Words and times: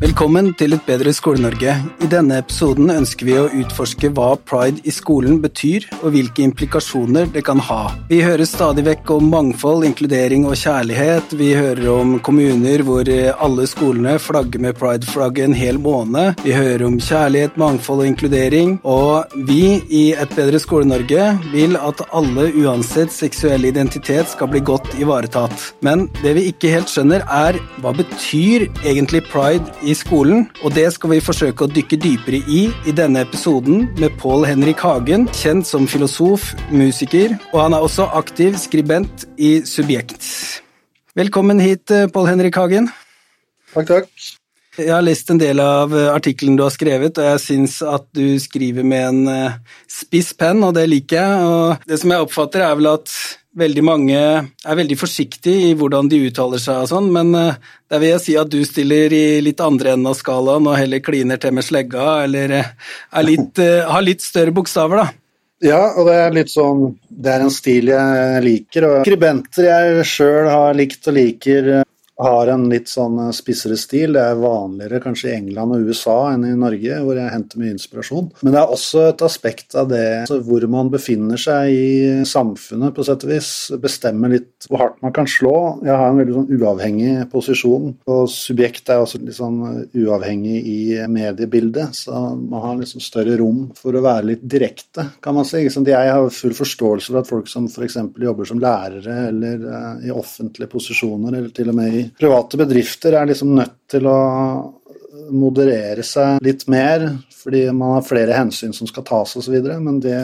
Velkommen 0.00 0.46
til 0.56 0.72
Et 0.72 0.86
bedre 0.88 1.12
Skole-Norge. 1.12 1.74
I 2.00 2.06
denne 2.08 2.38
episoden 2.40 2.88
ønsker 2.88 3.26
vi 3.28 3.34
å 3.36 3.50
utforske 3.52 4.08
hva 4.16 4.30
pride 4.48 4.80
i 4.88 4.92
skolen 4.96 5.42
betyr, 5.42 5.84
og 5.98 6.14
hvilke 6.14 6.40
implikasjoner 6.40 7.26
det 7.34 7.42
kan 7.44 7.60
ha. 7.66 7.90
Vi 8.08 8.22
hører 8.24 8.48
stadig 8.48 8.86
vekk 8.86 9.12
om 9.18 9.26
mangfold, 9.28 9.84
inkludering 9.84 10.46
og 10.48 10.56
kjærlighet. 10.56 11.34
Vi 11.36 11.50
hører 11.52 11.90
om 11.92 12.14
kommuner 12.24 12.80
hvor 12.86 13.10
alle 13.12 13.66
skolene 13.68 14.14
flagger 14.16 14.64
med 14.64 14.78
pride-flagget 14.80 15.50
en 15.50 15.58
hel 15.58 15.82
måned. 15.84 16.40
Vi 16.46 16.56
hører 16.56 16.86
om 16.88 16.96
kjærlighet, 16.96 17.60
mangfold 17.60 18.00
og 18.00 18.10
inkludering. 18.14 18.78
Og 18.88 19.36
vi 19.50 19.82
i 19.84 20.06
Et 20.16 20.32
bedre 20.32 20.62
Skole-Norge 20.64 21.28
vil 21.52 21.76
at 21.76 22.00
alle, 22.08 22.48
uansett 22.64 23.12
seksuell 23.12 23.68
identitet, 23.68 24.32
skal 24.32 24.48
bli 24.48 24.64
godt 24.64 24.96
ivaretatt. 24.96 25.74
Men 25.84 26.08
det 26.24 26.38
vi 26.40 26.48
ikke 26.54 26.72
helt 26.72 26.88
skjønner, 26.88 27.28
er 27.28 27.60
hva 27.84 27.92
betyr 28.00 28.70
egentlig 28.80 29.26
pride 29.28 29.68
i 29.84 29.89
i 29.90 29.94
skolen, 29.96 30.46
og 30.62 30.74
det 30.76 30.86
skal 30.94 31.14
vi 31.14 31.20
forsøke 31.24 31.66
å 31.66 31.70
dykke 31.70 31.98
dypere 32.00 32.40
i 32.46 32.62
i 32.88 32.94
denne 32.94 33.24
episoden 33.26 33.88
med 33.98 34.14
Pål 34.22 34.46
Henrik 34.46 34.82
Hagen, 34.86 35.26
kjent 35.34 35.66
som 35.66 35.88
filosof, 35.90 36.52
musiker, 36.70 37.34
og 37.50 37.64
han 37.64 37.74
er 37.74 37.86
også 37.86 38.06
aktiv 38.16 38.58
skribent 38.60 39.26
i 39.38 39.58
Subjekt. 39.66 40.22
Velkommen 41.18 41.62
hit, 41.62 41.90
Pål 42.14 42.30
Henrik 42.30 42.60
Hagen. 42.60 42.92
Takk, 43.74 43.90
takk. 43.90 44.39
Jeg 44.80 44.94
har 44.94 45.04
lest 45.04 45.30
en 45.32 45.40
del 45.40 45.60
av 45.62 45.92
artikkelen 46.10 46.56
du 46.56 46.64
har 46.64 46.72
skrevet, 46.74 47.18
og 47.20 47.28
jeg 47.34 47.42
syns 47.44 47.80
at 47.84 48.06
du 48.16 48.38
skriver 48.40 48.86
med 48.86 49.08
en 49.10 49.52
spiss 49.90 50.32
penn, 50.38 50.62
og 50.64 50.74
det 50.78 50.86
liker 50.88 51.20
jeg. 51.20 51.44
Og 51.50 51.90
det 51.90 52.00
som 52.00 52.14
jeg 52.14 52.24
oppfatter, 52.24 52.64
er 52.64 52.78
vel 52.78 52.90
at 52.94 53.12
veldig 53.60 53.82
mange 53.84 54.16
er 54.16 54.78
veldig 54.78 54.96
forsiktige 54.98 55.70
i 55.70 55.76
hvordan 55.78 56.08
de 56.10 56.20
uttaler 56.28 56.62
seg 56.62 56.84
og 56.84 56.90
sånn, 56.92 57.08
men 57.12 57.32
der 57.34 57.98
vil 57.98 58.12
jeg 58.12 58.22
si 58.24 58.36
at 58.38 58.50
du 58.50 58.60
stiller 58.66 59.12
i 59.12 59.40
litt 59.42 59.62
andre 59.64 59.96
enden 59.96 60.10
av 60.12 60.18
skalaen 60.18 60.68
og 60.70 60.78
heller 60.78 61.02
kliner 61.02 61.40
til 61.42 61.56
med 61.56 61.66
slegga, 61.66 62.22
eller 62.28 62.54
litt, 63.26 63.58
har 63.60 64.06
litt 64.06 64.22
større 64.24 64.54
bokstaver, 64.54 65.02
da. 65.02 65.08
Ja, 65.60 65.80
og 65.92 66.06
det 66.08 66.14
er 66.16 66.30
litt 66.32 66.48
sånn 66.48 66.94
Det 67.04 67.32
er 67.34 67.42
en 67.44 67.52
stil 67.52 67.90
jeg 67.92 68.44
liker, 68.46 68.86
og 68.88 69.02
skribenter 69.04 69.66
jeg 69.66 70.06
sjøl 70.08 70.48
har 70.48 70.78
likt 70.78 71.10
og 71.10 71.18
liker 71.18 71.68
har 72.20 72.50
en 72.52 72.66
litt 72.70 72.90
sånn 72.90 73.18
spissere 73.36 73.76
stil. 73.80 74.14
Det 74.16 74.22
er 74.22 74.40
vanligere 74.40 75.00
kanskje 75.02 75.30
i 75.30 75.36
England 75.38 75.76
og 75.76 75.88
USA 75.88 76.16
enn 76.34 76.46
i 76.48 76.54
Norge, 76.58 76.98
hvor 77.04 77.18
jeg 77.18 77.32
henter 77.32 77.60
mye 77.60 77.74
inspirasjon. 77.74 78.30
Men 78.44 78.54
det 78.54 78.60
er 78.60 78.74
også 78.74 79.04
et 79.08 79.24
aspekt 79.24 79.76
av 79.78 79.88
det 79.90 80.04
altså 80.22 80.40
hvor 80.44 80.66
man 80.70 80.90
befinner 80.92 81.40
seg 81.40 81.70
i 81.72 81.90
samfunnet, 82.28 82.94
på 82.96 83.06
sett 83.06 83.24
og 83.26 83.32
vis. 83.32 83.50
Bestemmer 83.80 84.34
litt 84.34 84.68
hvor 84.68 84.84
hardt 84.84 85.00
man 85.04 85.14
kan 85.16 85.28
slå. 85.30 85.54
Jeg 85.86 85.96
har 85.96 86.10
en 86.10 86.20
veldig 86.20 86.36
sånn 86.36 86.60
uavhengig 86.60 87.14
posisjon, 87.32 87.94
og 88.10 88.22
subjekt 88.32 88.92
er 88.92 89.02
også 89.04 89.22
litt 89.22 89.38
sånn 89.38 89.60
uavhengig 89.96 90.58
i 90.60 90.80
mediebildet. 91.10 91.96
Så 92.02 92.14
man 92.36 92.66
har 92.66 92.78
liksom 92.80 93.04
større 93.04 93.38
rom 93.40 93.68
for 93.78 93.96
å 93.96 94.04
være 94.04 94.32
litt 94.34 94.44
direkte, 94.44 95.06
kan 95.24 95.36
man 95.38 95.48
si. 95.48 95.64
Jeg 95.70 96.12
har 96.12 96.28
full 96.34 96.52
forståelse 96.56 97.10
for 97.10 97.22
at 97.22 97.30
folk 97.30 97.48
som 97.50 97.66
f.eks. 97.70 97.96
jobber 98.20 98.48
som 98.48 98.60
lærere 98.62 99.16
eller 99.30 99.64
i 100.04 100.12
offentlige 100.12 100.70
posisjoner, 100.70 101.34
eller 101.34 101.52
til 101.54 101.72
og 101.72 101.78
med 101.78 101.96
i 101.96 102.04
private 102.18 102.60
bedrifter 102.60 103.16
er 103.18 103.30
liksom 103.30 103.54
nødt 103.58 103.76
til 103.90 104.06
å 104.10 104.20
moderere 105.30 106.04
seg 106.06 106.40
litt 106.44 106.66
mer, 106.70 107.06
fordi 107.34 107.66
man 107.74 107.96
har 107.96 108.06
flere 108.06 108.36
hensyn 108.36 108.74
som 108.76 108.88
skal 108.90 109.06
tas 109.06 109.36
osv., 109.38 109.56
men 109.82 110.00
det, 110.02 110.18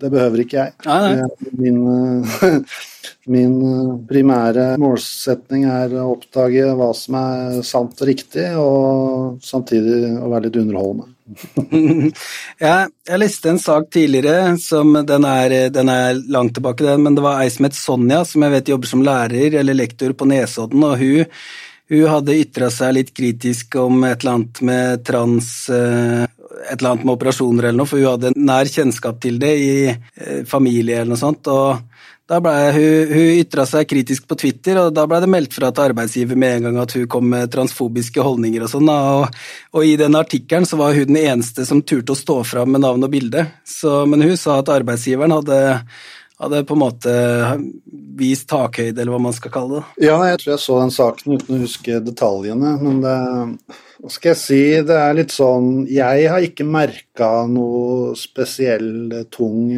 det, 0.00 0.08
behøver 0.08 0.44
ikke 0.44 0.58
jeg. 0.64 0.74
Nei, 0.86 1.14
nei. 1.20 1.52
Min, 1.60 1.80
min, 3.34 3.56
primære 4.10 4.72
målsetning 4.80 5.66
er 5.70 5.94
å 6.00 6.10
oppdage 6.14 6.72
hva 6.78 6.90
som 6.96 7.18
er 7.20 7.60
sant 7.66 8.00
og 8.00 8.10
riktig, 8.10 8.48
og 8.60 9.40
samtidig 9.44 10.02
å 10.18 10.30
være 10.32 10.48
litt 10.48 10.60
underholdende. 10.62 11.14
Ja, 12.64 12.74
jeg 13.08 13.20
leste 13.22 13.52
en 13.52 13.60
sak 13.62 13.90
tidligere, 13.94 14.56
som 14.62 14.92
den 15.06 15.26
er, 15.28 15.56
den 15.72 15.90
er 15.92 16.20
langt 16.32 16.56
tilbake, 16.56 16.84
den, 16.86 17.04
men 17.06 17.18
det 17.18 17.24
var 17.24 17.42
ei 17.42 17.50
som 17.52 17.68
het 17.68 17.78
Sonja, 17.78 18.22
som 18.28 18.46
jeg 18.46 18.54
vet 18.56 18.72
jobber 18.72 18.90
som 18.90 19.04
lærer 19.06 19.58
eller 19.60 19.78
lektor 19.78 20.14
på 20.16 20.28
Nesodden, 20.30 20.84
og 20.86 20.96
hun, 21.00 21.30
hun 21.90 22.10
hadde 22.14 22.38
ytra 22.40 22.70
seg 22.74 22.96
litt 22.98 23.14
kritisk 23.16 23.78
om 23.80 24.04
et 24.08 24.22
eller 24.22 24.36
annet 24.38 24.62
med 24.66 25.06
trans 25.06 25.52
et 25.70 26.76
eller 26.76 26.90
annet 26.92 27.06
med 27.06 27.14
operasjoner 27.14 27.70
eller 27.70 27.80
noe, 27.80 27.88
for 27.88 28.02
hun 28.02 28.12
hadde 28.12 28.34
nær 28.36 28.68
kjennskap 28.68 29.20
til 29.22 29.38
det 29.42 29.54
i 29.58 30.44
familie 30.48 31.00
eller 31.00 31.14
noe 31.14 31.22
sånt. 31.22 31.48
og 31.48 31.86
da 32.30 32.38
ble 32.38 32.52
hun, 32.76 33.10
hun 33.10 33.40
ytra 33.40 33.64
seg 33.66 33.88
kritisk 33.90 34.28
på 34.30 34.36
Twitter, 34.38 34.78
og 34.78 34.94
da 34.94 35.06
ble 35.10 35.18
det 35.24 35.30
meldt 35.32 35.56
fra 35.56 35.72
til 35.74 35.88
arbeidsgiver 35.88 36.38
med 36.38 36.60
en 36.60 36.68
gang 36.68 36.78
at 36.84 36.94
hun 36.94 37.08
kom 37.10 37.26
med 37.32 37.50
transfobiske 37.50 38.22
holdninger 38.22 38.62
og 38.62 38.70
sånn. 38.70 38.90
Og, 38.92 39.40
og, 39.74 39.82
i 39.82 39.96
den 39.98 40.18
artikkelen 40.18 40.68
så 40.68 40.78
var 40.78 40.94
hun 40.94 41.10
den 41.10 41.18
eneste 41.24 41.66
som 41.66 41.82
turte 41.82 42.14
å 42.14 42.20
stå 42.20 42.40
fram 42.46 42.70
med 42.76 42.84
navn 42.86 43.06
og 43.06 43.10
bilde. 43.10 43.48
Så, 43.66 44.04
men 44.06 44.22
hun 44.22 44.38
sa 44.38 44.60
at 44.60 44.70
arbeidsgiveren 44.70 45.34
hadde, 45.40 45.58
hadde 46.38 46.62
på 46.70 46.78
en 46.78 46.82
måte 46.84 47.16
vist 48.20 48.46
takhøyde, 48.52 48.94
eller 49.00 49.16
hva 49.16 49.22
man 49.26 49.34
skal 49.34 49.56
kalle 49.56 49.80
det. 49.80 50.06
Ja, 50.06 50.22
jeg 50.30 50.38
tror 50.44 50.54
jeg 50.54 50.64
så 50.68 50.80
den 50.84 50.96
saken 51.00 51.34
uten 51.34 51.58
å 51.58 51.62
huske 51.66 52.00
detaljene, 52.06 52.76
men 52.78 53.02
det 53.02 53.20
hva 54.00 54.08
skal 54.08 54.30
jeg 54.30 54.40
si, 54.40 54.62
det 54.86 54.94
er 54.96 55.16
litt 55.18 55.32
sånn 55.34 55.82
Jeg 55.92 56.28
har 56.32 56.40
ikke 56.40 56.64
merka 56.64 57.26
noe 57.44 58.14
spesiell 58.16 59.26
tung 59.28 59.74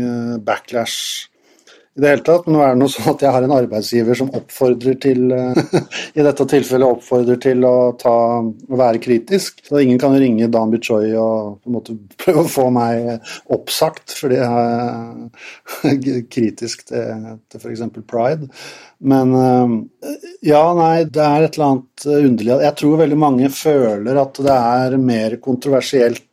backlash 0.46 1.31
i 1.92 2.00
det 2.00 2.08
hele 2.08 2.24
tatt, 2.24 2.46
men 2.46 2.56
nå 2.56 2.62
er 2.64 2.70
det 2.72 2.80
noe 2.80 2.92
sånn 2.92 3.10
at 3.10 3.22
jeg 3.24 3.34
har 3.34 3.44
en 3.44 3.52
arbeidsgiver 3.52 4.16
som 4.16 4.30
oppfordrer 4.32 4.94
til 5.02 5.26
i 6.16 6.24
dette 6.24 6.46
tilfellet 6.48 6.88
oppfordrer 6.96 7.40
til 7.42 7.66
å, 7.68 7.74
ta, 8.00 8.14
være 8.72 9.02
kritisk. 9.04 9.60
Så 9.68 9.82
ingen 9.82 10.00
kan 10.00 10.16
ringe 10.16 10.48
Dan 10.52 10.72
Bichoy 10.72 11.12
og 11.20 11.60
på 11.60 11.68
en 11.68 11.76
måte 11.76 11.98
prøve 12.24 12.46
å 12.46 12.52
få 12.54 12.66
meg 12.72 13.28
oppsagt 13.52 14.16
fordi 14.16 14.40
jeg 14.40 15.92
er 15.92 16.24
kritisk 16.38 16.88
til, 16.88 17.28
til 17.52 17.60
f.eks. 17.60 17.84
pride. 18.08 18.48
Men 19.02 19.36
ja, 20.46 20.64
nei, 20.78 21.04
det 21.10 21.22
er 21.26 21.44
et 21.44 21.56
eller 21.56 21.72
annet 21.72 22.04
underlig 22.12 22.58
Jeg 22.62 22.76
tror 22.78 23.00
veldig 23.00 23.18
mange 23.18 23.48
føler 23.52 24.20
at 24.22 24.38
det 24.46 24.54
er 24.54 25.00
mer 25.02 25.40
kontroversielt 25.42 26.24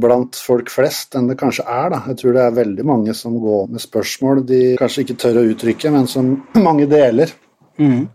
blant 0.00 0.38
folk 0.40 0.70
flest 0.72 1.14
enn 1.18 1.28
det 1.30 1.36
kanskje 1.40 1.66
er. 1.68 1.90
Da. 1.92 2.00
Jeg 2.10 2.20
tror 2.20 2.36
det 2.36 2.46
er 2.46 2.56
veldig 2.56 2.86
mange 2.88 3.14
som 3.16 3.36
går 3.42 3.68
med 3.74 3.82
spørsmål 3.82 4.42
de 4.48 4.62
kanskje 4.80 5.04
ikke 5.04 5.18
tør 5.20 5.42
å 5.42 5.44
uttrykke, 5.52 5.92
men 5.94 6.08
som 6.10 6.32
mange 6.68 6.88
deler. 6.90 7.32
Mm. 7.80 8.08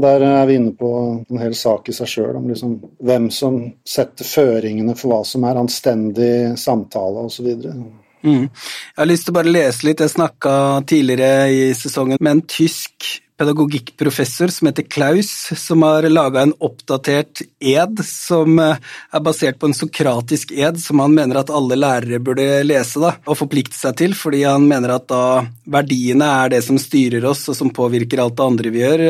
Der 0.00 0.22
er 0.22 0.44
vi 0.46 0.54
inne 0.54 0.74
på 0.78 0.90
en 1.26 1.40
hel 1.42 1.54
sak 1.58 1.88
i 1.90 1.94
seg 1.94 2.10
sjøl, 2.10 2.36
om 2.38 2.46
liksom 2.50 2.76
hvem 3.02 3.26
som 3.34 3.56
setter 3.86 4.28
føringene 4.28 4.94
for 4.98 5.10
hva 5.10 5.24
som 5.26 5.46
er 5.48 5.58
anstendig 5.58 6.34
samtale 6.60 7.24
osv. 7.26 7.48
Mm. 8.22 8.44
Jeg 8.46 9.00
har 9.00 9.08
lyst 9.10 9.26
til 9.26 9.34
å 9.34 9.38
bare 9.40 9.54
lese 9.54 9.88
litt. 9.88 10.04
Jeg 10.04 10.14
snakka 10.14 10.52
tidligere 10.86 11.50
i 11.50 11.64
sesongen 11.74 12.20
med 12.20 12.36
en 12.36 12.44
tysk 12.46 13.16
pedagogikkprofessor 13.40 14.52
som 14.52 14.68
heter 14.68 14.84
Klaus, 14.92 15.30
som 15.56 15.82
har 15.86 16.04
laga 16.12 16.42
en 16.44 16.52
oppdatert 16.60 17.40
ed 17.60 18.02
som 18.04 18.60
er 18.60 19.22
basert 19.24 19.56
på 19.60 19.70
en 19.70 19.76
sokratisk 19.76 20.52
ed 20.52 20.80
som 20.82 21.00
han 21.00 21.14
mener 21.16 21.40
at 21.40 21.52
alle 21.54 21.78
lærere 21.78 22.20
burde 22.20 22.48
lese 22.66 23.00
da, 23.00 23.14
og 23.24 23.38
forplikte 23.40 23.78
seg 23.78 23.96
til, 24.02 24.16
fordi 24.18 24.44
han 24.44 24.68
mener 24.68 24.98
at 24.98 25.08
da 25.08 25.46
verdiene 25.70 26.28
er 26.42 26.52
det 26.56 26.60
som 26.66 26.76
styrer 26.80 27.24
oss 27.30 27.46
og 27.48 27.56
som 27.56 27.72
påvirker 27.72 28.20
alt 28.20 28.36
det 28.36 28.50
andre 28.50 28.74
vi 28.74 28.84
gjør 28.84 29.06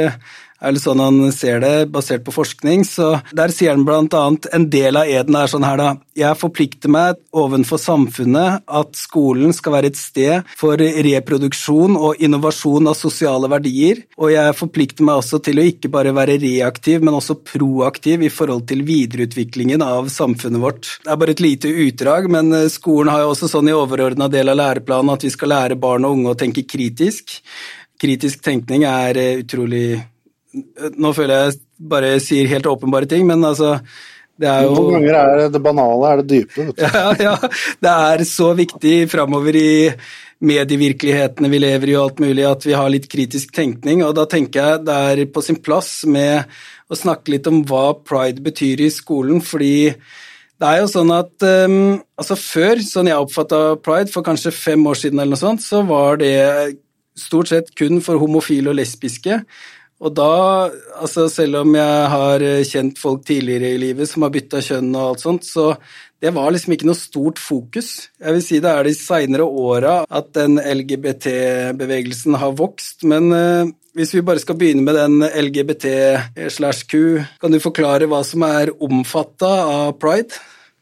er 0.61 0.77
det 0.77 0.83
sånn 0.83 1.01
han 1.01 1.21
ser 1.35 1.63
det, 1.65 1.75
basert 1.93 2.25
på 2.27 2.35
forskning. 2.35 2.85
Så 2.89 3.17
der 3.37 3.53
sier 3.55 3.75
han 3.75 3.87
blant 3.89 4.15
annet 4.17 4.49
en 4.55 4.69
del 4.73 4.99
av 5.01 5.09
eden 5.09 5.39
er 5.39 5.51
sånn 5.51 5.67
her, 5.67 5.81
da. 5.81 5.91
Jeg 6.21 6.37
forplikter 6.37 6.93
meg 6.93 7.19
ovenfor 7.33 7.81
samfunnet 7.81 8.65
at 8.67 8.99
skolen 8.99 9.55
skal 9.57 9.77
være 9.79 9.91
et 9.93 9.99
sted 9.99 10.51
for 10.59 10.81
reproduksjon 10.81 11.97
og 11.97 12.21
innovasjon 12.21 12.91
av 12.91 12.99
sosiale 12.99 13.49
verdier, 13.51 14.05
og 14.21 14.35
jeg 14.35 14.57
forplikter 14.59 15.07
meg 15.07 15.23
også 15.23 15.41
til 15.47 15.63
å 15.63 15.67
ikke 15.71 15.93
bare 15.93 16.15
være 16.17 16.39
reaktiv, 16.43 17.01
men 17.05 17.17
også 17.17 17.39
proaktiv 17.41 18.27
i 18.27 18.33
forhold 18.33 18.67
til 18.69 18.85
videreutviklingen 18.89 19.85
av 19.87 20.11
samfunnet 20.13 20.61
vårt. 20.63 20.95
Det 21.05 21.15
er 21.15 21.21
bare 21.23 21.37
et 21.37 21.45
lite 21.45 21.73
utdrag, 21.87 22.29
men 22.33 22.53
skolen 22.73 23.13
har 23.15 23.25
jo 23.25 23.33
også 23.33 23.49
sånn 23.51 23.71
i 23.71 23.77
overordna 23.77 24.29
del 24.33 24.53
av 24.53 24.61
læreplanen 24.61 25.15
at 25.15 25.25
vi 25.25 25.33
skal 25.33 25.55
lære 25.55 25.81
barn 25.81 26.05
og 26.05 26.19
unge 26.19 26.35
å 26.35 26.39
tenke 26.39 26.67
kritisk. 26.69 27.39
Kritisk 28.01 28.41
tenkning 28.45 28.87
er 28.89 29.19
utrolig 29.43 30.01
nå 31.01 31.13
føler 31.17 31.35
jeg 31.45 31.61
bare 31.91 32.15
sier 32.23 32.49
helt 32.51 32.69
åpenbare 32.71 33.09
ting, 33.11 33.27
men 33.29 33.45
altså 33.47 33.77
det 34.41 34.49
er 34.49 34.65
jo 34.65 34.73
Noen 34.73 34.97
ganger 34.97 35.19
er 35.19 35.53
det 35.53 35.61
banale 35.63 36.11
er 36.11 36.23
det 36.23 36.29
dype. 36.31 36.65
Vet 36.71 36.77
du. 36.81 36.83
Ja, 36.83 37.13
ja. 37.21 37.37
Det 37.85 37.93
er 37.93 38.25
så 38.29 38.51
viktig 38.57 38.97
framover 39.13 39.57
i 39.61 39.73
medievirkelighetene 40.41 41.51
vi 41.53 41.61
lever 41.61 41.93
i 41.93 41.97
og 41.99 42.07
alt 42.07 42.23
mulig, 42.25 42.47
at 42.49 42.65
vi 42.65 42.73
har 42.77 42.89
litt 42.93 43.11
kritisk 43.13 43.53
tenkning. 43.57 44.01
Og 44.07 44.15
da 44.17 44.25
tenker 44.31 44.63
jeg 44.63 44.85
det 44.89 44.97
er 45.13 45.27
på 45.33 45.45
sin 45.45 45.61
plass 45.61 46.01
med 46.09 46.49
å 46.91 46.97
snakke 46.97 47.35
litt 47.35 47.49
om 47.51 47.61
hva 47.69 47.93
pride 48.01 48.41
betyr 48.43 48.81
i 48.87 48.91
skolen, 48.93 49.45
fordi 49.45 49.91
det 50.61 50.69
er 50.69 50.83
jo 50.83 50.89
sånn 50.93 51.13
at 51.15 51.45
um, 51.47 52.01
altså 52.21 52.37
Før, 52.37 52.81
sånn 52.85 53.09
jeg 53.09 53.21
oppfatta 53.21 53.61
pride, 53.81 54.11
for 54.13 54.25
kanskje 54.25 54.53
fem 54.53 54.83
år 54.89 54.99
siden, 55.03 55.21
eller 55.21 55.37
noe 55.37 55.41
sånt, 55.41 55.65
så 55.65 55.85
var 55.89 56.21
det 56.21 56.35
stort 57.17 57.53
sett 57.53 57.71
kun 57.77 58.01
for 58.05 58.21
homofile 58.21 58.73
og 58.73 58.77
lesbiske. 58.81 59.41
Og 60.01 60.15
da, 60.17 60.71
altså 60.97 61.27
selv 61.29 61.61
om 61.61 61.75
jeg 61.77 62.05
har 62.15 62.45
kjent 62.65 63.01
folk 63.01 63.27
tidligere 63.29 63.75
i 63.75 63.81
livet 63.83 64.09
som 64.09 64.25
har 64.25 64.33
bytta 64.33 64.63
kjønn 64.65 64.95
og 64.95 65.03
alt 65.11 65.25
sånt, 65.27 65.45
så 65.45 65.75
det 66.21 66.33
var 66.37 66.53
liksom 66.53 66.75
ikke 66.75 66.89
noe 66.89 66.99
stort 66.99 67.41
fokus. 67.41 68.11
Jeg 68.21 68.37
vil 68.37 68.43
si 68.45 68.61
det 68.61 68.73
er 68.73 68.85
de 68.85 68.95
seinere 68.97 69.45
åra 69.45 70.03
at 70.05 70.33
den 70.37 70.59
LGBT-bevegelsen 70.61 72.37
har 72.41 72.57
vokst, 72.59 73.07
men 73.09 73.31
uh, 73.33 73.71
hvis 73.97 74.13
vi 74.15 74.25
bare 74.25 74.43
skal 74.43 74.59
begynne 74.61 74.85
med 74.85 74.99
den 74.99 75.25
LGBT-slash-Q, 75.25 76.95
kan 77.41 77.53
du 77.53 77.61
forklare 77.63 78.09
hva 78.11 78.21
som 78.27 78.45
er 78.47 78.73
omfatta 78.85 79.53
av 79.65 79.97
pride? 80.01 80.37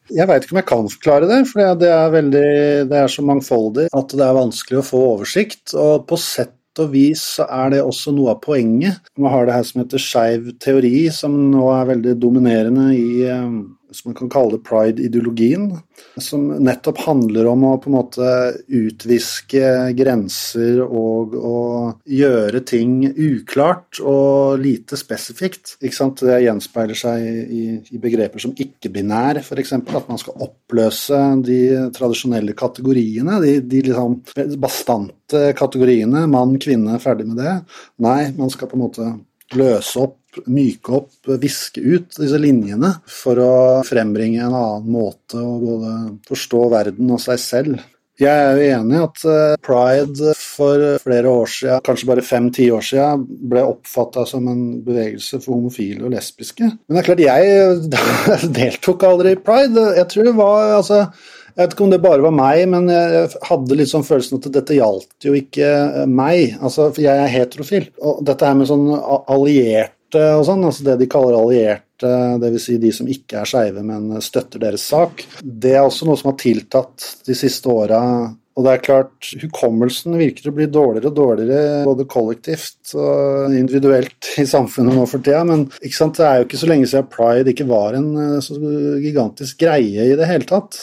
Jeg 0.08 0.24
veit 0.28 0.44
ikke 0.44 0.54
om 0.54 0.60
jeg 0.62 0.68
kan 0.68 0.90
forklare 0.90 1.28
det, 1.28 1.38
for 1.50 1.78
det 1.80 1.90
er, 1.92 2.12
veldig, 2.14 2.44
det 2.90 2.98
er 2.98 3.10
så 3.12 3.24
mangfoldig 3.28 3.90
at 3.92 4.14
det 4.16 4.24
er 4.24 4.38
vanskelig 4.38 4.80
å 4.80 4.86
få 4.86 5.02
oversikt. 5.12 5.74
Og 5.76 6.06
på 6.08 6.18
sett 6.20 6.54
og 6.82 6.92
vis 6.94 7.22
så 7.38 7.46
er 7.50 7.74
det 7.74 7.82
også 7.84 8.12
noe 8.16 8.34
av 8.34 8.42
poenget. 8.44 9.00
Man 9.18 9.32
har 9.32 9.46
det 9.46 9.56
her 9.56 9.66
som 9.68 9.82
heter 9.82 10.02
skeiv 10.02 10.52
teori, 10.62 11.08
som 11.14 11.34
nå 11.52 11.68
er 11.74 11.90
veldig 11.92 12.16
dominerende 12.22 12.88
i 12.96 13.28
som 13.90 14.10
man 14.10 14.16
kan 14.18 14.30
kalle 14.32 14.56
det 14.56 14.64
pride-ideologien, 14.66 15.70
som 16.20 16.46
nettopp 16.64 17.00
handler 17.06 17.48
om 17.50 17.64
å 17.68 17.74
på 17.80 17.90
en 17.90 17.96
måte 17.96 18.32
utviske 18.66 19.70
grenser 19.98 20.82
og 20.84 21.36
å 21.38 21.60
gjøre 22.08 22.62
ting 22.68 23.00
uklart 23.12 24.00
og 24.02 24.60
lite 24.62 24.98
spesifikt. 25.00 25.76
Det 25.80 26.40
gjenspeiler 26.44 26.98
seg 26.98 27.24
i, 27.24 27.62
i 27.94 28.02
begreper 28.02 28.42
som 28.42 28.54
ikke-binær, 28.56 29.42
f.eks. 29.42 29.74
At 29.78 30.10
man 30.10 30.20
skal 30.20 30.44
oppløse 30.48 31.20
de 31.46 31.60
tradisjonelle 31.96 32.54
kategoriene, 32.58 33.40
de, 33.44 33.58
de 33.64 33.82
liksom 33.88 34.20
bastante 34.60 35.48
kategoriene, 35.58 36.26
mann, 36.30 36.58
kvinne, 36.62 37.00
ferdig 37.02 37.28
med 37.30 37.40
det. 37.42 37.56
Nei, 38.04 38.30
man 38.36 38.52
skal 38.52 38.70
på 38.70 38.78
en 38.78 38.86
måte 38.86 39.10
løse 39.56 40.02
opp 40.02 40.18
myke 40.46 40.94
opp, 41.00 41.12
viske 41.42 41.82
ut 41.82 42.18
disse 42.18 42.40
linjene 42.40 42.94
for 43.10 43.40
å 43.42 43.52
frembringe 43.86 44.42
en 44.44 44.56
annen 44.56 44.90
måte 44.92 45.40
å 45.40 45.58
både 45.62 45.94
forstå 46.28 46.64
verden 46.72 47.14
og 47.14 47.22
seg 47.22 47.40
selv. 47.42 47.86
Jeg 48.18 48.34
er 48.34 48.56
jo 48.58 48.70
enig 48.74 48.96
i 48.96 49.02
at 49.04 49.20
eh, 49.30 49.56
pride 49.62 50.32
for 50.34 50.82
flere 51.04 51.30
år 51.30 51.50
siden, 51.54 51.82
kanskje 51.86 52.08
bare 52.08 52.24
fem-ti 52.26 52.66
år 52.74 52.82
siden, 52.82 53.22
ble 53.50 53.62
oppfatta 53.62 54.24
som 54.26 54.48
en 54.50 54.62
bevegelse 54.82 55.38
for 55.44 55.54
homofile 55.54 56.02
og 56.02 56.16
lesbiske. 56.16 56.66
Men 56.66 56.98
det 56.98 57.04
er 57.04 57.06
klart, 57.06 57.22
jeg 57.22 58.48
deltok 58.58 59.06
aldri 59.06 59.36
i 59.36 59.38
pride. 59.38 59.92
Jeg 60.00 60.10
tror 60.10 60.26
det 60.26 60.34
var 60.40 60.78
altså 60.80 61.04
jeg 61.58 61.66
vet 61.66 61.72
ikke 61.74 61.86
om 61.88 61.90
det 61.90 62.02
bare 62.04 62.22
var 62.22 62.34
meg, 62.38 62.60
men 62.70 62.84
jeg 62.86 63.30
hadde 63.48 63.76
litt 63.80 63.90
sånn 63.90 64.04
følelsen 64.06 64.38
at 64.38 64.44
dette 64.54 64.76
gjaldt 64.76 65.26
jo 65.26 65.32
ikke 65.34 65.70
meg. 66.06 66.52
Altså, 66.62 66.84
for 66.92 67.02
jeg 67.02 67.18
er 67.18 67.32
heterofil. 67.32 67.88
Og 67.98 68.20
dette 68.28 68.46
her 68.46 68.54
med 68.54 68.68
sånn 68.70 68.84
alliert 68.94 69.97
og 70.16 70.44
sånn, 70.48 70.64
altså 70.64 70.86
det 70.86 70.98
de 71.02 71.10
kaller 71.10 71.36
allierte, 71.36 72.10
dvs. 72.40 72.64
Si 72.64 72.76
de 72.80 72.92
som 72.94 73.08
ikke 73.10 73.42
er 73.42 73.50
skeive, 73.50 73.82
men 73.84 74.22
støtter 74.24 74.62
deres 74.62 74.86
sak, 74.88 75.24
det 75.42 75.74
er 75.76 75.84
også 75.84 76.08
noe 76.08 76.16
som 76.20 76.30
har 76.32 76.38
tiltatt 76.40 77.08
de 77.26 77.36
siste 77.36 77.68
åra. 77.68 78.00
Og 78.58 78.64
det 78.66 78.72
er 78.72 78.82
klart, 78.82 79.28
Hukommelsen 79.38 80.16
virker 80.18 80.48
å 80.50 80.54
bli 80.56 80.66
dårligere 80.66 81.12
og 81.12 81.14
dårligere 81.14 81.82
både 81.86 82.06
kollektivt 82.10 82.94
og 82.98 83.54
individuelt 83.54 84.32
i 84.42 84.46
samfunnet 84.50 84.98
nå 84.98 85.04
for 85.06 85.22
tida. 85.22 85.44
Men 85.46 85.68
det 85.70 86.24
er 86.26 86.40
jo 86.40 86.48
ikke 86.48 86.58
så 86.58 86.70
lenge 86.70 86.88
siden 86.90 87.10
pride 87.12 87.52
ikke 87.54 87.68
var 87.70 87.94
en 87.94 88.08
eh, 88.18 88.40
så 88.42 88.58
gigantisk 89.04 89.62
greie 89.62 90.08
i 90.10 90.16
det 90.18 90.26
hele 90.26 90.48
tatt. 90.48 90.80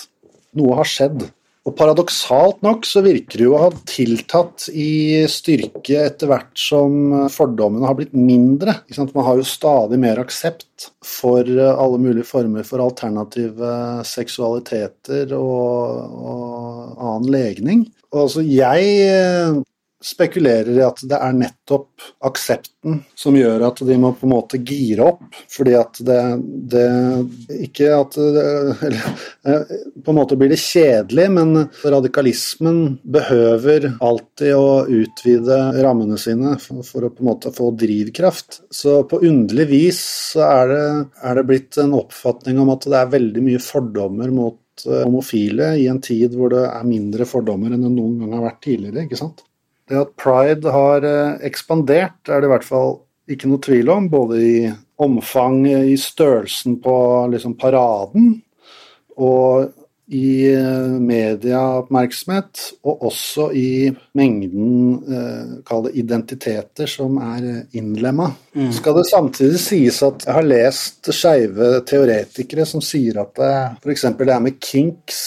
Noe 0.56 0.77
har 0.80 0.88
skjedd. 0.88 1.25
Og 1.66 1.74
Paradoksalt 1.74 2.60
nok 2.62 2.86
så 2.86 3.02
virker 3.02 3.42
det 3.42 3.48
jo 3.48 3.56
å 3.58 3.64
ha 3.64 3.70
tiltatt 3.90 4.68
i 4.70 5.26
styrke 5.32 6.04
etter 6.06 6.30
hvert 6.30 6.54
som 6.62 7.26
fordommene 7.34 7.90
har 7.90 7.98
blitt 7.98 8.14
mindre. 8.14 8.78
Man 8.94 9.26
har 9.26 9.40
jo 9.42 9.48
stadig 9.50 9.98
mer 10.02 10.22
aksept 10.22 10.92
for 11.02 11.42
alle 11.42 12.02
mulige 12.02 12.28
former 12.30 12.68
for 12.68 12.86
alternative 12.86 13.72
seksualiteter 14.06 15.34
og, 15.40 16.20
og 16.22 17.02
annen 17.02 17.32
legning. 17.34 17.88
Og 18.14 18.28
altså 18.28 18.46
jeg 18.46 19.66
spekulerer 20.06 20.78
i 20.78 20.84
at 20.86 21.02
det 21.10 21.18
er 21.18 21.36
nettopp 21.38 22.04
aksepten 22.28 23.00
som 23.18 23.38
gjør 23.38 23.63
at 23.68 23.81
de 23.88 23.98
må 24.00 24.12
på 24.13 24.28
en 24.28 24.34
måte 24.36 24.60
gire 24.62 25.07
opp. 25.10 25.24
Fordi 25.52 25.74
at 25.78 26.00
det, 26.06 26.19
det 26.72 26.86
Ikke 27.66 27.90
at 27.96 28.18
Eller 28.19 29.00
eh, 29.50 29.74
på 30.04 30.13
en 30.13 30.19
måte 30.19 30.38
blir 30.38 30.52
det 30.54 30.62
kjedelig, 30.62 31.28
men 31.34 31.66
radikalismen 31.84 33.00
behøver 33.16 33.90
alltid 34.06 34.54
å 34.57 34.86
utvide 34.86 35.60
rammene 35.81 36.19
sine 36.22 36.56
for, 36.62 36.84
for 36.86 37.08
å 37.08 37.13
på 37.13 37.24
en 37.24 37.31
måte 37.31 37.54
få 37.56 37.72
drivkraft. 37.78 38.62
Så 38.74 39.01
på 39.10 39.24
underlig 39.25 39.68
vis 39.72 40.04
så 40.36 40.46
er 40.46 40.74
det, 40.74 40.86
er 41.25 41.40
det 41.40 41.48
blitt 41.50 41.81
en 41.81 41.98
oppfatning 41.98 42.62
om 42.62 42.72
at 42.75 42.86
det 42.90 43.01
er 43.01 43.12
veldig 43.16 43.46
mye 43.48 43.63
fordommer 43.63 44.34
mot 44.36 44.86
eh, 44.86 45.01
homofile 45.01 45.74
i 45.81 45.90
en 45.92 46.01
tid 46.04 46.38
hvor 46.38 46.54
det 46.54 46.68
er 46.69 46.88
mindre 46.88 47.28
fordommer 47.30 47.74
enn 47.74 47.86
det 47.88 47.94
noen 47.98 48.22
gang 48.22 48.38
har 48.38 48.50
vært 48.51 48.63
tidligere. 48.68 49.08
ikke 49.08 49.22
sant? 49.22 49.46
Det 49.90 50.02
at 50.02 50.16
pride 50.18 50.72
har 50.74 51.06
eh, 51.06 51.38
ekspandert, 51.46 52.18
er 52.28 52.42
det 52.42 52.50
i 52.50 52.54
hvert 52.54 52.68
fall 52.68 52.96
ikke 53.30 53.50
noe 53.50 53.62
tvil 53.62 53.92
om. 53.94 54.10
Både 54.10 54.42
i 54.42 54.58
omfang, 55.02 55.64
i 55.68 55.98
størrelsen 56.00 56.80
på 56.84 56.96
liksom, 57.34 57.58
paraden, 57.60 58.40
og 59.16 59.72
i 60.07 60.54
eh, 60.54 60.96
medieoppmerksomhet, 61.02 62.62
og 62.86 63.06
også 63.10 63.48
i 63.57 63.69
mengden 64.18 65.00
eh, 65.10 65.54
kall 65.66 65.88
det 65.88 65.96
identiteter 65.98 66.90
som 66.90 67.18
er 67.18 67.48
eh, 67.50 67.80
innlemma. 67.80 68.30
Mm. 68.54 68.69
Skal 68.75 69.00
det 69.00 69.07
samtidig 69.10 69.62
sies 69.63 69.98
at 70.06 70.28
jeg 70.28 70.38
har 70.38 70.46
lest 70.46 71.10
skeive 71.10 71.72
teoretikere 71.90 72.68
som 72.69 72.84
sier 72.86 73.18
at 73.24 73.41
f.eks. 73.82 74.06
det 74.20 74.30
her 74.30 74.44
med 74.46 74.62
kinks 74.63 75.20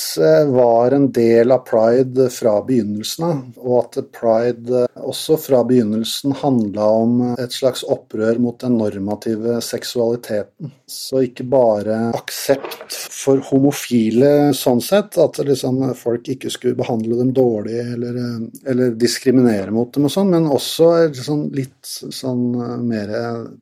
var 0.48 0.94
en 0.96 1.10
del 1.12 1.52
av 1.52 1.66
pride 1.66 2.28
fra 2.32 2.54
begynnelsen 2.64 3.26
av, 3.26 3.42
og 3.58 3.74
at 3.82 3.98
pride 4.14 4.86
også 4.96 5.36
fra 5.42 5.60
begynnelsen 5.66 6.36
handla 6.40 6.86
om 7.02 7.18
et 7.34 7.52
slags 7.54 7.84
opprør 7.84 8.40
mot 8.42 8.56
den 8.62 8.78
normative 8.80 9.58
seksualiteten. 9.64 10.72
Så 10.88 11.26
ikke 11.26 11.44
bare 11.50 11.98
aksept 12.16 12.94
for 13.12 13.42
homofile 13.50 14.54
sånn 14.68 14.82
sett, 14.84 15.18
at 15.20 15.40
liksom 15.44 15.80
folk 15.98 16.28
ikke 16.34 16.52
skulle 16.52 16.78
behandle 16.78 17.18
dem 17.20 17.34
dårlig 17.36 17.78
eller, 17.80 18.18
eller 18.68 18.96
diskriminere 19.00 19.72
mot 19.74 19.92
dem 19.94 20.08
og 20.08 20.12
sånn, 20.12 20.32
men 20.34 20.48
også 20.52 20.90
sånn 21.16 21.46
litt 21.56 21.88
sånn 21.88 22.44
eh, 22.54 22.74
mer 22.84 23.14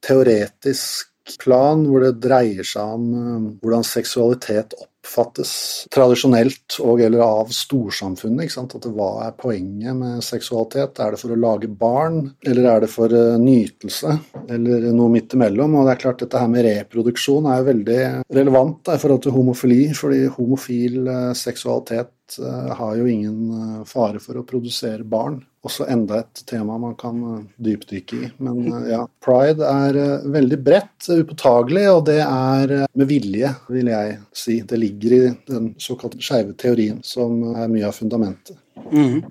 teoretisk 0.05 1.13
plan 1.43 1.87
hvor 1.87 2.05
det 2.05 2.19
dreier 2.23 2.67
seg 2.67 2.99
om 2.99 3.09
eh, 3.17 3.49
hvordan 3.63 3.87
seksualitet 3.87 4.77
oppfattes 4.77 5.51
tradisjonelt 5.95 6.79
og 6.83 7.03
eller 7.07 7.23
av 7.25 7.51
storsamfunnet. 7.55 8.57
At 8.63 8.89
Hva 8.91 9.11
er 9.27 9.37
poenget 9.39 9.97
med 9.99 10.25
seksualitet? 10.27 10.99
Er 11.03 11.15
det 11.15 11.21
for 11.23 11.35
å 11.35 11.39
lage 11.39 11.71
barn, 11.71 12.23
eller 12.47 12.71
er 12.73 12.85
det 12.85 12.91
for 12.91 13.13
uh, 13.15 13.37
nytelse, 13.39 14.17
eller 14.51 14.89
noe 14.91 15.13
midt 15.15 15.37
imellom? 15.39 15.79
Og 15.79 15.87
det 15.87 15.95
er 15.95 16.03
klart 16.03 16.23
Dette 16.25 16.43
her 16.43 16.51
med 16.51 16.67
reproduksjon 16.67 17.47
er 17.53 17.67
veldig 17.67 18.01
relevant 18.35 18.83
da, 18.87 18.97
i 18.97 19.03
forhold 19.03 19.23
til 19.27 19.37
homofili, 19.37 19.83
fordi 19.95 20.25
homofil 20.39 21.03
uh, 21.07 21.33
seksualitet 21.39 22.13
har 22.37 22.97
jo 22.99 23.05
ingen 23.07 23.85
fare 23.87 24.19
for 24.19 24.35
å 24.35 24.43
produsere 24.49 25.07
barn 25.07 25.37
også 25.67 25.87
enda 25.91 26.21
et 26.23 26.43
tema 26.49 26.79
man 26.81 26.95
kan 26.99 27.23
eh, 27.33 27.47
dypdykke 27.69 28.19
i. 28.19 28.29
Men 28.43 28.61
eh, 28.71 28.91
ja, 28.93 29.03
pride 29.25 29.67
er 29.71 29.99
eh, 30.03 30.29
veldig 30.37 30.59
bredt, 30.67 31.09
upåtagelig, 31.09 31.87
og 31.93 32.05
det 32.11 32.21
er 32.25 32.77
med 32.87 33.11
vilje, 33.11 33.53
vil 33.73 33.91
jeg 33.93 34.21
si. 34.37 34.61
Det 34.67 34.81
ligger 34.81 35.17
i 35.17 35.25
den 35.51 35.73
såkalte 35.83 36.23
skeive 36.23 36.57
teorien, 36.59 37.03
som 37.07 37.43
er 37.55 37.69
mye 37.73 37.89
av 37.89 37.99
fundamentet. 37.99 38.59
Mm. 38.93 39.25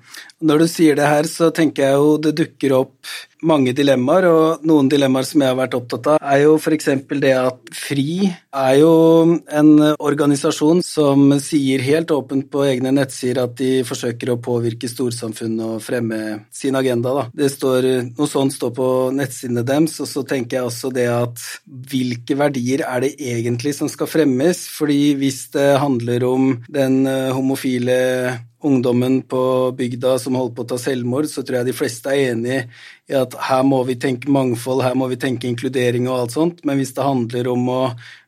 Når 0.44 0.64
du 0.64 0.68
sier 0.68 0.98
det 0.98 1.08
her, 1.08 1.28
så 1.30 1.52
tenker 1.56 1.86
jeg 1.86 2.00
jo 2.02 2.16
det 2.20 2.34
dukker 2.40 2.74
opp 2.82 3.16
mange 3.46 3.74
dilemmaer, 3.78 4.28
og 4.30 4.66
noen 4.68 4.90
dilemmaer 4.92 5.28
som 5.28 5.44
jeg 5.44 5.52
har 5.52 5.60
vært 5.60 5.78
opptatt 5.78 6.10
av, 6.16 6.20
er 6.22 6.44
jo 6.46 6.56
f.eks. 6.58 6.90
det 7.22 7.34
at 7.38 7.74
FRI 7.76 8.30
er 8.56 8.74
jo 8.80 8.94
en 9.60 9.72
organisasjon 9.96 10.82
som 10.86 11.36
sier 11.44 11.84
helt 11.86 12.14
åpent 12.16 12.48
på 12.52 12.64
egne 12.68 12.94
nettsider 12.96 13.44
at 13.44 13.56
de 13.60 13.84
forsøker 13.88 14.34
å 14.34 14.40
påvirke 14.42 14.90
storsamfunnet 14.90 15.66
og 15.66 15.84
fremme 15.84 16.22
sin 16.54 16.78
agenda. 16.78 17.14
Da. 17.20 17.28
Det 17.44 17.52
står, 17.54 17.90
Noe 18.16 18.30
sånt 18.30 18.56
står 18.56 18.74
på 18.76 18.90
nettsidene 19.16 19.66
deres, 19.68 20.00
og 20.04 20.10
så 20.10 20.26
tenker 20.28 20.60
jeg 20.60 20.70
også 20.70 20.92
det 20.96 21.08
at 21.12 21.46
hvilke 21.92 22.38
verdier 22.40 22.86
er 22.88 23.06
det 23.06 23.14
egentlig 23.20 23.76
som 23.78 23.92
skal 23.92 24.10
fremmes? 24.10 24.66
Fordi 24.72 25.16
hvis 25.20 25.46
det 25.56 25.76
handler 25.82 26.26
om 26.28 26.52
den 26.72 27.04
eh, 27.10 27.32
homofile 27.36 28.00
ungdommen 28.66 29.20
på 29.30 29.42
bygda 29.78 30.16
som 30.22 30.38
holder 30.40 30.56
på 30.58 30.66
å 30.66 30.70
ta 30.72 30.80
selvmord, 30.82 31.30
så 31.30 31.44
tror 31.46 31.60
jeg 31.60 31.70
de 31.70 31.76
fleste 31.78 32.12
er 32.12 32.32
enig 32.34 32.60
i 33.10 33.18
at 33.18 33.36
her 33.48 33.64
må 33.68 33.84
vi 33.88 33.98
tenke 34.02 34.32
mangfold, 34.34 34.84
her 34.86 34.98
må 34.98 35.10
vi 35.12 35.20
tenke 35.22 35.50
inkludering 35.50 36.10
og 36.10 36.18
alt 36.18 36.36
sånt, 36.36 36.64
men 36.66 36.82
hvis 36.82 36.96
det 36.98 37.06
handler 37.06 37.52
om 37.54 37.70
å 37.72 37.82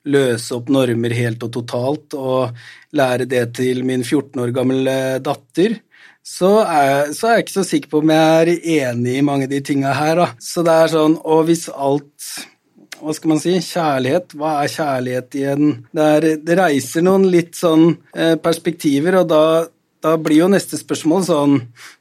løse 0.08 0.56
opp 0.56 0.70
normer 0.72 1.16
helt 1.18 1.44
og 1.44 1.54
totalt 1.58 2.16
og 2.18 2.56
lære 2.96 3.28
det 3.30 3.44
til 3.58 3.84
min 3.88 4.06
14 4.06 4.44
år 4.46 4.54
gamle 4.56 4.98
datter, 5.26 5.80
så 6.28 6.58
er, 6.66 7.14
så 7.16 7.30
er, 7.30 7.38
jeg 7.38 7.46
ikke 7.46 7.56
så 7.56 7.66
sikker 7.68 7.92
på 7.92 8.04
om 8.04 8.12
jeg 8.12 8.30
er 8.36 8.90
enig 8.92 9.16
i 9.16 9.24
mange 9.24 9.48
av 9.48 9.54
de 9.54 9.62
tinga 9.64 9.94
her. 9.96 10.20
Da. 10.20 10.26
Så 10.44 10.64
det 10.68 10.74
er 10.76 10.92
sånn 10.92 11.14
Og 11.24 11.46
hvis 11.48 11.70
alt 11.72 12.26
hva 12.98 13.14
skal 13.14 13.32
man 13.32 13.42
si, 13.42 13.54
kjærlighet. 13.62 14.34
Hva 14.38 14.56
er 14.64 14.72
kjærlighet 14.74 15.36
igjen? 15.38 15.74
Det, 15.94 16.06
er, 16.18 16.28
det 16.42 16.58
reiser 16.58 17.06
noen 17.06 17.28
litt 17.30 17.58
sånn 17.58 17.92
eh, 18.16 18.36
perspektiver, 18.42 19.20
og 19.22 19.28
da 19.30 19.42
da 20.04 20.16
blir 20.22 20.44
jo 20.44 20.50
neste 20.52 20.78
spørsmål 20.80 21.26
sånn 21.28 21.56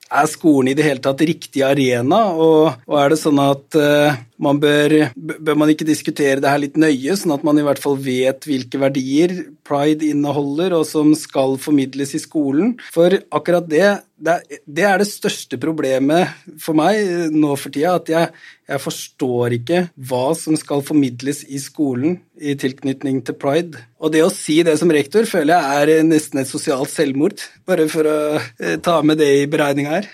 Er 0.06 0.28
skolen 0.30 0.70
i 0.70 0.76
det 0.78 0.84
hele 0.86 1.02
tatt 1.02 1.24
riktig 1.26 1.64
arena, 1.66 2.20
og, 2.38 2.76
og 2.86 2.98
er 3.00 3.10
det 3.10 3.18
sånn 3.18 3.40
at 3.42 3.78
uh, 3.80 4.18
man 4.42 4.60
bør, 4.60 4.94
bør 5.16 5.58
man 5.58 5.72
ikke 5.72 5.86
diskutere 5.88 6.42
det 6.42 6.50
her 6.50 6.60
litt 6.62 6.76
nøye, 6.80 7.16
sånn 7.16 7.34
at 7.36 7.44
man 7.46 7.58
i 7.58 7.64
hvert 7.66 7.80
fall 7.82 7.96
vet 8.00 8.46
hvilke 8.46 8.80
verdier 8.80 9.34
pride 9.66 10.10
inneholder, 10.12 10.76
og 10.76 10.84
som 10.88 11.14
skal 11.18 11.56
formidles 11.60 12.14
i 12.16 12.22
skolen? 12.22 12.76
For 12.92 13.16
akkurat 13.34 13.66
det, 13.70 13.86
det 14.16 14.84
er, 14.84 15.00
det 15.00 15.08
største 15.08 15.58
problemet 15.60 16.36
for 16.62 16.76
meg 16.78 17.32
nå 17.32 17.56
for 17.58 17.72
tida, 17.72 17.96
at 17.96 18.12
jeg, 18.12 18.30
jeg 18.68 18.82
forstår 18.84 19.56
ikke 19.58 19.82
hva 20.08 20.30
som 20.38 20.56
skal 20.60 20.84
formidles 20.84 21.42
i 21.48 21.60
skolen 21.62 22.20
i 22.36 22.52
tilknytning 22.60 23.22
til 23.24 23.36
pride. 23.40 23.80
Og 23.96 24.12
det 24.12 24.20
å 24.24 24.32
si 24.32 24.58
det 24.66 24.76
som 24.80 24.92
rektor 24.92 25.24
føler 25.28 25.56
jeg 25.56 25.96
er 25.96 26.04
nesten 26.04 26.42
et 26.42 26.50
sosialt 26.50 26.92
selvmord, 26.92 27.40
bare 27.68 27.88
for 27.88 28.08
å 28.08 28.16
eh, 28.36 28.76
ta 28.84 28.98
med 29.00 29.20
det 29.22 29.30
i 29.40 29.48
beregninga 29.50 29.95
her. 29.96 30.10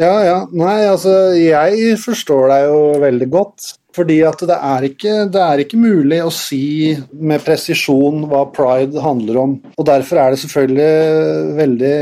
Ja, 0.00 0.14
ja. 0.26 0.36
Nei, 0.50 0.80
altså, 0.90 1.14
jeg 1.38 1.96
forstår 2.02 2.50
deg 2.50 2.68
jo 2.68 2.84
veldig 3.04 3.30
godt. 3.30 3.74
Fordi 3.94 4.16
at 4.26 4.40
det 4.48 4.56
er, 4.56 4.86
ikke, 4.88 5.12
det 5.30 5.40
er 5.40 5.60
ikke 5.62 5.78
mulig 5.78 6.18
å 6.24 6.32
si 6.34 6.94
med 7.14 7.42
presisjon 7.44 8.24
hva 8.30 8.42
pride 8.54 9.02
handler 9.02 9.38
om. 9.38 9.52
Og 9.78 9.86
derfor 9.86 10.18
er 10.20 10.34
det 10.34 10.40
selvfølgelig 10.42 11.58
veldig 11.60 11.92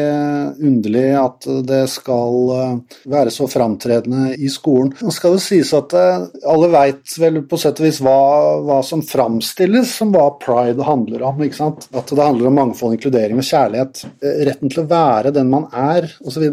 underlig 0.70 1.04
at 1.20 1.48
det 1.68 1.82
skal 1.92 2.52
eh, 2.56 2.98
være 3.12 3.34
så 3.34 3.48
framtredende 3.50 4.32
i 4.40 4.48
skolen. 4.52 4.94
Nå 5.02 5.12
skal 5.12 5.36
det 5.36 5.44
sies 5.44 5.72
at 5.76 5.92
eh, 5.98 6.24
alle 6.48 6.70
veit 6.72 7.16
vel 7.20 7.42
på 7.48 7.60
sett 7.60 7.82
og 7.82 7.88
vis 7.88 8.00
hva, 8.04 8.16
hva 8.64 8.80
som 8.86 9.04
framstilles 9.04 9.92
som 10.00 10.14
hva 10.16 10.30
pride 10.40 10.88
handler 10.88 11.26
om. 11.28 11.44
ikke 11.44 11.60
sant? 11.60 11.90
At 11.92 12.08
det 12.08 12.24
handler 12.24 12.48
om 12.48 12.56
mangfold, 12.62 12.96
inkludering 12.96 13.42
og 13.42 13.48
kjærlighet. 13.50 14.06
Eh, 14.24 14.40
retten 14.48 14.72
til 14.72 14.86
å 14.86 14.88
være 14.88 15.34
den 15.36 15.52
man 15.52 15.68
er, 15.76 16.08
osv. 16.24 16.48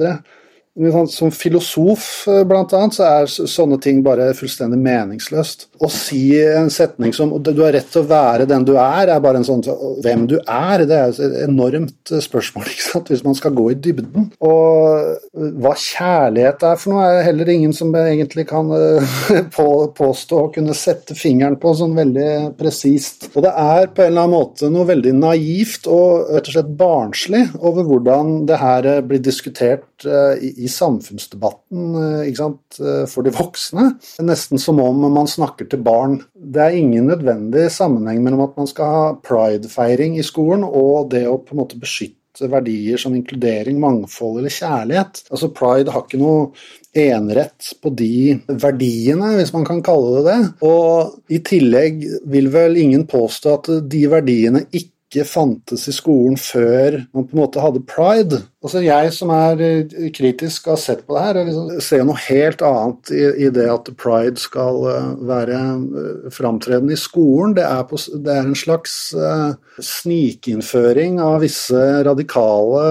Som 1.08 1.32
filosof, 1.32 2.28
eh, 2.28 2.44
blant 2.48 2.72
annet, 2.74 2.96
så 2.96 3.04
er 3.04 3.26
sånne 3.28 3.82
ting 3.84 4.00
bare 4.04 4.30
fullstendig 4.38 4.78
meningsløst. 4.80 5.66
Å 5.84 5.90
si 5.92 6.40
en 6.40 6.70
setning 6.72 7.12
som 7.14 7.34
'du 7.36 7.64
har 7.64 7.74
rett 7.74 7.92
til 7.92 8.04
å 8.04 8.08
være 8.08 8.48
den 8.48 8.64
du 8.64 8.78
er', 8.78 9.10
er 9.10 9.20
bare 9.20 9.38
en 9.38 9.44
sånn 9.44 9.62
'hvem 9.62 10.28
du 10.28 10.40
er', 10.48 10.86
det 10.88 10.96
er 10.96 11.10
et 11.10 11.50
enormt 11.50 12.12
eh, 12.12 12.22
spørsmål 12.24 12.64
ikke 12.72 12.92
sant? 12.92 13.10
hvis 13.10 13.24
man 13.26 13.36
skal 13.36 13.52
gå 13.52 13.72
i 13.72 13.76
dybden. 13.76 14.32
Og 14.40 15.18
eh, 15.36 15.52
hva 15.60 15.76
kjærlighet 15.76 16.64
er 16.64 16.76
for 16.78 16.94
noe, 16.94 17.04
er 17.04 17.24
heller 17.24 17.50
ingen 17.50 17.74
som 17.74 17.94
egentlig 17.94 18.48
kan 18.48 18.70
påstå 20.00 20.40
å 20.40 20.54
kunne 20.54 20.74
sette 20.74 21.14
fingeren 21.14 21.60
på 21.60 21.76
sånn 21.76 21.96
veldig 21.96 22.56
presist. 22.58 23.30
Og 23.36 23.44
det 23.44 23.52
er 23.52 23.88
på 23.88 24.04
en 24.04 24.14
eller 24.14 24.22
annen 24.22 24.38
måte 24.38 24.72
noe 24.72 24.88
veldig 24.88 25.14
naivt 25.14 25.88
og 25.88 26.32
rett 26.32 26.48
og 26.48 26.54
slett 26.54 26.78
barnslig 26.78 27.50
over 27.60 27.84
hvordan 27.84 28.46
det 28.48 28.62
her 28.64 29.02
blir 29.02 29.20
diskutert 29.20 29.84
i 30.06 30.69
samfunnsdebatten 30.72 31.98
eh, 32.02 32.34
sant, 32.38 32.80
eh, 32.82 33.06
for 33.10 33.26
de 33.26 33.34
voksne. 33.36 33.90
Nesten 34.26 34.62
som 34.62 34.80
om 34.84 35.08
man 35.10 35.30
snakker 35.30 35.70
til 35.70 35.84
barn. 35.86 36.20
Det 36.34 36.64
er 36.64 36.78
ingen 36.78 37.10
nødvendig 37.12 37.68
sammenheng 37.74 38.24
mellom 38.26 38.46
at 38.48 38.56
man 38.60 38.70
skal 38.70 38.96
ha 38.96 39.04
pridefeiring 39.26 40.18
i 40.20 40.26
skolen 40.26 40.66
og 40.68 41.12
det 41.14 41.26
å 41.30 41.40
på 41.42 41.56
en 41.56 41.64
måte 41.64 41.80
beskytte 41.80 42.18
verdier 42.48 43.00
som 43.02 43.16
inkludering, 43.18 43.80
mangfold 43.82 44.40
eller 44.40 44.54
kjærlighet. 44.54 45.26
Altså 45.34 45.50
Pride 45.56 45.92
har 45.92 46.06
ikke 46.06 46.22
noe 46.22 46.52
enerett 46.96 47.74
på 47.82 47.92
de 47.94 48.38
verdiene, 48.48 49.36
hvis 49.38 49.52
man 49.54 49.66
kan 49.68 49.82
kalle 49.86 50.20
det 50.20 50.24
det. 50.30 50.38
Og 50.66 51.34
i 51.34 51.42
tillegg 51.46 52.06
vil 52.32 52.50
vel 52.54 52.80
ingen 52.82 53.06
påstå 53.10 53.58
at 53.60 53.72
de 53.92 54.06
verdiene 54.12 54.66
ikke 54.70 54.94
ikke 55.10 55.25
fantes 55.25 55.88
i 55.89 55.94
skolen 55.94 56.36
før 56.38 57.00
man 57.16 57.25
på 57.25 57.34
en 57.34 57.39
måte 57.42 57.62
hadde 57.63 57.82
pride. 57.89 58.44
Altså 58.62 58.84
Jeg 58.84 59.13
som 59.16 59.32
er 59.34 59.62
eh, 59.66 60.10
kritisk 60.13 60.68
og 60.68 60.75
har 60.75 60.82
sett 60.84 61.01
på 61.08 61.16
det 61.16 61.24
her, 61.25 61.39
liksom, 61.48 61.72
ser 61.82 62.04
noe 62.06 62.22
helt 62.28 62.62
annet 62.66 63.10
i, 63.16 63.24
i, 63.48 63.50
det 63.56 63.66
at 63.74 63.89
pride 63.98 64.38
skal 64.38 64.84
eh, 64.92 65.08
være 65.32 65.62
uh, 65.82 66.28
framtredende 66.34 66.94
i 66.94 67.00
skolen. 67.00 67.56
Det 67.58 67.66
er, 67.66 67.82
på, 67.89 67.98
det 67.98 68.36
er 68.36 68.46
en 68.46 68.60
slags 68.60 69.00
uh, 69.18 69.58
snikinnføring 69.82 71.18
av 71.24 71.39
visse 71.42 71.82
radikale 72.06 72.86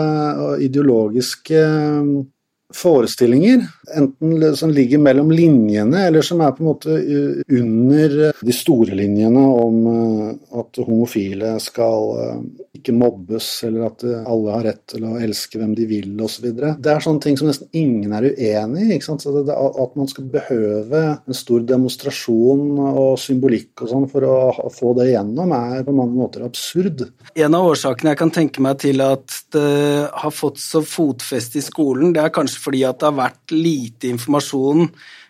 og 0.48 0.66
ideologiske 0.66 1.62
forestillinger, 2.74 3.62
enten 3.96 4.56
som 4.56 4.70
ligger 4.70 5.00
mellom 5.02 5.30
linjene, 5.32 6.06
eller 6.08 6.24
som 6.24 6.40
er 6.44 6.54
på 6.56 6.64
en 6.64 6.70
måte 6.70 6.96
under 7.60 8.16
de 8.40 8.54
store 8.54 8.96
linjene 8.98 9.44
om 9.48 9.78
eh, 9.92 10.32
at 10.60 10.80
homofile 10.84 11.54
skal 11.62 12.10
eh, 12.22 12.40
ikke 12.78 12.94
mobbes, 12.94 13.48
eller 13.66 13.88
at 13.88 14.04
alle 14.06 14.54
har 14.54 14.66
rett 14.68 14.82
til 14.92 15.06
å 15.08 15.16
elske 15.18 15.58
hvem 15.58 15.74
de 15.74 15.86
vil, 15.90 16.12
osv. 16.22 16.50
Det 16.54 16.92
er 16.92 17.02
sånne 17.02 17.24
ting 17.24 17.38
som 17.40 17.48
nesten 17.50 17.70
ingen 17.76 18.14
er 18.14 18.28
uenig 18.28 18.84
i. 18.94 18.98
At 18.98 19.96
man 19.98 20.10
skal 20.10 20.28
behøve 20.30 21.02
en 21.16 21.36
stor 21.36 21.64
demonstrasjon 21.66 22.78
og 22.86 23.18
symbolikk 23.20 23.82
og 23.82 23.92
sånn 23.92 24.06
for 24.12 24.26
å 24.28 24.70
få 24.74 24.94
det 24.98 25.08
igjennom, 25.10 25.54
er 25.56 25.82
på 25.86 25.96
mange 25.96 26.14
måter 26.18 26.46
absurd. 26.46 27.08
En 27.34 27.56
av 27.58 27.66
årsakene 27.72 28.14
jeg 28.14 28.20
kan 28.22 28.34
tenke 28.34 28.62
meg 28.64 28.78
til 28.84 29.02
at 29.04 29.40
det 29.54 29.66
har 30.22 30.34
fått 30.34 30.60
så 30.62 30.82
fotfeste 30.86 31.58
i 31.60 31.64
skolen, 31.64 32.12
det 32.14 32.22
er 32.22 32.34
kanskje 32.34 32.62
fordi 32.62 32.84
at 32.86 33.00
det 33.00 33.10
har 33.10 33.18
vært 33.18 33.54
lite 33.54 33.77
informasjon 34.10 34.88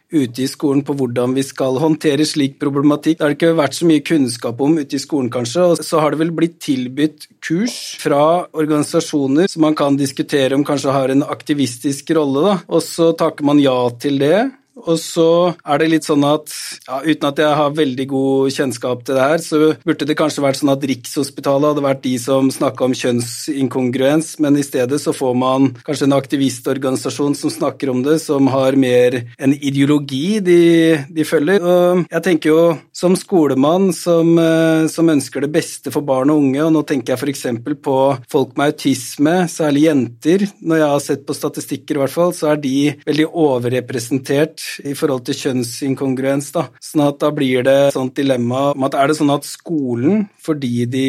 ute 0.09 0.45
i 0.45 0.49
skolen 0.49 0.81
på 0.87 0.95
hvordan 0.97 1.35
vi 1.37 1.45
skal 1.45 1.77
håndtere 1.83 2.25
slik 2.27 2.57
problematikk. 2.61 3.19
Det 3.19 3.27
har 3.27 3.35
ikke 3.37 3.57
vært 3.59 3.77
så 3.77 3.89
mye 3.89 4.05
kunnskap 4.05 4.61
om 4.65 4.79
ute 4.81 4.97
i 4.97 5.03
skolen, 5.03 5.29
kanskje. 5.33 5.67
Og 5.75 5.83
så 5.85 6.01
har 6.01 6.15
det 6.15 6.23
vel 6.23 6.33
blitt 6.37 6.57
tilbudt 6.65 7.29
kurs 7.45 7.77
fra 8.01 8.23
organisasjoner 8.49 9.51
som 9.53 9.67
man 9.67 9.77
kan 9.79 9.99
diskutere 10.01 10.57
om 10.57 10.65
kanskje 10.67 10.95
har 10.97 11.13
en 11.13 11.27
aktivistisk 11.29 12.15
rolle, 12.17 12.47
da. 12.47 12.57
Og 12.73 12.85
så 12.87 13.13
takker 13.19 13.49
man 13.49 13.61
ja 13.61 13.77
til 14.01 14.21
det. 14.23 14.49
Og 14.87 14.99
så 15.01 15.55
er 15.67 15.81
det 15.81 15.91
litt 15.91 16.07
sånn 16.07 16.25
at 16.27 16.53
ja, 16.87 17.01
uten 17.03 17.29
at 17.31 17.41
jeg 17.43 17.57
har 17.61 17.75
veldig 17.75 18.07
god 18.11 18.55
kjennskap 18.55 19.03
til 19.05 19.19
det 19.19 19.25
her, 19.25 19.43
så 19.43 19.61
burde 19.87 20.07
det 20.09 20.17
kanskje 20.19 20.45
vært 20.45 20.61
sånn 20.61 20.73
at 20.73 20.87
Rikshospitalet 20.91 21.73
hadde 21.73 21.85
vært 21.85 22.05
de 22.05 22.15
som 22.23 22.51
snakka 22.53 22.87
om 22.87 22.97
kjønnsinkongruens, 22.97 24.37
men 24.45 24.59
i 24.61 24.67
stedet 24.67 25.01
så 25.03 25.15
får 25.17 25.35
man 25.39 25.71
kanskje 25.87 26.09
en 26.09 26.17
aktivistorganisasjon 26.19 27.37
som 27.39 27.53
snakker 27.53 27.93
om 27.93 28.05
det, 28.07 28.19
som 28.23 28.51
har 28.53 28.79
mer 28.79 29.21
en 29.39 29.57
ideologi 29.57 30.39
de, 30.45 30.61
de 31.15 31.27
følger. 31.27 31.65
Og 31.65 32.05
jeg 32.07 32.25
tenker 32.27 32.53
jo 32.53 32.63
som 32.95 33.17
skolemann 33.19 33.91
som, 33.97 34.35
eh, 34.39 34.87
som 34.93 35.11
ønsker 35.11 35.45
det 35.45 35.53
beste 35.55 35.93
for 35.95 36.07
barn 36.07 36.33
og 36.33 36.43
unge, 36.45 36.63
og 36.65 36.75
nå 36.75 36.85
tenker 36.87 37.15
jeg 37.15 37.23
f.eks. 37.23 37.47
på 37.85 37.99
folk 38.31 38.57
med 38.59 38.75
autisme, 38.75 39.37
særlig 39.51 39.87
jenter. 39.89 40.47
Når 40.63 40.83
jeg 40.83 40.93
har 40.95 41.05
sett 41.05 41.27
på 41.29 41.37
statistikker, 41.37 41.99
i 41.99 42.03
hvert 42.05 42.15
fall, 42.15 42.35
så 42.37 42.53
er 42.53 42.63
de 42.63 42.77
veldig 43.07 43.29
overrepresentert 43.29 44.68
i 44.85 44.95
forhold 44.99 45.27
til 45.29 45.39
kjønnsinkongruens. 45.43 46.51
Da. 46.55 46.67
Sånn 46.83 47.05
at 47.07 47.21
da 47.23 47.31
blir 47.35 47.65
det 47.67 47.77
et 47.89 47.97
sånt 47.97 48.17
dilemma 48.19 48.73
om 48.75 48.87
at 48.87 48.97
er 48.99 49.11
det 49.11 49.19
sånn 49.19 49.33
at 49.35 49.47
skolen, 49.49 50.27
fordi 50.45 50.87
de 50.91 51.09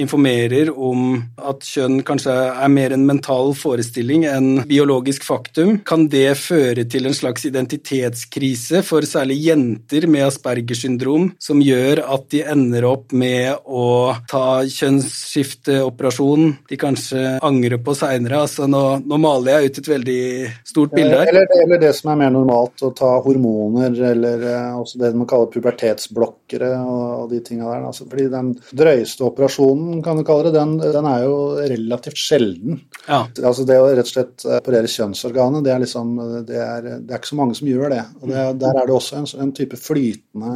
informerer 0.00 0.70
om 0.72 1.18
at 1.36 1.66
kjønn 1.66 2.00
kanskje 2.06 2.34
er 2.34 2.72
mer 2.72 2.94
en 2.94 3.06
mental 3.08 3.52
forestilling 3.58 4.26
enn 4.28 4.62
biologisk 4.68 5.26
faktum, 5.26 5.78
kan 5.88 6.06
det 6.12 6.32
føre 6.40 6.86
til 6.90 7.08
en 7.08 7.16
slags 7.16 7.46
identitetskrise 7.48 8.82
for 8.86 9.06
særlig 9.08 9.40
jenter 9.48 10.08
med 10.10 10.28
Aspergers 10.28 10.82
syndrom, 10.84 11.32
som 11.42 11.62
gjør 11.64 12.02
at 12.06 12.28
de 12.32 12.42
ender 12.48 12.86
opp 12.88 13.12
med 13.16 13.64
å 13.66 14.14
ta 14.30 14.62
kjønnsskifteoperasjon 14.64 16.52
de 16.68 16.78
kanskje 16.80 17.38
angrer 17.44 17.80
på 17.82 17.94
seinere. 17.98 18.42
Altså 18.46 18.68
nå, 18.70 18.82
nå, 19.04 19.20
maler 19.20 19.58
jeg 19.58 19.72
ut 19.72 19.80
et 19.82 19.90
veldig 19.94 20.22
stort 20.68 20.94
bilde 20.96 21.20
her. 21.20 21.32
Eller, 21.32 21.48
eller 21.64 21.82
det 21.82 21.92
som 21.98 22.12
er 22.12 22.20
mer 22.22 22.34
normalt, 22.34 22.76
å 22.84 22.92
ta 22.98 23.10
hormoner 23.24 23.94
eller 24.10 24.44
eh, 24.48 24.78
også 24.78 25.00
det 25.00 25.12
man 25.16 25.28
kaller 25.30 25.50
pubertetsblokkere 25.52 26.70
og, 26.82 27.28
de 27.32 27.40
tinga 27.44 27.68
der. 27.70 27.86
Altså, 27.90 28.06
fordi 28.10 28.26
den 28.32 28.52
drøyeste 28.76 29.26
operasjonen, 29.26 30.02
kan 30.04 30.18
du 30.18 30.24
kalle 30.26 30.48
det, 30.48 30.56
den, 30.58 30.76
den 30.82 31.08
er 31.08 31.24
jo 31.26 31.38
relativt 31.58 32.20
sjelden. 32.20 32.82
Ja. 33.06 33.24
Altså 33.42 33.66
det 33.68 33.78
å 33.80 33.88
rett 33.88 34.06
og 34.06 34.12
slett 34.12 34.46
operere 34.58 34.90
kjønnsorganet, 34.90 35.64
det 35.66 35.74
er 35.74 35.82
liksom 35.84 36.14
det 36.48 36.60
er, 36.62 36.88
det 36.98 37.12
er 37.14 37.20
ikke 37.20 37.32
så 37.32 37.40
mange 37.40 37.58
som 37.58 37.70
gjør 37.70 37.94
det. 37.94 38.04
Og 38.22 38.32
det, 38.32 38.46
Der 38.62 38.80
er 38.82 38.88
det 38.88 38.96
også 38.96 39.20
en, 39.20 39.28
en 39.46 39.54
type 39.56 39.78
flytende 39.80 40.54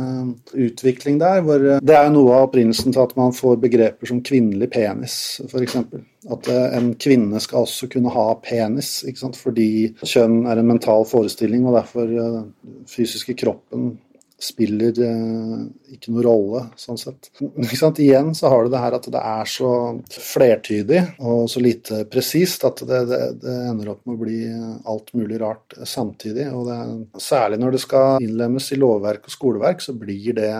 utvikling 0.53 1.21
der. 1.23 1.43
hvor 1.47 1.69
Det 1.83 1.99
er 1.99 2.13
noe 2.15 2.39
av 2.39 2.49
opprinnelsen 2.49 2.95
til 2.95 3.05
at 3.05 3.15
man 3.19 3.37
får 3.37 3.61
begreper 3.63 4.11
som 4.11 4.23
kvinnelig 4.25 4.71
penis, 4.75 5.17
f.eks. 5.49 5.79
At 6.31 6.47
eh, 6.49 6.76
en 6.79 6.93
kvinne 6.95 7.41
skal 7.43 7.64
også 7.64 7.88
kunne 7.91 8.12
ha 8.14 8.29
penis, 8.45 9.00
fordi 9.38 9.91
kjønn 10.05 10.45
er 10.47 10.61
en 10.61 10.69
mental 10.71 11.07
forestilling, 11.09 11.67
og 11.67 11.81
derfor 11.81 12.07
den 12.07 12.37
eh, 12.37 12.85
fysiske 12.91 13.35
kroppen 13.41 13.97
spiller 14.43 14.99
eh, 15.02 15.64
ikke 15.93 16.13
noe 16.13 16.25
rolle, 16.25 16.63
sånn 16.81 17.01
sett. 17.01 17.31
Igjen 18.03 18.33
så 18.37 18.51
har 18.53 18.65
du 18.65 18.73
det 18.73 18.81
her 18.81 18.97
at 18.97 19.07
det 19.13 19.21
er 19.21 19.49
så 19.51 19.71
flertydig 20.13 21.01
og 21.21 21.45
så 21.51 21.61
lite 21.63 22.03
presist 22.11 22.65
at 22.67 22.81
det, 22.89 23.03
det, 23.11 23.21
det, 23.43 23.57
ender 23.71 23.93
opp 23.93 24.03
med 24.09 24.17
å 24.17 24.23
bli 24.23 24.39
alt 24.89 25.13
mulig 25.17 25.41
rart 25.43 25.77
samtidig. 25.89 26.49
Og 26.55 26.69
det, 26.69 26.79
særlig 27.23 27.61
når 27.63 27.77
det 27.77 27.83
skal 27.85 28.25
innlemmes 28.25 28.71
i 28.73 28.81
lovverk 28.81 29.29
og 29.29 29.35
skoleverk, 29.35 29.85
så 29.85 29.95
blir 29.99 30.39
det 30.39 30.51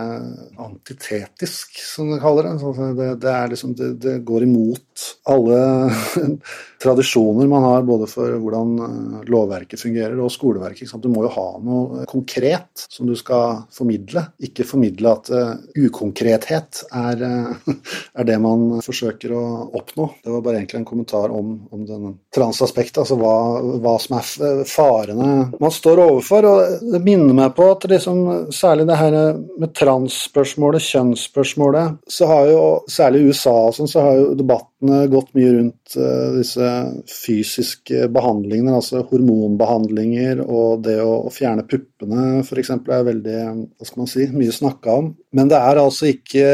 antitetisk, 0.61 1.81
som 1.81 2.13
de 2.13 2.19
kaller 2.21 2.49
det. 2.51 2.73
Det, 2.99 3.09
det, 3.23 3.35
liksom, 3.53 3.75
det 3.77 4.19
går 4.27 4.47
imot 4.47 5.07
alle 5.33 5.59
tradisjoner 6.83 7.49
man 7.49 7.65
har 7.65 7.87
både 7.87 8.07
for 8.11 8.37
hvordan 8.43 9.23
lovverket 9.29 9.81
fungerer 9.81 10.19
og 10.21 10.31
skoleverket. 10.33 10.93
Du 11.01 11.09
må 11.11 11.25
jo 11.25 11.33
ha 11.33 11.47
noe 11.63 12.07
konkret 12.09 12.85
som 12.89 13.07
du 13.09 13.15
skal 13.19 13.63
formidle, 13.73 14.27
ikke 14.43 14.67
formidle 14.67 15.13
at 15.17 15.22
uh, 15.31 15.53
ukonkrethet 15.79 16.83
er, 16.91 17.23
uh, 17.23 17.73
er, 18.17 18.27
det 18.27 18.37
man 18.43 18.81
forsøker 18.83 19.33
å 19.35 19.43
oppnå. 19.79 20.09
Det 20.23 20.33
var 20.33 20.43
bare 20.45 20.61
egentlig 20.61 20.81
en 20.81 20.89
kommentar 20.89 21.33
om, 21.33 21.55
om 21.73 21.85
den 21.87 22.15
transaspektet, 22.33 23.03
altså 23.03 23.17
hva, 23.19 23.35
hva, 23.83 23.95
som 24.01 24.17
er 24.19 24.63
farene 24.69 25.29
man 25.61 25.73
står 25.73 26.03
overfor. 26.07 26.49
og 26.49 26.87
Det 26.93 27.03
minner 27.03 27.35
meg 27.37 27.53
på 27.57 27.69
at 27.75 27.87
liksom, 27.89 28.23
særlig 28.53 28.87
det 28.89 28.99
her 28.99 29.19
med 29.59 29.73
transspørsmålet, 29.77 30.87
kjønnsspørsmålet, 30.89 31.99
så 32.09 32.29
har 32.31 32.51
jo 32.51 32.63
særlig 32.91 33.23
i 33.23 33.31
USA 33.31 33.55
og 33.69 33.77
sånn, 33.77 33.91
så 33.91 34.07
har 34.07 34.19
jo 34.19 34.33
debattene 34.83 35.07
gått 35.07 35.33
mye 35.33 35.51
rundt 35.53 35.95
uh, 35.97 36.35
disse 36.35 36.67
fysiske 37.07 38.07
behandlingene, 38.11 38.75
altså 38.75 39.03
hormonbehandlinger 39.09 40.43
og 40.43 40.83
det 40.83 40.99
å 41.01 41.29
fjerne 41.31 41.65
puppene 41.65 42.43
f.eks. 42.43 42.69
er 42.69 43.07
veldig 43.07 43.39
hva 43.77 43.87
skal 43.87 44.03
man 44.03 44.11
si, 44.11 44.27
mye 44.31 44.51
snakka 44.51 44.97
om. 44.99 45.13
Men 45.31 45.49
det 45.49 45.57
er 45.57 45.79
altså 45.81 46.11
ikke 46.11 46.47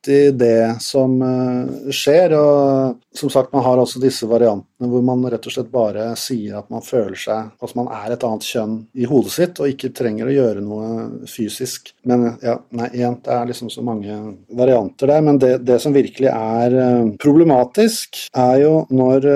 alltid 0.00 0.34
det 0.34 0.80
som 0.80 1.22
eh, 1.22 1.90
skjer. 1.90 2.32
og 2.32 3.00
som 3.14 3.30
sagt, 3.30 3.52
Man 3.52 3.64
har 3.64 3.78
også 3.78 4.00
disse 4.00 4.26
variantene 4.26 4.88
hvor 4.88 5.02
man 5.02 5.24
rett 5.28 5.46
og 5.46 5.52
slett 5.52 5.70
bare 5.70 6.16
sier 6.16 6.58
at 6.58 6.70
man 6.70 6.82
føler 6.82 7.16
seg 7.16 7.50
at 7.60 7.74
man 7.74 7.88
er 7.88 8.12
et 8.12 8.24
annet 8.24 8.42
kjønn 8.42 8.86
i 8.94 9.04
hodet 9.04 9.32
sitt, 9.32 9.60
og 9.60 9.68
ikke 9.68 9.92
trenger 9.92 10.26
å 10.26 10.32
gjøre 10.34 10.60
noe 10.64 11.26
fysisk. 11.28 11.92
Men 12.04 12.38
ja, 12.42 12.58
nei, 12.70 12.90
igjen, 12.94 13.18
det 13.24 13.32
er 13.34 13.46
liksom 13.46 13.70
så 13.70 13.82
mange 13.82 14.36
varianter 14.48 15.10
der. 15.10 15.20
Men 15.20 15.38
det, 15.38 15.58
det 15.66 15.80
som 15.80 15.94
virkelig 15.94 16.30
er 16.32 16.76
eh, 16.76 17.14
problematisk, 17.20 18.26
er 18.34 18.60
jo 18.64 18.74
når 18.90 19.28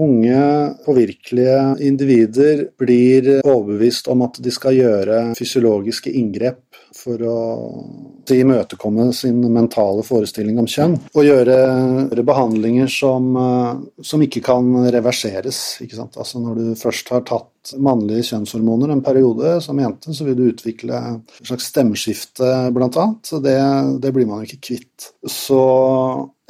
unge, 0.00 0.42
påvirkelige 0.86 1.56
individer 1.84 2.62
blir 2.80 3.40
overbevist 3.42 4.08
om 4.08 4.22
at 4.24 4.38
de 4.40 4.52
skal 4.54 4.76
gjøre 4.78 5.18
fysiologiske 5.36 6.12
inngrep 6.16 6.62
for 7.00 7.22
å 7.26 7.38
imøtekomme 8.30 9.08
sin 9.16 9.40
mentale 9.52 10.04
forestilling 10.06 10.60
om 10.60 10.68
kjønn. 10.70 10.96
Og 11.14 11.26
gjøre 11.26 12.24
behandlinger 12.26 12.90
som, 12.92 13.32
som 14.04 14.22
ikke 14.22 14.42
kan 14.46 14.68
reverseres. 14.92 15.80
Ikke 15.84 16.04
altså 16.06 16.42
når 16.42 16.60
du 16.60 16.66
først 16.78 17.10
har 17.14 17.24
tatt 17.28 17.74
mannlige 17.76 18.30
kjønnshormoner 18.30 18.92
en 18.94 19.02
periode 19.04 19.56
som 19.64 19.78
jente, 19.80 20.14
så 20.16 20.24
vil 20.24 20.36
du 20.38 20.46
utvikle 20.48 21.00
et 21.12 21.40
slags 21.42 21.68
stemmeskifte, 21.72 22.48
blant 22.74 22.96
annet. 23.00 23.32
Det, 23.44 23.56
det 24.00 24.12
blir 24.16 24.28
man 24.28 24.46
ikke 24.46 24.62
kvitt. 24.70 25.10
Så 25.28 25.60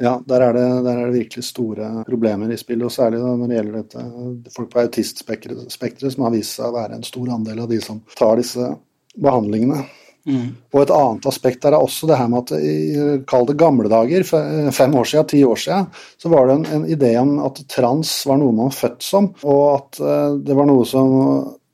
ja, 0.01 0.15
der 0.25 0.41
er, 0.47 0.53
det, 0.53 0.67
der 0.85 0.97
er, 0.97 1.05
det, 1.05 1.19
virkelig 1.19 1.43
store 1.45 1.89
problemer 2.07 2.51
i 2.51 2.59
spillet, 2.59 2.87
og 2.87 2.93
særlig 2.95 3.21
når 3.21 3.47
det 3.47 3.57
gjelder 3.59 3.81
dette 3.81 4.53
folk 4.55 4.71
på 4.71 4.85
autistspekteret, 4.85 5.81
som 6.07 6.25
har 6.25 6.33
vist 6.33 6.57
seg 6.57 6.69
å 6.69 6.77
være 6.77 6.97
en 6.97 7.05
stor 7.07 7.33
andel 7.35 7.65
av 7.65 7.69
de 7.71 7.81
som 7.83 8.01
tar 8.17 8.39
disse 8.41 8.71
behandlingene. 9.21 9.83
Mm. 10.27 10.49
Og 10.73 10.83
et 10.83 10.93
annet 10.93 11.27
aspekt 11.31 11.63
der 11.65 11.75
er 11.75 11.81
også 11.81 12.09
det 12.09 12.19
her 12.19 12.27
med 12.31 12.43
at 12.43 12.61
i 12.61 13.21
kall 13.29 13.47
det 13.49 13.57
gamle 13.61 13.89
dager, 13.91 14.25
fem 14.25 14.97
år 14.97 15.09
siden, 15.09 15.29
ti 15.31 15.41
år 15.45 15.63
siden, 15.63 15.89
så 16.21 16.33
var 16.33 16.47
det 16.47 16.59
en, 16.59 16.67
en 16.77 16.85
idé 16.97 17.15
om 17.21 17.37
at 17.45 17.63
trans 17.71 18.13
var 18.29 18.41
noe 18.41 18.53
man 18.53 18.69
var 18.69 18.77
født 18.77 19.01
som, 19.05 19.31
og 19.41 19.63
at 19.73 20.03
uh, 20.03 20.37
det 20.41 20.57
var 20.57 20.69
noe 20.69 20.85
som 20.87 21.17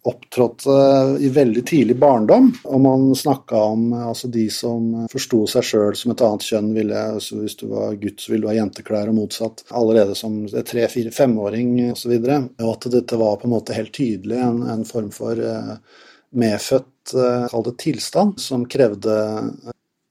opptrådte 0.07 0.71
i 1.19 1.29
veldig 1.29 1.65
tidlig 1.67 1.97
barndom. 1.99 2.53
Og 2.63 2.81
man 2.81 3.15
snakka 3.15 3.59
om 3.73 3.89
altså 3.93 4.29
de 4.31 4.45
som 4.53 5.07
forsto 5.11 5.41
seg 5.51 5.65
sjøl 5.67 5.97
som 5.99 6.13
et 6.13 6.23
annet 6.23 6.47
kjønn. 6.47 6.69
Ville, 6.77 7.01
altså 7.17 7.41
hvis 7.41 7.57
du 7.59 7.65
var 7.73 7.97
gutt, 7.99 8.23
så 8.23 8.31
ville 8.31 8.45
du 8.45 8.51
ha 8.51 8.55
jenteklær, 8.55 9.11
og 9.11 9.17
motsatt. 9.17 9.65
Allerede 9.75 10.15
som 10.15 10.45
tre-, 10.47 10.87
fire-, 10.91 11.11
femåring 11.11 11.73
osv. 11.91 12.13
Og, 12.15 12.29
så 12.29 12.37
og 12.63 12.71
at 12.71 12.91
dette 12.93 13.19
var 13.19 13.39
på 13.41 13.49
en 13.49 13.55
måte 13.57 13.75
helt 13.75 13.91
tydelig 13.95 14.39
en, 14.39 14.61
en 14.71 14.85
form 14.87 15.11
for 15.15 15.43
uh, 15.43 15.75
medfødt 16.35 17.13
uh, 17.15 17.73
tilstand 17.77 18.39
som 18.41 18.65
krevde 18.69 19.17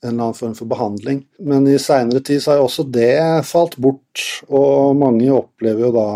en 0.04 0.12
eller 0.12 0.22
annen 0.22 0.34
form 0.34 0.54
for 0.54 0.68
behandling. 0.70 1.22
Men 1.38 1.66
i 1.68 1.78
seinere 1.80 2.20
tid 2.24 2.42
så 2.42 2.54
har 2.54 2.64
også 2.64 2.84
det 2.92 3.44
falt 3.48 3.76
bort, 3.82 4.22
og 4.48 4.96
mange 4.98 5.30
opplever 5.32 5.86
jo 5.86 5.92
da 5.94 6.08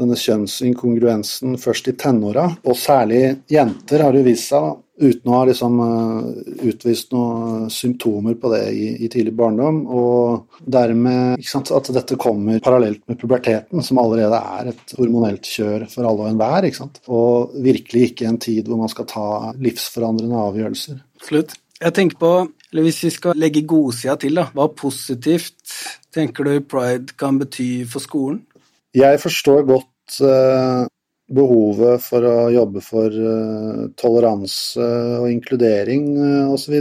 denne 0.00 0.18
kjønnsinkongruensen 0.18 1.58
først 1.60 1.92
i 1.92 1.96
tenåra. 2.00 2.48
Og 2.64 2.78
særlig 2.80 3.36
jenter 3.52 4.04
har 4.06 4.16
det 4.16 4.24
vist 4.26 4.50
seg, 4.52 4.80
uten 4.96 5.30
å 5.30 5.36
ha 5.36 5.44
liksom 5.48 5.80
uh, 5.82 6.28
utvist 6.68 7.12
noen 7.14 7.66
symptomer 7.72 8.36
på 8.40 8.50
det 8.54 8.62
i, 8.72 8.88
i 9.04 9.10
tidlig 9.12 9.34
barndom. 9.36 9.82
Og 9.86 10.62
dermed 10.76 11.44
sant, 11.46 11.72
at 11.76 11.92
dette 11.94 12.18
kommer 12.20 12.62
parallelt 12.64 13.02
med 13.10 13.20
puberteten, 13.20 13.84
som 13.84 14.00
allerede 14.02 14.40
er 14.58 14.72
et 14.72 14.96
hormonelt 14.98 15.48
kjør 15.48 15.86
for 15.92 16.08
alle 16.08 16.26
og 16.26 16.32
enhver. 16.32 16.70
Og 17.12 17.56
virkelig 17.64 18.10
ikke 18.10 18.30
en 18.30 18.40
tid 18.42 18.68
hvor 18.68 18.80
man 18.80 18.92
skal 18.92 19.08
ta 19.10 19.28
livsforandrende 19.60 20.44
avgjørelser. 20.48 21.00
Slutt. 21.28 21.56
Jeg 21.76 21.92
tenker 21.92 22.16
på 22.16 22.30
eller 22.72 22.90
hvis 22.90 23.04
vi 23.04 23.10
skal 23.14 23.38
legge 23.38 23.62
godsida 23.68 24.16
til, 24.20 24.36
da, 24.36 24.48
hva 24.52 24.66
positivt 24.74 25.76
tenker 26.14 26.44
du 26.44 26.58
pride 26.66 27.14
kan 27.18 27.38
bety 27.40 27.86
for 27.88 28.04
skolen? 28.04 28.42
Jeg 28.96 29.20
forstår 29.22 29.62
godt 29.68 30.18
uh, 30.24 30.88
behovet 31.32 32.02
for 32.04 32.26
å 32.26 32.34
jobbe 32.54 32.82
for 32.84 33.10
uh, 33.10 33.86
toleranse 33.98 34.82
og 35.20 35.30
inkludering 35.32 36.10
osv. 36.52 36.76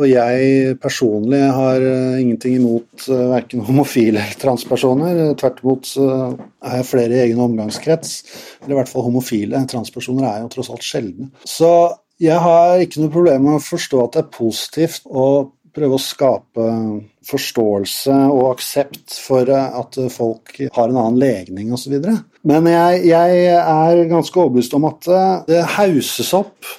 Og 0.00 0.06
jeg 0.08 0.76
personlig 0.80 1.40
har 1.52 1.82
ingenting 2.16 2.54
imot 2.56 3.04
verken 3.10 3.64
homofile 3.66 4.22
eller 4.22 4.38
transpersoner. 4.40 5.18
Tvert 5.40 5.58
imot 5.60 5.90
er 6.00 6.76
jeg 6.78 6.86
flere 6.88 7.18
i 7.18 7.24
egen 7.26 7.42
omgangskrets. 7.44 8.14
Eller 8.62 8.78
i 8.78 8.78
hvert 8.78 8.92
fall 8.92 9.04
homofile. 9.10 9.60
Transpersoner 9.68 10.24
er 10.30 10.38
jo 10.40 10.52
tross 10.54 10.72
alt 10.72 10.86
sjeldne. 10.86 11.28
Så 11.44 11.68
jeg 12.20 12.36
har 12.36 12.80
ikke 12.84 13.00
noe 13.00 13.12
problem 13.12 13.46
med 13.46 13.56
å 13.56 13.64
forstå 13.64 14.00
at 14.02 14.16
det 14.16 14.22
er 14.22 14.34
positivt 14.34 15.06
å 15.08 15.26
prøve 15.74 15.96
å 15.96 16.02
skape 16.02 16.66
forståelse 17.26 18.16
og 18.32 18.44
aksept 18.54 19.14
for 19.22 19.50
at 19.52 19.98
folk 20.12 20.56
har 20.74 20.90
en 20.90 20.98
annen 20.98 21.20
legning 21.20 21.72
osv. 21.76 21.96
Men 22.48 22.68
jeg, 22.70 23.02
jeg, 23.10 23.40
er 23.60 24.04
ganske 24.10 24.40
overbevist 24.40 24.76
om 24.78 24.88
at 24.88 25.10
det 25.48 25.64
hauses 25.76 26.32
opp 26.36 26.70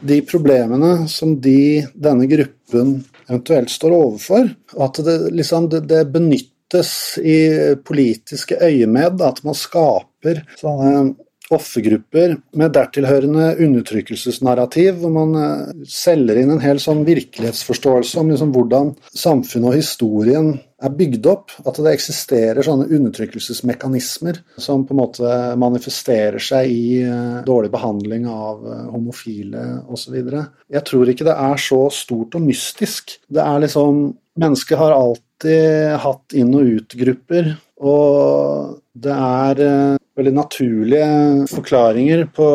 de 0.00 0.20
problemene 0.26 1.08
som 1.10 1.36
de, 1.42 1.84
denne 1.94 2.28
gruppen 2.30 2.98
eventuelt 3.28 3.72
står 3.72 3.94
overfor. 3.94 4.48
Og 4.76 4.84
at 4.88 5.00
det, 5.06 5.16
liksom, 5.36 5.68
det, 5.72 5.84
det 5.90 6.04
benyttes 6.12 6.92
i 7.22 7.38
politiske 7.86 8.58
øyemed, 8.62 9.22
at 9.24 9.42
man 9.46 9.56
skaper 9.58 10.44
sånne 10.60 11.14
offergrupper 11.54 12.36
med 12.58 12.72
dertilhørende 12.76 13.50
undertrykkelsesnarrativ, 13.64 15.00
hvor 15.02 15.12
man 15.14 15.34
eh, 15.40 15.84
selger 15.88 16.40
inn 16.40 16.52
en 16.54 16.62
hel 16.62 16.80
sånn 16.82 17.04
virkelighetsforståelse 17.08 18.20
om 18.20 18.32
liksom 18.32 18.52
hvordan 18.54 18.92
samfunnet 19.16 19.70
og 19.72 19.78
historien 19.78 20.50
er 20.78 20.94
bygd 20.94 21.26
opp. 21.30 21.54
At 21.64 21.80
det 21.80 21.94
eksisterer 21.94 22.64
sånne 22.66 22.88
undertrykkelsesmekanismer 22.98 24.42
som 24.60 24.84
på 24.86 24.94
en 24.94 25.00
måte 25.02 25.38
manifesterer 25.60 26.42
seg 26.42 26.72
i 26.72 27.00
eh, 27.02 27.40
dårlig 27.48 27.72
behandling 27.74 28.28
av 28.30 28.64
eh, 28.64 28.84
homofile 28.92 29.64
osv. 29.88 30.18
Jeg 30.18 30.84
tror 30.88 31.10
ikke 31.10 31.28
det 31.28 31.38
er 31.48 31.64
så 31.68 31.86
stort 31.94 32.38
og 32.38 32.44
mystisk. 32.46 33.18
Det 33.28 33.44
er 33.44 33.64
liksom 33.66 34.08
Mennesket 34.38 34.78
har 34.78 34.92
alltid 34.94 35.96
hatt 35.98 36.34
inn- 36.38 36.52
og 36.54 36.68
ut-grupper, 36.76 37.48
og 37.78 38.78
det 38.98 39.14
er 39.14 39.98
veldig 40.18 40.34
naturlige 40.34 41.08
forklaringer 41.50 42.24
på, 42.34 42.46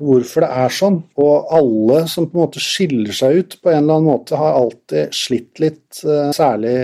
hvorfor 0.00 0.44
det 0.44 0.50
er 0.62 0.72
sånn. 0.72 0.98
Og 1.20 1.50
alle 1.56 2.04
som 2.10 2.28
på 2.30 2.38
en 2.38 2.44
måte 2.44 2.62
skiller 2.62 3.12
seg 3.16 3.40
ut 3.40 3.56
på 3.60 3.72
en 3.72 3.82
eller 3.82 3.98
annen 3.98 4.08
måte, 4.08 4.38
har 4.38 4.56
alltid 4.56 5.16
slitt 5.16 5.60
litt, 5.62 5.82
eh, 6.04 6.30
særlig 6.36 6.76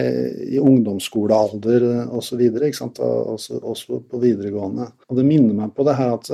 i 0.56 0.60
ungdomsskolealder 0.60 1.86
osv., 2.10 2.42
også, 2.50 3.60
også 3.62 4.02
på 4.10 4.20
videregående. 4.22 4.90
Og 5.08 5.20
det 5.20 5.28
minner 5.28 5.54
meg 5.54 5.72
på 5.76 5.86
det 5.86 5.96
her 5.96 6.16
at 6.18 6.28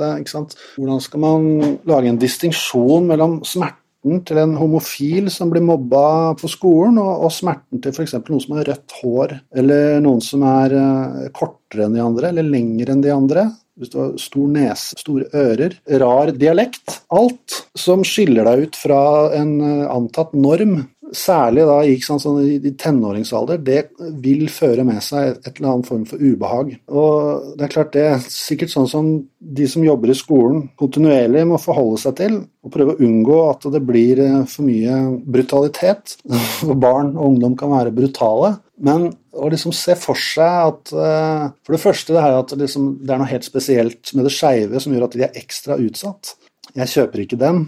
hvordan 0.75 1.01
skal 1.03 1.23
man 1.23 1.79
lage 1.85 2.11
en 2.11 2.21
distinksjon 2.21 3.07
mellom 3.07 3.41
smerte 3.47 3.82
smerten 4.03 4.25
til 4.25 4.37
en 4.37 4.57
homofil 4.57 5.29
som 5.31 5.49
blir 5.49 5.63
mobba 5.63 6.35
på 6.35 6.47
skolen, 6.49 6.97
og, 6.97 7.25
og 7.25 7.31
smerten 7.31 7.81
til 7.81 7.93
f.eks. 7.93 8.13
noen 8.27 8.41
som 8.41 8.57
har 8.57 8.67
rødt 8.67 8.91
hår, 9.01 9.39
eller 9.55 10.01
noen 10.01 10.21
som 10.21 10.43
er 10.43 10.73
uh, 10.75 11.29
kortere 11.33 11.85
enn 11.85 11.95
de 11.95 12.03
andre, 12.03 12.29
eller 12.29 12.43
lengre 12.43 12.91
enn 12.91 13.01
de 13.01 13.13
andre. 13.13 13.51
Hvis 13.77 13.89
du 13.89 13.99
har 13.99 14.11
stor 14.21 14.47
nese, 14.53 14.95
store 14.99 15.25
ører, 15.33 15.79
rar 15.99 16.31
dialekt. 16.35 17.01
Alt 17.09 17.63
som 17.75 18.03
skiller 18.03 18.45
deg 18.45 18.67
ut 18.67 18.75
fra 18.75 19.31
en 19.33 19.55
uh, 19.61 19.87
antatt 19.95 20.33
norm, 20.33 20.83
særlig 21.13 21.65
da 21.69 21.77
i, 21.85 21.93
sånn, 22.01 22.21
sånn 22.21 22.39
i 22.43 22.73
tenåringsalder, 22.79 23.61
det 23.63 23.79
vil 24.23 24.47
føre 24.51 24.85
med 24.87 25.01
seg 25.05 25.35
et, 25.35 25.51
eller 25.53 25.69
annet 25.71 25.89
form 25.89 26.03
for 26.09 26.21
ubehag. 26.21 26.73
Og 26.91 27.53
det 27.57 27.67
er 27.67 27.73
klart 27.73 27.93
det 27.95 28.05
er 28.09 28.25
sikkert 28.25 28.73
sånn 28.73 28.89
som 28.89 29.11
de 29.37 29.67
som 29.69 29.85
jobber 29.85 30.13
i 30.13 30.17
skolen 30.17 30.67
kontinuerlig 30.79 31.45
må 31.49 31.59
forholde 31.61 32.01
seg 32.01 32.17
til, 32.19 32.39
og 32.63 32.73
prøve 32.73 32.95
å 32.95 33.05
unngå 33.05 33.39
at 33.49 33.67
det 33.73 33.83
blir 33.85 34.21
eh, 34.23 34.39
for 34.49 34.65
mye 34.67 34.99
brutalitet. 35.35 36.17
For 36.63 36.77
barn 36.79 37.13
og 37.17 37.33
ungdom 37.33 37.57
kan 37.59 37.73
være 37.73 37.91
brutale. 37.95 38.55
Men 38.83 39.09
å 39.33 39.49
liksom 39.51 39.73
se 39.75 39.95
for 39.99 40.17
seg 40.19 40.69
at 40.69 40.91
uh, 40.95 41.45
For 41.65 41.75
det 41.75 41.81
første 41.81 42.15
det 42.15 42.23
her 42.23 42.37
at 42.39 42.53
liksom, 42.57 42.87
det 43.03 43.13
er 43.13 43.21
noe 43.21 43.29
helt 43.29 43.45
spesielt 43.45 44.11
med 44.15 44.27
det 44.27 44.33
skeive 44.33 44.81
som 44.81 44.93
gjør 44.93 45.07
at 45.07 45.17
de 45.17 45.25
er 45.27 45.39
ekstra 45.39 45.77
utsatt. 45.81 46.33
Jeg 46.73 46.91
kjøper 46.93 47.23
ikke 47.23 47.39
den. 47.41 47.65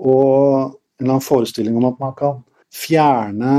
Og 0.00 0.76
en 1.00 1.04
eller 1.04 1.16
annen 1.16 1.24
forestilling 1.24 1.76
om 1.80 1.88
at 1.88 2.00
man 2.02 2.16
kan 2.18 2.40
fjerne 2.70 3.54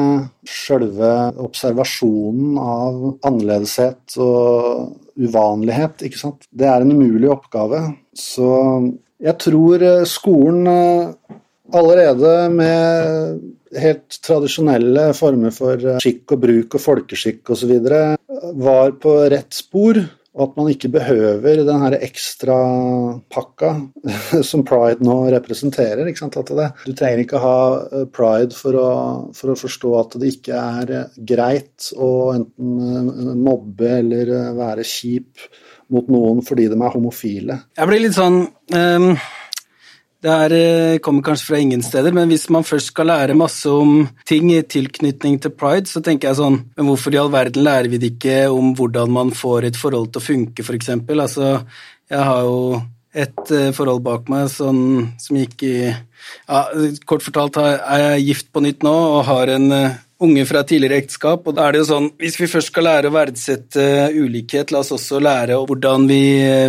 sjølve 0.48 1.12
observasjonen 1.44 2.58
av 2.62 3.00
annerledeshet 3.28 4.16
og 4.24 5.20
uvanlighet, 5.20 6.06
ikke 6.08 6.20
sant. 6.20 6.48
Det 6.48 6.70
er 6.72 6.84
en 6.84 6.94
umulig 6.96 7.30
oppgave. 7.32 7.84
Så 8.16 8.48
jeg 9.22 9.38
tror 9.44 9.84
eh, 9.86 10.06
skolen 10.10 10.70
eh, 10.72 11.36
allerede 11.78 12.32
med 12.56 13.42
helt 13.82 14.18
tradisjonelle 14.24 15.12
former 15.18 15.54
for 15.56 15.76
eh, 15.76 16.00
skikk 16.04 16.38
og 16.38 16.42
bruk 16.48 16.80
og 16.80 16.86
folkeskikk 16.86 17.54
osv. 17.54 17.76
var 18.64 18.98
på 19.04 19.16
rett 19.36 19.54
spor. 19.56 20.02
Og 20.32 20.46
at 20.46 20.54
man 20.56 20.70
ikke 20.72 20.92
behøver 20.94 21.64
den 21.68 21.82
her 21.84 21.98
ekstra 21.98 22.56
pakka 23.34 23.74
som 24.50 24.64
pride 24.68 25.04
nå 25.04 25.18
representerer. 25.34 26.08
du 26.08 26.94
trenger 26.94 27.24
ikke 27.26 27.42
ha 27.44 27.58
eh, 27.92 28.06
pride 28.08 28.56
for 28.56 28.80
å, 28.80 28.92
for 29.36 29.52
å, 29.52 29.60
forstå 29.60 29.92
at 30.00 30.16
det 30.22 30.32
ikke 30.38 30.56
er 30.56 30.96
eh, 31.02 31.20
greit 31.34 31.92
å 31.98 32.32
enten 32.38 32.80
eh, 32.80 33.36
mobbe 33.36 33.92
eller 34.00 34.56
være 34.56 34.88
kjip 34.88 35.52
mot 35.92 36.08
noen 36.08 36.40
fordi 36.48 36.70
de 36.72 36.80
er 36.80 36.96
homofile. 36.96 37.62
Jeg 37.76 37.92
blir 37.92 38.06
litt 38.06 38.16
sånn 38.16 38.46
um 38.72 39.14
det 40.22 40.30
her 40.30 40.54
eh, 40.54 41.00
kommer 41.02 41.26
kanskje 41.26 41.48
fra 41.48 41.60
ingen 41.62 41.82
steder, 41.82 42.14
men 42.14 42.30
hvis 42.30 42.46
man 42.54 42.66
først 42.68 42.92
skal 42.92 43.10
lære 43.10 43.38
masse 43.38 43.70
om 43.70 44.04
ting 44.30 44.52
i 44.54 44.62
tilknytning 44.62 45.40
til 45.42 45.54
pride, 45.58 45.90
så 45.90 46.04
tenker 46.06 46.30
jeg 46.30 46.38
sånn 46.38 46.60
Men 46.76 46.92
hvorfor 46.92 47.16
i 47.16 47.20
all 47.22 47.32
verden 47.34 47.66
lærer 47.66 47.90
vi 47.90 47.98
det 48.02 48.14
ikke 48.14 48.44
om 48.54 48.76
hvordan 48.78 49.10
man 49.14 49.34
får 49.34 49.72
et 49.72 49.80
forhold 49.82 50.12
til 50.12 50.22
å 50.22 50.28
funke, 50.28 50.66
f.eks.? 50.66 50.92
Altså, 51.10 51.50
jeg 52.12 52.28
har 52.28 52.46
jo 52.46 52.60
et 53.12 53.52
eh, 53.52 53.72
forhold 53.76 54.06
bak 54.06 54.30
meg 54.32 54.48
sånn, 54.54 55.12
som 55.20 55.42
gikk 55.42 55.66
i 55.68 55.76
ja, 55.90 56.62
Kort 57.10 57.26
fortalt 57.26 57.58
er 57.60 58.06
jeg 58.06 58.28
gift 58.30 58.52
på 58.54 58.64
nytt 58.64 58.86
nå 58.86 58.94
og 59.18 59.26
har 59.28 59.52
en 59.52 59.68
eh, 59.76 60.00
unge 60.22 60.46
fra 60.46 60.62
tidligere 60.68 61.02
ekteskap. 61.02 61.48
Og 61.48 61.58
da 61.58 61.68
er 61.68 61.76
det 61.76 61.82
jo 61.84 61.90
sånn, 61.90 62.10
Hvis 62.22 62.38
vi 62.40 62.50
først 62.50 62.72
skal 62.72 62.86
lære 62.86 63.10
å 63.10 63.16
verdsette 63.16 63.84
ulikhet, 64.14 64.72
la 64.72 64.82
oss 64.84 64.92
også 64.94 65.20
lære 65.22 65.58
hvordan 65.68 66.08
vi 66.10 66.24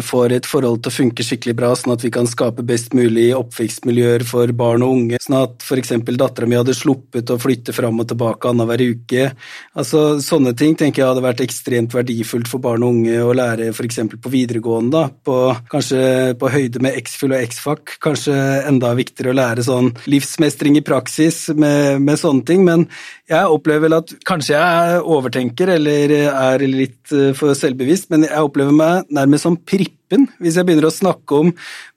får 0.04 0.36
et 0.38 0.48
forhold 0.48 0.82
til 0.82 0.92
å 0.92 0.96
funke 0.96 1.26
skikkelig 1.26 1.54
bra, 1.56 1.72
sånn 1.76 1.94
at 1.94 2.04
vi 2.04 2.10
kan 2.14 2.26
skape 2.26 2.64
best 2.64 2.94
mulig 2.96 3.30
oppvekstmiljøer 3.36 4.24
for 4.28 4.52
barn 4.56 4.84
og 4.86 4.94
unge. 4.96 5.20
Sånn 5.22 5.38
at 5.42 5.64
f.eks. 5.64 5.92
dattera 6.22 6.48
mi 6.48 6.58
hadde 6.58 6.76
sluppet 6.76 7.30
å 7.30 7.38
flytte 7.40 7.74
fram 7.76 8.00
og 8.00 8.08
tilbake 8.08 8.48
annenhver 8.48 8.84
uke. 8.92 9.28
Altså, 9.74 10.20
Sånne 10.22 10.54
ting 10.56 10.74
tenker 10.78 11.02
jeg 11.02 11.10
hadde 11.10 11.24
vært 11.24 11.42
ekstremt 11.44 11.94
verdifullt 11.94 12.48
for 12.48 12.62
barn 12.62 12.84
og 12.86 12.96
unge 12.96 13.18
å 13.20 13.34
lære 13.36 13.70
f.eks. 13.72 14.00
på 14.22 14.32
videregående. 14.32 14.92
da, 14.92 15.04
på, 15.08 15.38
Kanskje 15.72 16.34
på 16.38 16.52
høyde 16.52 16.82
med 16.84 16.96
X-full 17.02 17.34
og 17.34 17.42
X-fac. 17.42 17.96
Kanskje 18.02 18.34
enda 18.68 18.94
viktigere 18.96 19.32
å 19.32 19.36
lære 19.36 19.66
sånn 19.66 19.92
livsmestring 20.06 20.78
i 20.78 20.84
praksis 20.86 21.48
med, 21.54 22.00
med 22.00 22.20
sånne 22.20 22.46
ting. 22.48 22.64
men 22.64 22.86
jeg 23.32 23.52
opplever 23.56 23.86
vel 23.86 23.98
at 23.98 24.12
kanskje 24.28 24.58
jeg 24.58 25.00
overtenker 25.16 25.74
eller 25.76 26.12
er 26.30 26.64
litt 26.68 27.12
eh, 27.14 27.32
for 27.36 27.56
selvbevisst, 27.58 28.10
men 28.12 28.28
jeg 28.28 28.44
opplever 28.44 28.76
meg 28.76 29.10
nærmest 29.12 29.48
som 29.48 29.58
prippen 29.58 30.26
hvis 30.42 30.58
jeg 30.58 30.68
begynner 30.68 30.90
å 30.90 30.92
snakke 30.92 31.38
om 31.40 31.50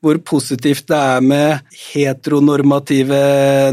hvor 0.03 0.21
positivt 0.23 0.85
det 0.87 0.95
er 0.95 1.25
med 1.25 1.75
heteronormative 1.91 3.19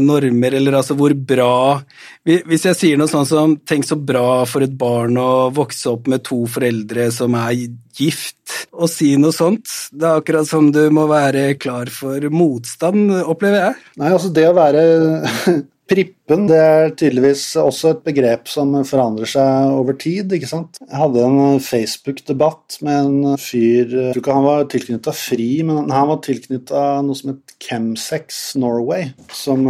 normer, 0.03 0.57
eller 0.59 0.79
altså 0.81 0.97
hvor 0.99 1.15
bra 1.15 1.79
Hvis 2.27 2.65
jeg 2.67 2.75
sier 2.79 2.99
noe 2.99 3.11
sånn 3.11 3.27
som 3.27 3.55
'tenk 3.55 3.87
så 3.87 3.95
bra 3.99 4.43
for 4.47 4.63
et 4.63 4.75
barn 4.75 5.17
å 5.19 5.51
vokse 5.55 5.91
opp 5.91 6.07
med 6.11 6.23
to 6.23 6.43
foreldre 6.47 7.09
som 7.11 7.35
er 7.35 7.67
gift', 7.95 8.67
og 8.73 8.89
si 8.89 9.15
noe 9.17 9.35
sånt, 9.35 9.67
det 9.91 10.07
er 10.07 10.21
akkurat 10.21 10.47
som 10.47 10.71
du 10.71 10.89
må 10.89 11.07
være 11.07 11.53
klar 11.59 11.91
for 11.91 12.19
motstand, 12.31 13.11
opplever 13.23 13.59
jeg. 13.59 13.75
Nei, 13.99 14.11
altså 14.11 14.31
det 14.33 14.47
å 14.49 14.55
være 14.55 15.63
Prippen 15.83 16.45
det 16.47 16.57
er 16.57 16.93
tydeligvis 16.95 17.41
også 17.59 17.89
et 17.91 18.03
begrep 18.05 18.47
som 18.47 18.71
forandrer 18.87 19.27
seg 19.27 19.73
over 19.75 19.97
tid. 19.99 20.31
ikke 20.31 20.47
sant? 20.47 20.77
Jeg 20.79 20.95
hadde 20.95 21.25
en 21.27 21.59
Facebook-debatt 21.59 22.77
med 22.87 22.99
en 22.99 23.39
fyr 23.41 23.91
Jeg 23.91 24.13
tror 24.13 24.21
ikke 24.21 24.37
han 24.37 24.47
var 24.47 24.69
tilknytta 24.71 25.13
FRI, 25.17 25.49
men 25.67 25.91
han 25.91 26.07
var 26.07 26.21
tilknytta 26.23 26.83
noe 27.03 27.19
som 27.19 27.33
het 27.33 27.55
Chemsex 27.63 28.55
Norway. 28.59 29.09
Som 29.35 29.67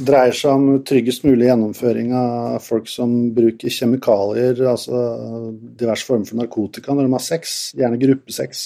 dreier 0.00 0.32
seg 0.36 0.56
om 0.56 0.80
tryggest 0.88 1.26
mulig 1.28 1.50
gjennomføring 1.50 2.14
av 2.16 2.56
folk 2.64 2.88
som 2.88 3.12
bruker 3.36 3.72
kjemikalier, 3.72 4.56
altså 4.72 5.04
diverse 5.60 6.08
former 6.08 6.30
for 6.30 6.40
narkotika 6.40 6.96
når 6.96 7.10
de 7.10 7.16
har 7.18 7.26
sex, 7.26 7.58
gjerne 7.76 8.00
gruppesex. 8.00 8.64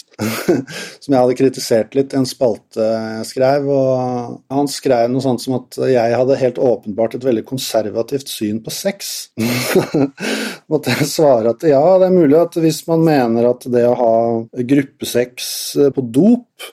som 1.02 1.10
jeg 1.10 1.18
hadde 1.18 1.38
kritisert 1.42 1.98
litt 1.98 2.14
i 2.14 2.22
en 2.22 2.30
spalte 2.30 2.86
jeg 2.86 3.28
skrev. 3.34 3.66
og 3.74 4.40
Han 4.54 4.70
skrev 4.70 5.10
noe 5.10 5.26
sånt 5.26 5.42
som 5.42 5.58
at 5.58 5.82
jeg 5.90 6.14
hadde 6.14 6.40
helt 6.46 6.62
åpent 6.62 6.75
åpenbart 6.76 7.18
et 7.18 7.26
veldig 7.26 7.44
konservativt 7.48 8.30
syn 8.30 8.62
på 8.64 8.72
sex. 8.74 9.12
Måtte 10.70 10.94
jeg 10.94 11.10
svare 11.10 11.56
at 11.56 11.66
ja, 11.66 11.82
det 12.00 12.08
er 12.08 12.16
mulig 12.16 12.38
at 12.40 12.56
hvis 12.62 12.84
man 12.88 13.04
mener 13.06 13.50
at 13.50 13.66
det 13.72 13.84
å 13.88 13.98
ha 13.98 14.16
gruppesex 14.72 15.52
eh, 15.80 15.92
på 15.94 16.06
dop 16.06 16.72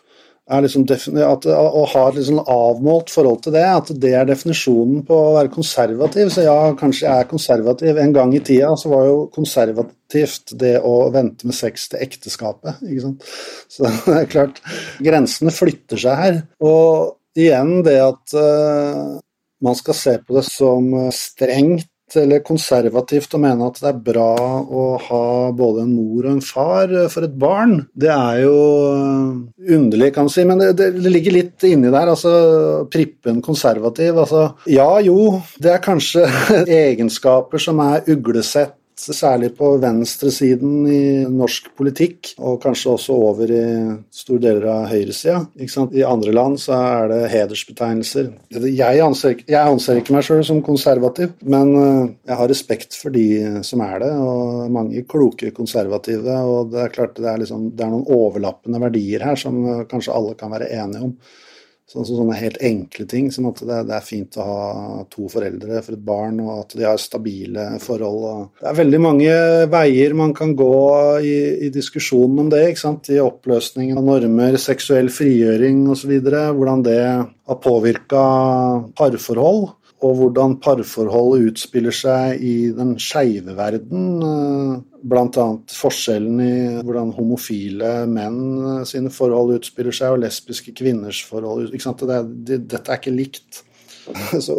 er 0.52 0.66
liksom 0.66 0.84
at, 1.24 1.46
Å 1.48 1.84
ha 1.94 2.04
et 2.10 2.18
liksom 2.20 2.42
avmålt 2.42 3.12
forhold 3.14 3.44
til 3.46 3.56
det, 3.56 3.64
at 3.64 3.92
det 4.04 4.12
er 4.18 4.28
definisjonen 4.28 5.04
på 5.08 5.16
å 5.16 5.34
være 5.38 5.54
konservativ. 5.54 6.32
Så 6.34 6.46
ja, 6.46 6.58
kanskje 6.80 7.08
jeg 7.08 7.24
er 7.24 7.30
konservativ. 7.30 8.00
En 8.02 8.16
gang 8.16 8.34
i 8.36 8.44
tida 8.44 8.74
så 8.80 8.92
var 8.92 9.08
jo 9.08 9.18
konservativt 9.34 10.56
det 10.60 10.76
å 10.84 10.96
vente 11.16 11.48
med 11.48 11.58
sex 11.58 11.88
til 11.94 12.04
ekteskapet. 12.04 12.84
ikke 12.84 13.06
sant? 13.08 13.28
Så 13.74 13.88
det 13.88 14.18
er 14.20 14.32
klart, 14.32 14.60
grensene 15.04 15.54
flytter 15.56 16.02
seg 16.04 16.20
her. 16.20 16.42
Og 16.64 17.16
igjen 17.40 17.80
det 17.88 17.98
at 18.04 18.36
uh, 18.38 19.23
man 19.64 19.78
skal 19.80 19.98
se 19.98 20.18
på 20.22 20.38
det 20.38 20.46
som 20.50 20.94
eh, 21.00 21.12
strengt 21.16 21.90
eller 22.20 22.44
konservativt 22.46 23.32
og 23.34 23.42
mene 23.42 23.68
at 23.68 23.80
det 23.82 23.90
er 23.90 24.02
bra 24.06 24.34
å 24.62 24.84
ha 25.02 25.24
både 25.56 25.86
en 25.86 25.94
mor 25.96 26.28
og 26.28 26.36
en 26.36 26.44
far 26.46 26.92
eh, 26.92 27.10
for 27.12 27.26
et 27.26 27.36
barn. 27.40 27.80
Det 27.96 28.12
er 28.14 28.44
jo 28.44 28.58
eh, 28.92 29.74
underlig, 29.78 30.12
kan 30.16 30.30
du 30.30 30.34
si, 30.34 30.46
men 30.48 30.62
det, 30.62 30.76
det 30.78 31.10
ligger 31.14 31.38
litt 31.38 31.68
inni 31.70 31.92
der. 31.94 32.14
altså 32.14 32.34
Prippen 32.94 33.42
konservativ. 33.46 34.20
altså 34.26 34.46
Ja 34.70 34.92
jo, 35.04 35.40
det 35.64 35.76
er 35.76 35.84
kanskje 35.84 36.28
egenskaper 36.84 37.62
som 37.62 37.82
er 37.84 38.06
uglesett 38.14 38.78
særlig 39.00 39.52
på 39.58 39.74
venstresiden 39.82 40.88
i 40.90 41.04
norsk 41.30 41.72
politikk, 41.78 42.34
og 42.40 42.62
kanskje 42.64 42.94
også 42.94 43.18
over 43.18 43.52
i 43.52 43.64
store 44.14 44.44
deler 44.44 44.68
av 44.72 44.88
høyresida. 44.92 45.40
I 45.94 46.06
andre 46.08 46.34
land 46.36 46.60
så 46.62 46.78
er 46.78 47.12
det 47.12 47.22
hedersbetegnelser. 47.34 48.32
Jeg 48.70 49.04
anser, 49.04 49.38
jeg 49.48 49.62
anser 49.62 50.02
ikke 50.02 50.16
meg 50.16 50.28
sjøl 50.28 50.44
som 50.48 50.64
konservativ, 50.66 51.34
men 51.42 51.74
eh, 51.80 52.12
jeg 52.30 52.40
har 52.42 52.52
respekt 52.52 52.98
for 53.00 53.14
de 53.14 53.64
som 53.66 53.84
er 53.86 54.04
det, 54.06 54.12
og 54.14 54.70
mange 54.74 55.06
kloke 55.10 55.54
konservative. 55.56 56.38
Og 56.44 56.74
det 56.74 56.84
er 56.86 56.94
klart 56.94 57.18
det 57.20 57.30
er, 57.30 57.42
liksom, 57.44 57.72
det 57.74 57.86
er 57.86 57.94
noen 57.94 58.10
overlappende 58.14 58.82
verdier 58.84 59.26
her 59.26 59.40
som 59.40 59.64
kanskje 59.90 60.14
alle 60.16 60.38
kan 60.40 60.54
være 60.54 60.72
enige 60.74 61.10
om. 61.10 61.18
Sånn, 61.84 62.06
som 62.08 62.16
sånne 62.16 62.38
helt 62.40 62.62
enkle 62.64 63.04
ting 63.12 63.28
som 63.34 63.50
at 63.50 63.60
det, 63.60 63.82
det, 63.90 63.98
er 63.98 64.06
fint 64.06 64.38
å 64.40 64.46
ha 64.48 65.02
to 65.12 65.28
foreldre 65.30 65.82
for 65.84 65.98
et 65.98 66.06
barn, 66.08 66.40
og 66.40 66.62
at 66.62 66.76
de 66.80 66.88
har 66.88 67.02
stabile 67.02 67.66
forhold. 67.84 68.54
det 68.62 68.70
er 68.72 68.80
veldig 68.80 69.02
mange 69.04 69.36
veier 69.74 70.16
man 70.18 70.32
kan 70.38 70.56
gå 70.58 70.78
i, 71.20 71.36
i 71.68 71.72
diskusjonen 71.76 72.46
om 72.46 72.50
det. 72.54 72.64
ikke 72.72 72.84
sant? 72.86 73.12
I 73.12 73.20
oppløsningen 73.22 74.00
av 74.00 74.08
normer, 74.08 74.58
seksuell 74.62 75.12
frigjøring 75.14 75.84
osv. 75.92 76.16
Hvordan 76.24 76.88
det 76.88 77.00
har 77.04 77.64
påvirka 77.68 78.24
parforhold 78.98 79.74
og 80.04 80.18
hvordan 80.20 80.58
parforhold 80.64 81.48
utspiller 81.50 81.96
seg 81.96 82.42
i 82.44 82.56
den 82.76 82.96
skeive 83.02 83.56
verden. 83.58 84.08
Eh, 84.28 84.74
Bl.a. 85.04 85.46
forskjellen 85.76 86.42
i 86.44 86.54
hvordan 86.84 87.14
homofile 87.18 87.94
menn 88.12 88.40
eh, 88.60 88.82
sine 88.90 89.12
forhold 89.14 89.58
utspiller 89.60 89.96
seg, 89.96 90.16
og 90.16 90.24
lesbiske 90.26 90.76
kvinners 90.76 91.24
forhold. 91.28 91.72
Det, 91.72 92.20
det, 92.50 92.60
dette 92.74 92.92
er 92.92 93.02
ikke 93.02 93.16
likt. 93.16 93.64
Så, 94.46 94.56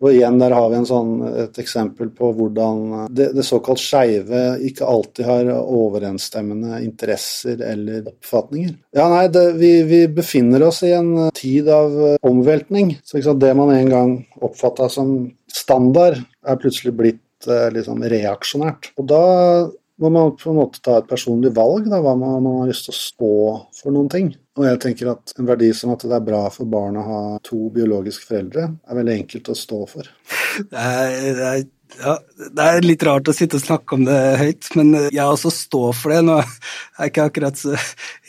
og 0.00 0.08
igjen, 0.10 0.38
der 0.40 0.54
har 0.56 0.68
vi 0.72 0.80
sånn, 0.88 1.12
et 1.44 1.60
eksempel 1.60 2.10
på 2.14 2.32
hvordan 2.36 3.08
det, 3.14 3.30
det 3.36 3.44
såkalt 3.46 3.82
skeive 3.82 4.42
ikke 4.68 4.88
alltid 4.88 5.28
har 5.28 5.52
overensstemmende 5.58 6.80
interesser 6.84 7.62
eller 7.64 8.08
oppfatninger. 8.10 8.74
Ja, 8.96 9.08
nei, 9.12 9.26
det, 9.32 9.44
vi, 9.60 9.72
vi, 9.88 10.02
befinner 10.18 10.64
oss 10.68 10.82
i 10.86 10.92
en 10.96 11.30
tid 11.36 11.68
av 11.72 11.94
omveltning. 12.26 12.96
Så 13.04 13.20
det 13.38 13.54
man 13.58 13.72
en 13.74 13.92
gang 13.92 14.14
oppfatta 14.42 14.88
som 14.92 15.18
standard, 15.52 16.20
er 16.48 16.60
plutselig 16.60 16.94
blitt 16.96 17.48
eh, 17.48 17.68
liksom 17.74 18.02
reaksjonært. 18.08 18.92
Og 18.98 19.08
da 19.10 19.22
må 19.98 20.10
man 20.14 20.34
på 20.38 20.52
en 20.52 20.60
måte 20.60 20.82
ta 20.84 20.98
et 21.00 21.08
personlig 21.10 21.50
valg, 21.56 21.88
da, 21.90 22.00
hva 22.02 22.14
man, 22.18 22.38
man 22.44 22.60
har 22.62 22.70
lyst 22.70 22.86
til 22.86 22.94
å 22.94 22.98
stå 22.98 23.32
for 23.80 23.94
noen 23.94 24.10
ting. 24.12 24.30
Og 24.58 24.66
jeg 24.66 24.80
tenker 24.82 25.10
at 25.12 25.34
en 25.38 25.48
verdi 25.48 25.70
som 25.76 25.94
at 25.94 26.04
det 26.06 26.14
er 26.14 26.26
bra 26.26 26.44
for 26.54 26.70
barn 26.70 26.98
å 26.98 27.06
ha 27.06 27.20
to 27.46 27.68
biologiske 27.74 28.26
foreldre, 28.28 28.68
er 28.86 28.98
veldig 28.98 29.16
enkelt 29.22 29.50
å 29.50 29.58
stå 29.58 29.82
for. 29.90 30.14
Det 30.72 30.74
er, 30.74 31.12
det 31.38 31.44
er 31.46 31.60
ja, 31.96 32.14
Det 32.54 32.64
er 32.64 32.84
litt 32.84 33.02
rart 33.06 33.28
å 33.30 33.34
sitte 33.34 33.58
og 33.58 33.62
snakke 33.64 33.96
om 33.96 34.04
det 34.06 34.18
høyt, 34.38 34.68
men 34.78 34.92
jeg 35.08 35.24
også 35.24 35.50
står 35.54 35.96
for 35.96 36.14
det. 36.14 36.20
Nå 36.26 36.36
er 36.38 36.50
jeg 37.00 37.12
ikke 37.12 37.26
akkurat 37.30 37.60
så 37.60 37.74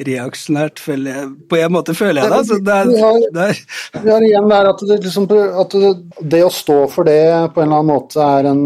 reaksjonært, 0.07 0.81
jeg, 0.87 1.25
på 1.51 1.59
en 1.59 1.75
måte 1.75 1.95
føler 1.97 2.23
jeg 2.23 2.33
det. 2.33 2.41
Så 2.49 2.59
det, 2.65 2.77
er, 2.77 2.89
vi, 2.89 2.99
har, 3.03 3.59
det 3.99 4.13
er. 4.15 4.27
igjen 4.29 4.51
der 4.53 4.71
at, 4.71 4.83
det, 4.91 4.99
liksom, 5.05 5.29
at 5.63 5.77
det, 6.33 6.43
å 6.45 6.53
stå 6.53 6.79
for 6.93 7.09
det 7.09 7.19
på 7.53 7.63
en 7.63 7.67
eller 7.69 7.81
annen 7.83 7.91
måte 7.91 8.23
er 8.25 8.51
en, 8.51 8.63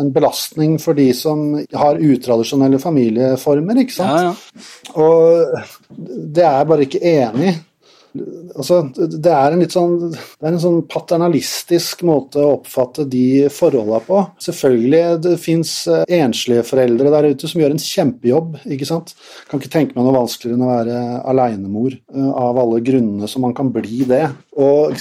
en 0.00 0.12
belastning 0.14 0.78
for 0.82 0.98
de 0.98 1.10
som 1.16 1.48
har 1.76 2.00
utradisjonelle 2.00 2.80
familieformer, 2.82 3.82
ikke 3.84 3.98
sant. 3.98 4.14
Ja, 4.14 4.30
ja. 4.30 4.68
Og 5.00 5.90
det 5.90 6.46
er 6.46 6.60
jeg 6.60 6.70
bare 6.70 6.86
ikke 6.86 7.04
enig 7.16 7.50
i. 7.50 7.58
Altså, 8.10 8.80
det 8.96 9.30
er 9.30 9.54
en 9.54 9.60
litt 9.62 9.74
sånn, 9.74 10.14
en 10.42 10.58
sånn 10.62 10.80
paternalistisk 10.90 12.02
måte 12.08 12.42
å 12.42 12.56
oppfatte 12.56 13.06
de 13.10 13.46
forholdene 13.54 14.00
på. 14.06 14.22
Selvfølgelig, 14.42 15.02
det 15.26 15.34
fins 15.42 15.74
eh, 15.90 16.02
enslige 16.18 16.64
foreldre 16.66 17.12
der 17.14 17.30
ute 17.30 17.50
som 17.50 17.62
gjør 17.62 17.76
en 17.76 17.82
kjempejobb. 17.84 18.58
ikke 18.66 18.88
sant? 18.88 19.14
Kan 19.50 19.62
ikke 19.62 19.72
tenke 19.76 19.96
meg 19.96 20.06
noe 20.06 20.16
vanskeligere 20.18 20.58
enn 20.58 20.66
å 20.66 20.72
være 20.72 21.04
alenemor 21.34 21.94
eh, 21.94 22.30
av 22.30 22.58
alle 22.64 22.82
grunnene 22.86 23.30
som 23.30 23.46
man 23.46 23.54
kan 23.56 23.70
bli 23.74 24.02
det. 24.10 24.24
Og, 24.60 24.96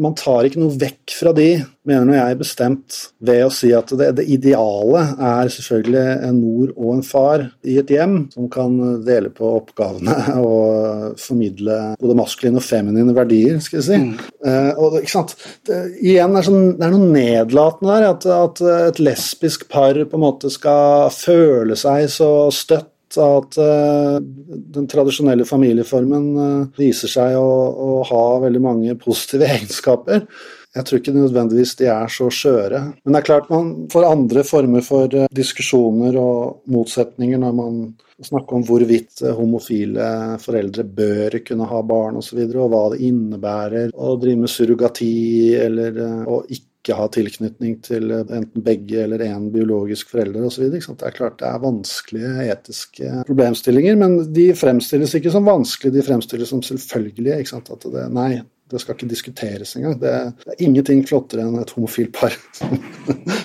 man 0.00 0.16
tar 0.18 0.48
ikke 0.48 0.62
noe 0.62 0.80
vekk 0.80 1.18
fra 1.20 1.34
de, 1.36 1.50
mener 1.88 2.04
nå 2.04 2.16
jeg 2.16 2.38
bestemt, 2.40 2.96
ved 3.24 3.44
å 3.46 3.52
si 3.54 3.70
at 3.76 3.92
det, 3.96 4.10
det, 4.18 4.26
ideale 4.28 5.04
er 5.16 5.50
selvfølgelig 5.52 6.02
en 6.28 6.40
mor 6.40 6.74
og 6.74 6.90
en 6.96 7.04
far 7.06 7.46
i 7.64 7.78
et 7.80 7.92
hjem 7.92 8.16
som 8.34 8.50
kan 8.52 8.76
dele 9.06 9.32
på 9.32 9.48
oppgavene 9.60 10.16
og 10.44 11.16
formidle 11.20 11.78
både 12.00 12.18
maskuline 12.18 12.60
og 12.60 12.66
feminine 12.66 13.16
verdier, 13.16 13.58
skal 13.64 13.80
jeg 13.80 13.88
si. 13.88 14.00
Mm. 14.04 14.14
Uh, 14.44 14.70
og, 14.76 15.00
ikke 15.00 15.14
sant? 15.14 15.36
Det, 15.66 15.80
igjen, 16.02 16.36
er, 16.36 16.46
sånn, 16.46 16.70
det 16.76 16.86
er 16.86 16.94
noe 16.94 17.10
nedlatende 17.16 17.96
der, 17.96 18.08
at, 18.12 18.30
at 18.36 18.64
et 18.92 19.02
lesbisk 19.02 19.68
par 19.72 19.96
på 19.96 20.18
en 20.18 20.26
måte 20.26 20.52
skal 20.52 21.08
føle 21.14 21.78
seg 21.78 22.08
så 22.12 22.30
støtt 22.54 22.88
at 23.18 23.56
uh, 23.58 24.20
den 24.20 24.86
tradisjonelle 24.90 25.46
familieformen 25.48 26.26
uh, 26.36 26.78
viser 26.78 27.10
seg 27.10 27.36
å, 27.40 27.50
å, 27.72 27.90
ha 28.06 28.24
veldig 28.44 28.62
mange 28.62 28.96
positive 29.00 29.48
egenskaper. 29.56 30.26
Jeg 30.76 30.86
tror 30.86 31.00
ikke 31.00 31.16
nødvendigvis 31.16 31.74
de 31.80 31.88
er 31.90 32.12
så 32.14 32.28
skjøre. 32.30 32.82
Men 33.02 33.14
det 33.14 33.20
er 33.20 33.26
klart 33.26 33.50
man 33.50 33.72
får 33.90 34.06
andre 34.06 34.44
former 34.46 34.84
for 34.86 35.10
uh, 35.18 35.26
diskusjoner 35.34 36.18
og 36.20 36.62
motsetninger 36.70 37.42
når 37.42 37.56
man 37.58 37.82
snakker 38.20 38.58
om 38.58 38.64
hvorvidt 38.68 39.22
homofile 39.34 40.06
foreldre 40.42 40.84
bør 40.84 41.38
kunne 41.46 41.66
ha 41.70 41.82
barn 41.82 42.18
osv., 42.20 42.20
og, 42.20 42.26
så 42.26 42.38
videre, 42.38 42.64
og 42.64 42.74
hva 42.74 42.82
det 42.92 43.04
innebærer 43.08 43.94
å 43.96 44.16
drive 44.20 44.42
med 44.44 44.52
surrogati 44.52 45.14
eller 45.56 46.02
å 46.28 46.42
ikke 46.46 46.68
ikke 46.80 46.96
ha 46.96 47.06
tilknytning 47.12 47.74
til 47.84 48.12
enten 48.14 48.64
begge 48.64 49.02
eller 49.04 49.20
én 49.26 49.50
biologisk 49.52 50.12
forelder 50.14 50.46
osv. 50.48 50.70
Det 50.72 50.80
er 50.80 51.16
klart 51.16 51.38
det 51.42 51.48
er 51.50 51.60
vanskelige 51.60 52.46
etiske 52.54 53.24
problemstillinger, 53.28 53.98
men 54.00 54.16
de 54.32 54.46
fremstilles 54.56 55.12
ikke 55.18 55.32
som 55.34 55.48
vanskelige, 55.48 55.98
de 55.98 56.06
fremstilles 56.06 56.52
som 56.54 56.62
selvfølgelige. 56.64 57.42
At 57.60 57.84
det, 57.84 58.06
nei, 58.16 58.40
det 58.70 58.80
skal 58.82 58.96
ikke 58.96 59.10
diskuteres 59.10 59.74
engang. 59.76 59.98
Det, 60.00 60.14
det 60.44 60.54
er 60.54 60.64
ingenting 60.66 61.02
flottere 61.08 61.44
enn 61.46 61.58
et 61.60 61.74
homofilt 61.76 62.14
par 62.16 62.32
som, 62.58 62.78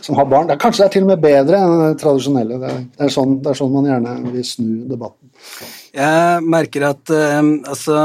som, 0.02 0.16
har 0.20 0.30
barn. 0.32 0.48
Det 0.50 0.56
er, 0.56 0.62
kanskje 0.62 0.84
det 0.84 0.88
er 0.88 0.96
til 0.96 1.08
og 1.08 1.12
med 1.12 1.26
bedre 1.26 1.60
enn 1.62 1.76
det 1.82 1.92
tradisjonelle. 2.04 2.62
Det 2.62 2.72
er, 2.72 2.86
det 2.96 3.08
er, 3.08 3.14
sånn, 3.18 3.36
det 3.42 3.52
er 3.52 3.60
sånn 3.62 3.76
man 3.76 3.92
gjerne 3.92 4.16
vil 4.30 4.48
snu 4.48 4.72
debatten. 4.92 5.34
Jeg 5.96 6.48
merker 6.56 6.90
at 6.92 7.14
eh, 7.16 7.44
altså, 7.74 8.02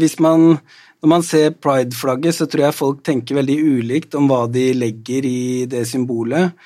hvis 0.00 0.18
man 0.24 0.52
når 0.98 1.10
man 1.12 1.22
ser 1.22 1.54
pride-flagget, 1.54 2.34
så 2.34 2.46
tror 2.50 2.64
jeg 2.64 2.74
folk 2.74 3.02
tenker 3.06 3.38
veldig 3.38 3.56
ulikt 3.62 4.16
om 4.18 4.26
hva 4.30 4.48
de 4.50 4.72
legger 4.74 5.26
i 5.28 5.42
det 5.70 5.84
symbolet. 5.86 6.56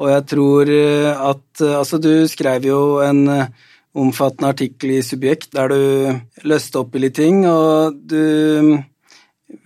Og 0.00 0.12
jeg 0.12 0.26
tror 0.30 0.70
eh, 0.72 1.10
at 1.10 1.64
eh, 1.64 1.76
Altså, 1.76 1.98
du 1.98 2.26
skrev 2.30 2.68
jo 2.68 3.00
en 3.04 3.24
eh, 3.28 3.50
omfattende 3.98 4.52
artikkel 4.54 4.94
i 4.94 5.02
Subjekt 5.02 5.50
der 5.56 5.72
du 5.72 6.46
løste 6.46 6.78
opp 6.78 6.94
i 6.94 7.02
litt 7.02 7.16
ting, 7.18 7.42
og 7.50 7.96
du 7.98 8.78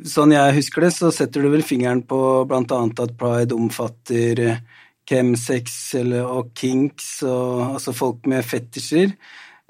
Sånn 0.04 0.32
jeg 0.32 0.56
husker 0.58 0.86
det, 0.86 0.92
så 0.96 1.10
setter 1.12 1.44
du 1.44 1.50
vel 1.52 1.64
fingeren 1.66 2.02
på 2.08 2.18
annet 2.48 3.00
at 3.04 3.16
pride 3.20 3.56
omfatter 3.56 4.40
chemsex 5.08 5.94
og 6.24 6.54
kinks, 6.56 7.22
og, 7.28 7.74
altså 7.76 7.92
folk 7.96 8.24
med 8.30 8.44
fetisjer. 8.46 9.12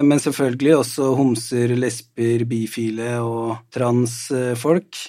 Men 0.03 0.19
selvfølgelig 0.19 0.75
også 0.77 1.11
homser, 1.15 1.75
lesber, 1.79 2.43
bifile 2.47 3.17
og 3.23 3.57
transfolk. 3.75 4.99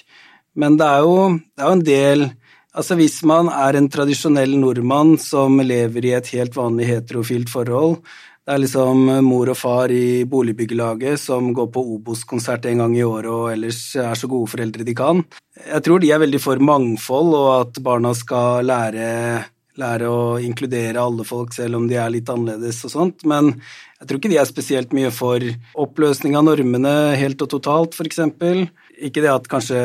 Men 0.55 0.77
det 0.79 0.87
er, 0.87 1.05
jo, 1.05 1.15
det 1.55 1.63
er 1.63 1.71
jo 1.71 1.79
en 1.79 1.87
del 1.93 2.29
Altså 2.77 2.93
hvis 2.93 3.23
man 3.25 3.47
er 3.49 3.73
en 3.73 3.87
tradisjonell 3.89 4.51
nordmann 4.61 5.15
som 5.17 5.55
lever 5.63 6.05
i 6.05 6.11
et 6.13 6.27
helt 6.35 6.53
vanlig 6.53 6.85
heterofilt 6.91 7.49
forhold, 7.49 7.95
det 8.47 8.53
er 8.55 8.61
liksom 8.63 9.01
mor 9.27 9.49
og 9.51 9.57
far 9.59 9.91
i 9.91 10.23
boligbyggelaget 10.23 11.19
som 11.19 11.49
går 11.51 11.65
på 11.67 11.81
Obos-konsert 11.97 12.63
en 12.69 12.79
gang 12.79 12.93
i 12.95 13.03
året 13.03 13.27
og 13.27 13.49
ellers 13.51 13.81
er 13.99 14.15
så 14.15 14.29
gode 14.31 14.47
foreldre 14.53 14.85
de 14.87 14.93
kan. 14.95 15.19
Jeg 15.65 15.83
tror 15.83 15.99
de 15.99 16.13
er 16.15 16.21
veldig 16.23 16.39
for 16.39 16.63
mangfold 16.63 17.35
og 17.35 17.49
at 17.57 17.81
barna 17.83 18.13
skal 18.15 18.63
lære, 18.69 19.09
lære 19.83 20.07
å 20.07 20.21
inkludere 20.39 21.03
alle 21.03 21.27
folk 21.27 21.51
selv 21.57 21.81
om 21.81 21.89
de 21.91 21.99
er 21.99 22.13
litt 22.15 22.31
annerledes 22.31 22.79
og 22.87 22.93
sånt, 22.95 23.27
men 23.27 23.51
jeg 23.99 24.07
tror 24.07 24.21
ikke 24.21 24.31
de 24.31 24.39
er 24.39 24.47
spesielt 24.47 24.95
mye 24.95 25.11
for 25.11 25.43
oppløsning 25.83 26.39
av 26.39 26.47
normene 26.47 26.95
helt 27.19 27.43
og 27.43 27.51
totalt, 27.51 27.99
f.eks. 27.99 28.23
Ikke 28.97 29.21
det 29.21 29.29
at 29.29 29.47
kanskje 29.49 29.79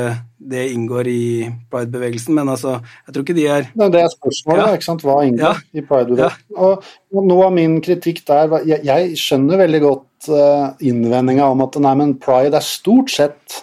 det 0.53 0.62
inngår 0.72 1.09
i 1.11 1.25
pride-bevegelsen, 1.70 2.35
men 2.35 2.48
altså, 2.48 2.79
jeg 3.07 3.14
tror 3.14 3.27
ikke 3.27 3.37
de 3.37 3.44
er 3.46 3.66
Det 3.75 4.01
er 4.01 4.09
spørsmålet, 4.12 4.62
ja. 4.62 4.79
ikke 4.79 4.88
sant. 4.88 5.05
Hva 5.07 5.18
inngår 5.27 5.44
ja. 5.44 5.53
i 5.72 5.85
pride-bevegelsen? 5.85 6.46
Ja. 6.57 6.79
Og 7.12 7.29
noe 7.29 7.51
av 7.51 7.53
min 7.57 7.77
kritikk 7.85 8.22
der 8.29 8.57
jeg, 8.64 8.81
jeg 8.88 9.18
skjønner 9.20 9.61
veldig 9.61 9.83
godt 9.85 10.31
uh, 10.33 10.72
innvendinga 10.81 11.51
om 11.53 11.64
at 11.66 11.77
nei, 11.85 11.92
men 12.01 12.16
pride 12.22 12.57
er 12.57 12.66
stort 12.66 13.12
sett 13.12 13.61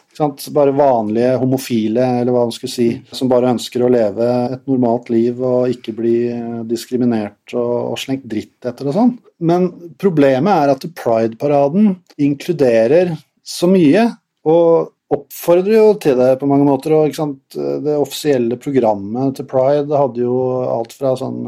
bare 0.51 0.75
vanlige 0.75 1.37
homofile, 1.39 2.03
eller 2.19 2.33
hva 2.35 2.43
man 2.43 2.51
skulle 2.51 2.73
si, 2.73 2.87
som 3.15 3.29
bare 3.31 3.53
ønsker 3.53 3.85
å 3.85 3.91
leve 3.91 4.27
et 4.51 4.65
normalt 4.67 5.07
liv 5.13 5.39
og 5.39 5.71
ikke 5.71 5.93
bli 5.95 6.15
eh, 6.33 6.57
diskriminert 6.67 7.53
og, 7.55 7.93
og 7.93 7.99
slengt 8.01 8.25
dritt 8.27 8.67
etter 8.67 8.89
og 8.89 8.97
sånn. 8.97 9.13
Men 9.39 9.69
problemet 9.95 10.51
er 10.51 10.73
at 10.73 10.87
Pride-paraden 10.99 11.93
inkluderer 12.19 13.13
så 13.39 13.69
mye. 13.71 14.09
og 14.43 14.91
oppfordrer 15.09 15.73
jo 15.73 15.93
til 16.01 16.17
det 16.19 16.35
på 16.41 16.47
mange 16.49 16.67
måter. 16.67 16.93
og 16.93 17.13
Det 17.55 17.97
offisielle 17.97 18.59
programmet 18.61 19.35
til 19.39 19.47
Pride 19.49 19.97
hadde 19.97 20.23
jo 20.23 20.37
alt 20.69 20.93
fra 20.93 21.15
sånn 21.17 21.43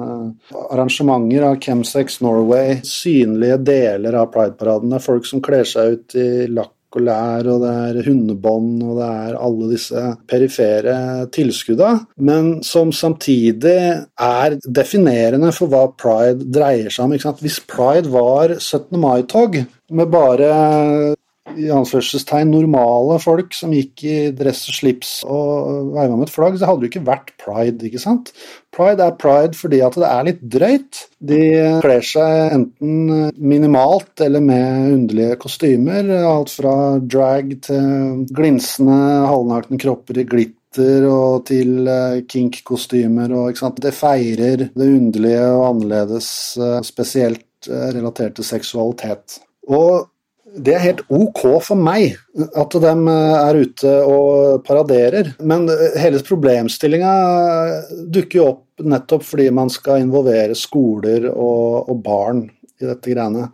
arrangementer 0.72 1.46
av 1.46 1.60
Chemsex 1.62 2.22
Norway, 2.26 2.80
synlige 2.88 3.62
deler 3.72 4.18
av 4.18 4.32
Pride-paraden. 4.34 4.90
Det 4.90 5.02
er 5.02 5.10
folk 5.10 5.30
som 5.30 5.44
kler 5.46 5.68
seg 5.68 5.98
ut 5.98 6.18
i 6.18 6.30
lakk 6.50 6.74
og 6.92 7.06
lær, 7.06 7.48
og 7.48 7.62
det 7.64 7.72
er 7.72 8.08
hundebånd, 8.10 8.82
og 8.84 8.98
det 9.00 9.08
er 9.08 9.38
alle 9.40 9.70
disse 9.72 10.02
perifere 10.28 10.96
tilskudda, 11.32 11.92
men 12.28 12.52
som 12.68 12.92
samtidig 12.96 13.78
er 14.20 14.58
definerende 14.66 15.54
for 15.56 15.72
hva 15.72 15.86
pride 15.96 16.50
dreier 16.52 16.92
seg 16.92 17.08
om. 17.08 17.40
Hvis 17.40 17.62
pride 17.64 18.12
var 18.12 18.58
17. 18.58 19.00
mai-tog 19.00 19.62
med 19.92 20.12
bare 20.12 20.52
i 21.60 21.70
anførselstegn 21.74 22.52
normale 22.54 23.18
folk 23.22 23.56
som 23.58 23.74
gikk 23.76 24.06
i 24.08 24.16
dress 24.36 24.64
og 24.70 24.78
slips 24.78 25.12
og 25.28 25.92
veiva 25.96 26.16
med 26.16 26.28
et 26.28 26.34
flagg, 26.34 26.58
så 26.60 26.70
hadde 26.70 26.86
det 26.86 26.92
ikke 26.92 27.08
vært 27.08 27.34
pride, 27.42 27.88
ikke 27.88 28.02
sant? 28.02 28.32
Pride 28.72 29.04
er 29.04 29.18
pride 29.20 29.58
fordi 29.58 29.82
at 29.84 29.98
det 30.00 30.08
er 30.08 30.28
litt 30.28 30.42
drøyt. 30.56 31.02
De 31.32 31.42
kler 31.84 32.06
seg 32.08 32.56
enten 32.56 33.34
minimalt 33.36 34.24
eller 34.24 34.44
med 34.44 34.96
underlige 34.96 35.38
kostymer. 35.42 36.08
Alt 36.32 36.56
fra 36.56 36.76
drag 37.04 37.54
til 37.68 38.26
glinsende 38.32 39.02
halvnakne 39.28 39.80
kropper 39.82 40.22
i 40.22 40.28
glitter 40.28 41.08
og 41.10 41.46
til 41.50 41.88
eh, 41.92 42.22
kink-kostymer. 42.32 43.34
Det 43.76 43.92
feirer 43.92 44.68
det 44.72 44.88
underlige 44.88 45.44
og 45.52 45.66
annerledes, 45.74 46.32
eh, 46.58 46.80
spesielt 46.88 47.68
eh, 47.68 47.90
relatert 47.98 48.38
til 48.40 48.48
seksualitet. 48.48 49.42
Og 49.68 50.11
det 50.52 50.74
er 50.76 50.84
helt 50.84 51.04
ok 51.08 51.42
for 51.64 51.80
meg 51.80 52.18
at 52.60 52.76
de 52.84 52.92
er 52.92 53.60
ute 53.62 53.92
og 54.04 54.64
paraderer, 54.68 55.34
men 55.40 55.70
hele 56.00 56.20
problemstillinga 56.28 57.14
dukker 58.12 58.40
jo 58.40 58.48
opp 58.50 58.84
nettopp 58.84 59.24
fordi 59.28 59.48
man 59.56 59.72
skal 59.72 60.02
involvere 60.04 60.58
skoler 60.58 61.30
og, 61.32 61.92
og 61.92 62.02
barn 62.04 62.44
i 62.82 62.88
dette 62.90 63.14
greiene. 63.14 63.48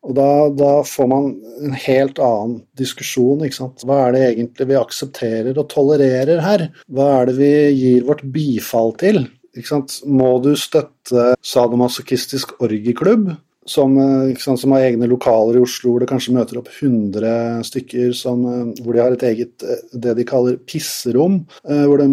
Og 0.00 0.14
da, 0.16 0.28
da, 0.56 0.70
får 0.86 1.08
man 1.10 1.26
en 1.60 1.74
helt 1.76 2.20
annen 2.24 2.62
diskusjon. 2.78 3.42
ikke 3.44 3.58
sant? 3.58 3.84
Hva 3.84 4.06
er 4.06 4.16
det 4.16 4.22
egentlig 4.30 4.70
vi 4.70 4.78
aksepterer 4.80 5.60
og 5.60 5.68
tolererer 5.72 6.40
her? 6.40 6.70
Hva 6.88 7.10
er 7.18 7.28
det 7.28 7.36
vi 7.36 7.52
gir 7.76 8.06
vårt 8.08 8.24
bifall 8.32 8.94
til? 9.02 9.26
Ikke 9.52 9.74
sant? 9.74 9.98
Må 10.08 10.38
du 10.40 10.54
støtte 10.56 11.34
sadomasochistisk 11.44 12.56
orgieklubb? 12.64 13.34
Som, 13.70 13.96
eh, 13.98 14.34
sant, 14.38 14.60
som, 14.60 14.72
har 14.74 14.88
egne 14.88 15.08
lokaler 15.10 15.58
i 15.58 15.62
Oslo 15.62 15.94
hvor 15.94 16.02
det 16.02 16.10
kanskje 16.10 16.34
møter 16.34 16.58
opp 16.60 16.70
100 16.72 17.62
stykker 17.66 18.14
som, 18.16 18.42
eh, 18.46 18.82
hvor 18.82 18.96
de 18.96 19.02
har 19.02 19.14
et 19.14 19.26
eget 19.30 19.64
eh, 19.64 19.84
det 19.94 20.16
de 20.18 20.26
kaller 20.26 20.58
pisserom, 20.66 21.40
hvor 21.64 22.00
de 22.00 22.06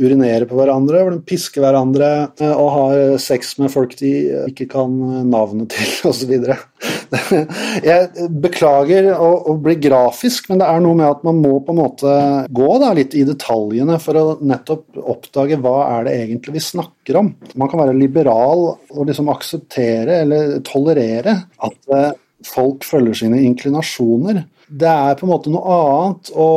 urinerer 0.00 0.46
på 0.48 0.56
hverandre, 0.58 1.02
hvor 1.02 1.14
de 1.14 1.22
pisker 1.26 1.62
hverandre 1.62 2.08
og 2.46 2.68
har 2.74 3.18
sex 3.22 3.54
med 3.60 3.70
folk 3.72 3.94
de 4.00 4.12
ikke 4.50 4.68
kan 4.72 4.92
navnet 5.30 5.74
til, 5.74 5.92
osv. 6.10 6.32
Jeg 7.86 8.28
beklager 8.42 9.10
å, 9.14 9.30
å, 9.52 9.56
bli 9.62 9.76
grafisk, 9.82 10.50
men 10.50 10.62
det 10.62 10.68
er 10.70 10.82
noe 10.84 10.98
med 10.98 11.08
at 11.08 11.24
man 11.26 11.40
må 11.42 11.58
på 11.64 11.74
en 11.74 11.80
måte 11.80 12.16
gå 12.54 12.70
da, 12.82 12.92
litt 12.96 13.16
i 13.18 13.24
detaljene 13.28 13.98
for 14.02 14.18
å 14.18 14.26
nettopp 14.42 15.00
oppdage 15.16 15.60
hva 15.62 15.78
er 15.96 16.08
det 16.08 16.18
egentlig 16.24 16.58
vi 16.58 16.66
snakker 16.66 16.95
om. 17.14 17.30
Man 17.54 17.70
kan 17.70 17.78
være 17.78 17.94
liberal 17.94 18.64
og 18.74 19.06
liksom 19.06 19.30
akseptere 19.30 20.22
eller 20.24 20.58
tolerere 20.66 21.36
at 21.62 21.94
eh, 21.94 22.12
folk 22.46 22.84
følger 22.84 23.22
sine 23.22 23.40
inklinasjoner. 23.46 24.42
Det 24.66 24.90
er 24.90 25.14
på 25.14 25.26
en 25.26 25.30
måte 25.30 25.52
noe 25.54 25.76
annet 25.78 26.32
å 26.34 26.50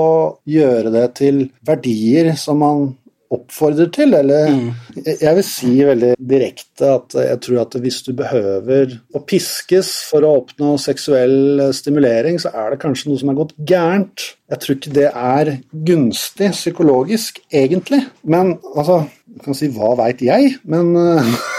gjøre 0.49 0.89
det 0.95 1.05
til 1.19 1.43
verdier 1.65 2.31
som 2.39 2.57
man 2.63 2.87
oppfordrer 3.29 3.91
til, 3.93 4.13
eller 4.17 4.49
mm. 4.49 4.69
jeg 5.05 5.33
vil 5.37 5.45
si 5.45 5.71
veldig 5.85 6.15
direkte 6.17 6.89
at 6.95 7.15
jeg 7.21 7.41
tror 7.45 7.61
at 7.61 7.77
hvis 7.83 7.99
du 8.07 8.11
behøver 8.17 8.95
å 9.13 9.21
piskes 9.29 9.91
for 10.09 10.25
å 10.25 10.33
oppnå 10.39 10.73
seksuell 10.81 11.61
stimulering, 11.75 12.39
så 12.41 12.49
er 12.49 12.73
det 12.73 12.81
kanskje 12.81 13.11
noe 13.11 13.21
som 13.21 13.29
er 13.29 13.37
gått 13.37 13.53
gærent. 13.69 14.25
Jeg 14.49 14.63
tror 14.63 14.79
ikke 14.79 14.95
det 14.97 15.07
er 15.11 15.53
gunstig 15.91 16.51
psykologisk, 16.55 17.41
egentlig. 17.53 18.01
Men 18.23 18.57
altså 18.73 19.03
Du 19.29 19.43
kan 19.45 19.53
si 19.53 19.67
'hva 19.69 19.93
veit 19.95 20.23
jeg', 20.25 20.57
men 20.65 20.95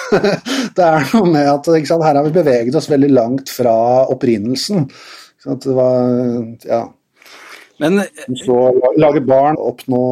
det 0.77 0.85
er 0.85 1.05
noe 1.15 1.29
med 1.31 1.47
at 1.47 1.69
sant, 1.87 2.03
her 2.03 2.17
har 2.19 2.25
vi 2.27 2.35
beveget 2.35 2.75
oss 2.75 2.91
veldig 2.91 3.11
langt 3.15 3.49
fra 3.49 4.11
opprinnelsen. 4.11 4.89
Det 5.47 5.75
var, 5.77 6.11
ja, 6.67 6.83
men 7.81 8.03
Så 8.45 8.59
lage 9.01 9.23
barn, 9.25 9.59
oppnå 9.61 10.03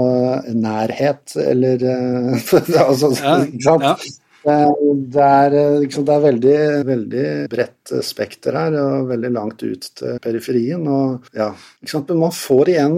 nærhet, 0.56 1.36
eller 1.42 1.84
altså, 2.88 3.12
ja, 3.18 3.36
Ikke 3.44 3.66
sant? 3.66 3.86
Ja. 3.90 3.98
Det 4.48 5.24
er, 5.24 5.54
liksom, 5.82 6.04
det 6.08 6.14
er 6.14 6.22
veldig, 6.22 6.58
veldig 6.88 7.24
bredt 7.52 7.92
spekter 8.06 8.56
her, 8.56 8.76
og 8.80 9.10
veldig 9.10 9.30
langt 9.34 9.64
ut 9.66 9.88
til 9.98 10.20
periferien. 10.24 10.86
Og, 10.88 11.26
ja, 11.36 11.50
Man 12.08 12.32
får 12.32 12.72
igjen 12.72 12.96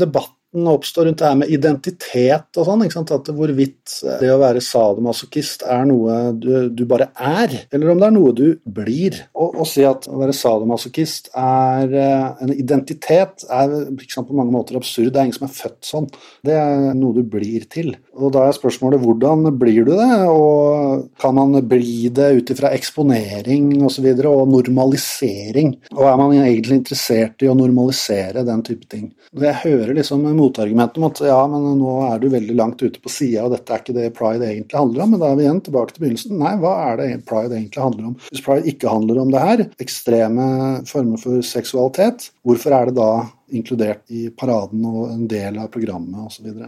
debatt 0.00 0.34
oppstår 0.50 1.06
rundt 1.06 1.20
det 1.20 1.28
her 1.28 1.38
med 1.38 1.52
identitet 1.52 2.58
og 2.58 2.66
sånn. 2.66 2.82
At 3.00 3.30
hvorvidt 3.34 4.00
det 4.20 4.30
å 4.32 4.40
være 4.40 4.62
sadomasochist 4.64 5.62
er 5.68 5.86
noe 5.88 6.18
du, 6.34 6.68
du, 6.74 6.84
bare 6.90 7.10
er, 7.14 7.54
eller 7.70 7.92
om 7.92 8.00
det 8.00 8.08
er 8.08 8.16
noe 8.16 8.34
du 8.36 8.46
blir. 8.64 9.20
Å 9.34 9.66
si 9.68 9.84
at 9.86 10.08
å 10.10 10.18
være 10.20 10.34
sadomasochist 10.36 11.30
er 11.38 11.94
eh, 11.94 12.42
en 12.42 12.54
identitet, 12.54 13.46
er 13.46 13.76
sant, 14.10 14.28
på 14.28 14.36
mange 14.36 14.54
måter 14.54 14.78
absurd. 14.78 15.12
Det 15.14 15.22
er 15.22 15.28
ingen 15.28 15.38
som 15.38 15.48
er 15.48 15.54
født 15.54 15.80
sånn. 15.86 16.10
Det 16.46 16.56
er 16.56 16.90
noe 16.98 17.16
du 17.18 17.22
blir 17.26 17.66
til. 17.70 17.94
Og 18.20 18.34
da 18.34 18.46
er 18.48 18.56
spørsmålet 18.56 19.02
hvordan 19.02 19.46
blir 19.60 19.86
du 19.86 19.94
det, 19.94 20.10
og 20.28 21.06
kan 21.20 21.36
man 21.36 21.54
bli 21.70 22.10
det 22.14 22.30
ut 22.40 22.54
ifra 22.54 22.74
eksponering 22.76 23.72
osv. 23.78 23.88
Og, 23.90 24.02
så 24.02 24.04
videre, 24.04 24.30
og 24.32 24.48
normalisering? 24.48 25.74
Og 25.92 26.04
er 26.08 26.14
man 26.16 26.32
egentlig 26.38 26.78
interessert 26.78 27.42
i 27.44 27.50
å 27.50 27.56
normalisere 27.58 28.44
den 28.46 28.62
type 28.64 28.88
ting? 28.88 29.10
Jeg 29.36 29.58
hører 29.64 29.92
liksom 29.98 30.24
motargumentet 30.40 31.00
om 31.00 31.06
at 31.10 31.22
ja, 31.28 31.38
men 31.50 31.66
nå 31.78 31.94
er 32.08 32.20
du 32.22 32.28
veldig 32.32 32.56
langt 32.58 32.82
ute 32.82 33.02
på 33.02 33.12
sida, 33.12 33.44
og 33.46 33.54
dette 33.54 33.74
er 33.74 33.82
ikke 33.84 33.96
det 33.96 34.08
pride 34.16 34.48
egentlig 34.48 34.78
handler 34.80 35.04
om. 35.04 35.14
Men 35.14 35.22
da 35.22 35.30
er 35.30 35.38
vi 35.38 35.46
igjen 35.46 35.62
tilbake 35.66 35.96
til 35.96 36.04
begynnelsen. 36.04 36.36
Nei, 36.40 36.54
hva 36.62 36.74
er 36.88 37.00
det 37.00 37.08
pride 37.28 37.56
egentlig 37.58 37.84
handler 37.84 38.10
om? 38.10 38.18
Hvis 38.30 38.44
pride 38.46 38.74
ikke 38.74 38.92
handler 38.92 39.22
om 39.22 39.34
det 39.34 39.44
her, 39.46 39.64
ekstreme 39.86 40.46
former 40.90 41.22
for 41.22 41.46
seksualitet, 41.46 42.30
hvorfor 42.46 42.76
er 42.76 42.90
det 42.90 42.98
da 42.98 43.10
inkludert 43.54 44.04
i 44.14 44.28
paraden 44.30 44.86
og 44.86 45.10
en 45.10 45.26
del 45.30 45.58
av 45.60 45.72
programmet 45.74 46.30
osv.? 46.30 46.64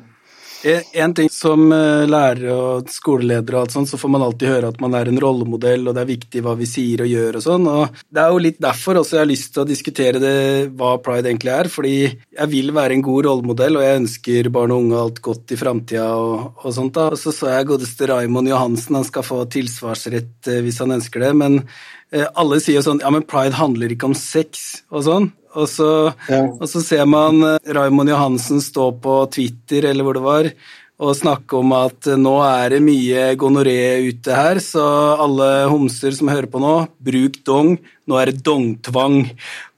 En 0.64 1.14
ting 1.14 1.30
som 1.32 1.72
eh, 1.74 2.04
lærer 2.06 2.50
og 2.54 2.90
skoleleder 2.92 3.56
og 3.56 3.64
alt 3.64 3.74
sånt, 3.74 3.90
så 3.90 3.98
får 3.98 4.12
man 4.14 4.22
alltid 4.22 4.50
høre 4.50 4.70
at 4.70 4.80
man 4.82 4.94
er 4.94 5.10
en 5.10 5.18
rollemodell, 5.22 5.88
og 5.88 5.96
det 5.96 6.04
er 6.04 6.10
viktig 6.12 6.42
hva 6.44 6.54
vi 6.58 6.68
sier 6.70 7.02
og 7.02 7.10
gjør 7.10 7.38
og 7.40 7.44
sånn. 7.44 7.66
og 7.70 8.02
Det 8.06 8.22
er 8.22 8.30
jo 8.30 8.42
litt 8.46 8.60
derfor 8.62 9.00
også 9.00 9.18
jeg 9.18 9.24
har 9.24 9.30
lyst 9.32 9.50
til 9.54 9.64
å 9.64 9.68
diskutere 9.68 10.22
det, 10.22 10.36
hva 10.78 10.94
pride 11.02 11.32
egentlig 11.32 11.54
er. 11.54 11.70
Fordi 11.72 11.96
jeg 12.06 12.52
vil 12.52 12.70
være 12.76 12.96
en 12.96 13.04
god 13.08 13.28
rollemodell, 13.28 13.80
og 13.80 13.86
jeg 13.86 14.02
ønsker 14.04 14.52
barn 14.54 14.74
og 14.74 14.84
unge 14.84 15.02
alt 15.02 15.22
godt 15.24 15.56
i 15.56 15.60
framtida 15.60 16.06
og, 16.14 16.62
og, 16.62 16.70
sånt. 16.78 16.94
da. 16.98 17.08
Og 17.10 17.20
så 17.20 17.34
så 17.34 17.50
jeg 17.50 17.70
godeste 17.72 18.10
Raymond 18.12 18.52
Johansen, 18.52 19.00
han 19.00 19.08
skal 19.08 19.26
få 19.26 19.42
tilsvarsrett 19.50 20.52
eh, 20.52 20.62
hvis 20.62 20.82
han 20.84 20.94
ønsker 20.98 21.26
det. 21.26 21.34
men 21.42 21.62
eh, 22.14 22.28
alle 22.38 22.62
sier 22.62 22.84
sånn 22.84 23.02
ja, 23.02 23.10
men 23.10 23.26
pride 23.26 23.58
handler 23.58 23.94
ikke 23.94 24.12
om 24.12 24.18
sex 24.18 24.84
og 24.92 25.08
sånn. 25.08 25.32
Og 25.58 25.68
så, 25.68 25.88
ja. 26.30 26.44
og 26.48 26.68
så 26.70 26.82
ser 26.84 27.08
man 27.08 27.42
eh, 27.44 27.72
Raymond 27.76 28.12
Johansen 28.12 28.62
stå 28.64 28.88
på 29.02 29.18
Twitter 29.32 29.90
eller 29.90 30.06
hvor 30.06 30.16
det 30.16 30.24
var, 30.24 30.48
og 31.02 31.16
snakke 31.18 31.58
om 31.58 31.74
at 31.76 32.08
eh, 32.08 32.20
nå 32.20 32.34
er 32.46 32.76
det 32.76 32.80
mye 32.84 33.26
gonoré 33.40 33.76
ute 34.06 34.36
her, 34.36 34.62
så 34.64 34.84
alle 35.20 35.50
homser 35.72 36.16
som 36.16 36.30
hører 36.32 36.48
på 36.52 36.62
nå, 36.62 36.72
bruk 37.04 37.42
dong. 37.48 37.74
Nå 38.08 38.18
er 38.18 38.32
det 38.32 38.44
dongtvang. 38.46 39.20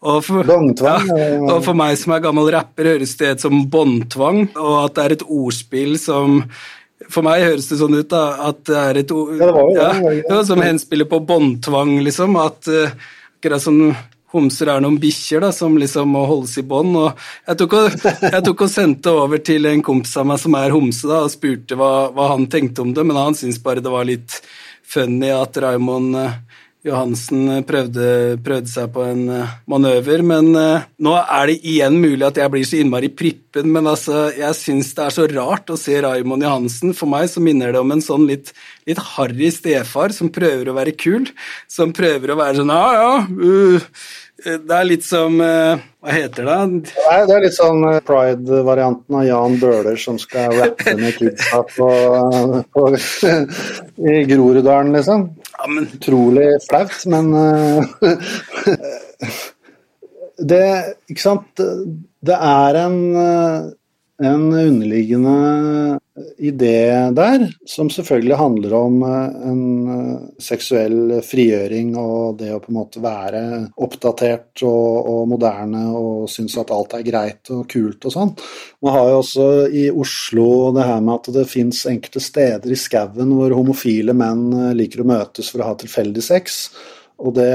Og 0.05 0.23
for, 0.27 0.47
dongtvang 0.47 1.11
ja, 1.11 1.27
og 1.49 1.59
for 1.67 1.77
meg 1.79 1.99
som 2.01 2.15
er 2.15 2.25
gammel 2.25 2.53
rapper, 2.55 2.93
høres 2.95 3.17
det 3.21 3.35
ut 3.35 3.45
som 3.49 3.67
båndtvang, 3.73 4.47
og 4.55 4.79
at 4.85 4.97
det 4.97 5.05
er 5.05 5.19
et 5.19 5.29
ordspill 5.29 5.99
som 6.01 6.43
for 7.11 7.27
meg 7.27 7.43
høres 7.43 7.67
det 7.69 7.77
sånn 7.81 7.99
ut 7.99 8.09
da, 8.09 8.25
at 8.47 8.63
det 8.65 8.77
er 8.81 8.99
et 9.03 9.11
ord 9.13 9.41
ja, 9.77 9.91
ja, 10.23 10.39
Som 10.47 10.63
henspiller 10.65 11.09
på 11.11 11.19
båndtvang, 11.27 11.99
liksom. 12.07 12.39
At 12.41 12.65
akkurat 12.71 13.61
som 13.61 13.91
homser 14.35 14.71
er 14.73 14.83
noen 14.83 14.99
bikkjer 15.03 15.47
som 15.55 15.79
liksom 15.81 16.11
må 16.15 16.25
holdes 16.29 16.59
i 16.61 16.67
bånd. 16.67 16.97
Jeg, 17.47 17.69
og, 17.69 18.09
jeg 18.25 18.43
tok 18.49 18.67
og 18.67 18.73
sendte 18.73 19.15
over 19.15 19.43
til 19.45 19.71
en 19.71 19.85
kompis 19.85 20.17
av 20.21 20.29
meg 20.31 20.43
som 20.43 20.59
er 20.59 20.75
homse, 20.75 21.07
da, 21.11 21.23
og 21.25 21.33
spurte 21.33 21.79
hva, 21.79 22.11
hva, 22.15 22.33
han 22.35 22.49
tenkte 22.51 22.85
om 22.85 22.95
det, 22.97 23.07
men 23.07 23.21
han 23.21 23.39
syntes 23.39 23.63
bare 23.63 23.85
det 23.85 23.95
var 23.95 24.09
litt 24.09 24.41
funny 24.95 25.31
at 25.33 25.57
Raymond 25.63 26.19
eh, 26.21 26.37
Johansen 26.85 27.63
prøvde, 27.65 28.37
prøvde, 28.45 28.69
seg 28.69 28.91
på 28.93 29.07
en 29.07 29.23
eh, 29.33 29.53
manøver, 29.71 30.21
men 30.27 30.51
nå 30.53 31.15
er 31.23 31.49
det 31.49 31.55
igjen 31.65 31.97
mulig 31.97 32.27
at 32.27 32.41
jeg 32.43 32.53
blir 32.53 32.67
så 32.69 32.83
innmari 32.83 33.09
prippen, 33.09 33.71
men 33.73 33.89
altså, 33.89 34.27
jeg 34.37 34.59
syns 34.59 34.93
det 34.97 35.07
er 35.07 35.15
så 35.17 35.29
rart 35.31 35.73
å 35.73 35.79
se 35.81 35.97
Raymond 36.05 36.45
Johansen. 36.45 36.93
For 36.97 37.09
meg 37.11 37.31
så 37.33 37.41
minner 37.45 37.73
det 37.73 37.81
om 37.81 37.95
en 37.95 38.05
sånn 38.05 38.27
litt, 38.29 38.53
litt 38.89 39.01
harry 39.15 39.49
stefar 39.55 40.13
som 40.13 40.33
prøver 40.35 40.69
å 40.69 40.77
være 40.77 40.93
kul, 40.99 41.31
som 41.71 41.95
prøver 41.97 42.35
å 42.35 42.39
være 42.43 42.61
sånn 42.61 42.75
ja, 42.75 42.93
ja, 42.99 43.17
uh, 43.25 43.89
det 44.45 44.77
er 44.77 44.85
litt 44.87 45.05
som 45.07 45.41
eh, 45.41 45.81
Hva 46.05 46.13
heter 46.15 46.49
det? 46.49 46.57
Nei, 46.85 47.19
det 47.29 47.35
er 47.37 47.45
litt 47.47 47.57
sånn 47.57 47.85
eh, 47.89 48.01
pride-varianten 48.05 49.17
av 49.21 49.25
Jan 49.27 49.57
Bøhler 49.63 49.97
som 50.01 50.19
skal 50.21 50.53
rappe 50.59 50.95
med 50.99 51.17
kidsa 51.17 51.63
på, 51.71 51.89
på, 52.77 52.85
i 54.05 54.19
Groruddalen, 54.29 54.93
liksom. 54.99 55.27
Ja, 55.55 55.71
men... 55.71 55.89
Utrolig 55.97 56.49
flaut, 56.69 56.99
men 57.11 57.33
Det 60.35 60.65
Ikke 61.09 61.23
sant? 61.23 61.61
Det 62.25 62.37
er 62.37 62.81
en, 62.81 62.99
en 64.19 64.45
underliggende 64.51 65.35
idé 66.39 67.11
der, 67.11 67.49
som 67.67 67.89
selvfølgelig 67.91 68.37
handler 68.39 68.75
om 68.79 69.01
eh, 69.03 69.49
en 69.51 69.63
eh, 69.95 70.21
seksuell 70.43 71.17
frigjøring 71.27 71.95
og 71.99 72.39
det 72.39 72.53
å 72.55 72.61
på 72.63 72.71
en 72.71 72.79
måte 72.79 73.03
være 73.03 73.43
oppdatert 73.83 74.63
og, 74.63 75.11
og 75.11 75.29
moderne 75.33 75.85
og 75.91 76.29
synes 76.31 76.55
at 76.63 76.71
alt 76.75 76.95
er 76.95 77.07
greit 77.07 77.51
og 77.55 77.67
kult 77.71 78.07
og 78.07 78.15
sånn. 78.15 78.35
Man 78.85 78.95
har 78.95 79.11
jo 79.11 79.21
også 79.25 79.49
i 79.75 79.89
Oslo 79.91 80.49
det 80.77 80.87
her 80.87 81.03
med 81.03 81.17
at 81.19 81.33
det 81.35 81.49
fins 81.51 81.83
enkelte 81.91 82.23
steder 82.23 82.71
i 82.71 82.79
skauen 82.79 83.35
hvor 83.35 83.57
homofile 83.59 84.15
menn 84.15 84.47
eh, 84.55 84.75
liker 84.79 85.03
å 85.03 85.11
møtes 85.11 85.51
for 85.51 85.65
å 85.65 85.73
ha 85.73 85.79
tilfeldig 85.83 86.23
sex. 86.25 86.69
Og 87.25 87.33
det 87.33 87.51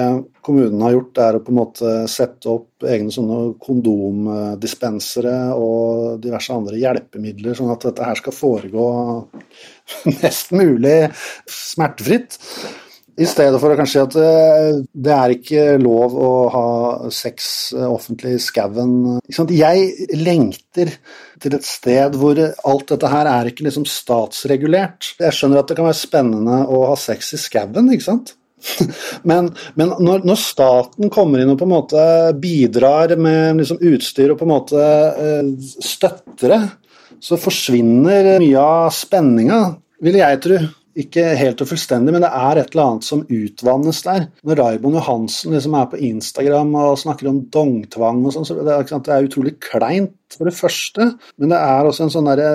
kommunen 0.46 0.82
har 0.82 0.96
gjort, 0.96 1.22
er 1.22 1.38
å 1.38 1.44
på 1.46 1.54
en 1.54 1.60
måte 1.60 1.94
sette 2.10 2.50
opp 2.50 2.88
egne 2.90 3.14
sånne 3.14 3.54
kondomdispensere 3.62 5.36
og 5.54 6.18
diverse 6.24 6.56
andre 6.56 6.80
hjelpemidler, 6.82 7.54
sånn 7.58 7.74
at 7.76 7.86
dette 7.86 8.08
her 8.08 8.18
skal 8.18 8.36
foregå 8.36 8.90
mest 10.24 10.54
mulig 10.58 11.00
smertefritt. 11.54 12.40
I 13.20 13.28
stedet 13.28 13.60
for 13.60 13.74
å 13.74 13.76
kanskje 13.76 13.98
si 13.98 14.00
at 14.00 14.16
eh, 14.24 14.78
det 14.96 15.12
er 15.12 15.34
ikke 15.34 15.64
lov 15.82 16.14
å 16.16 16.32
ha 16.54 16.68
sex 17.12 17.74
offentlig 17.76 18.38
i 18.38 18.42
skauen. 18.42 19.20
Jeg 19.52 20.08
lengter 20.16 20.94
til 21.44 21.58
et 21.58 21.68
sted 21.68 22.16
hvor 22.16 22.40
alt 22.40 22.88
dette 22.94 23.12
her 23.12 23.28
er 23.28 23.52
ikke 23.52 23.68
liksom 23.68 23.86
statsregulert. 23.92 25.14
Jeg 25.20 25.36
skjønner 25.36 25.60
at 25.60 25.68
det 25.68 25.78
kan 25.78 25.90
være 25.90 26.00
spennende 26.00 26.62
å 26.72 26.86
ha 26.94 26.96
sex 27.00 27.36
i 27.36 27.42
skauen, 27.44 27.92
ikke 27.92 28.08
sant? 28.08 28.39
Men, 29.30 29.50
men 29.80 29.92
når, 30.00 30.24
når, 30.28 30.38
staten 30.40 31.12
kommer 31.12 31.42
inn 31.42 31.52
og 31.52 31.58
på 31.60 31.66
en 31.68 31.74
måte 31.74 32.04
bidrar 32.40 33.12
med 33.20 33.60
liksom 33.60 33.82
utstyr 33.92 34.34
og 34.34 34.40
på 34.40 34.48
en 34.48 34.52
måte 34.54 34.80
eh, 34.80 35.50
støtter 35.84 36.54
det, 36.54 36.60
så 37.24 37.40
forsvinner 37.40 38.38
mye 38.40 38.64
av 38.64 38.92
spenninga, 38.96 39.62
vil 40.04 40.20
jeg 40.22 40.44
tro. 40.46 40.60
Ikke 41.00 41.24
helt 41.38 41.62
og 41.64 41.70
fullstendig, 41.70 42.12
men 42.12 42.24
det 42.26 42.32
er 42.34 42.60
et 42.60 42.74
eller 42.74 42.86
annet 42.90 43.06
som 43.08 43.22
utvannes 43.24 44.02
der. 44.04 44.26
Når 44.44 44.60
Raymond 44.60 44.98
Johansen 44.98 45.54
liksom 45.56 45.78
er 45.80 45.86
på 45.92 46.00
Instagram 46.10 46.74
og 46.76 46.98
snakker 47.00 47.30
om 47.30 47.44
dongtvang 47.54 48.24
og 48.26 48.36
sånn, 48.36 48.48
så 48.48 48.58
det 48.58 48.74
er, 48.74 48.88
det 48.90 49.14
er 49.16 49.28
utrolig 49.30 49.54
kleint, 49.64 50.18
for 50.36 50.50
det 50.50 50.56
første. 50.58 51.12
Men 51.40 51.54
det 51.54 51.62
er 51.62 51.88
også 51.88 52.08
en 52.08 52.14
sånn 52.18 52.28
derre 52.28 52.50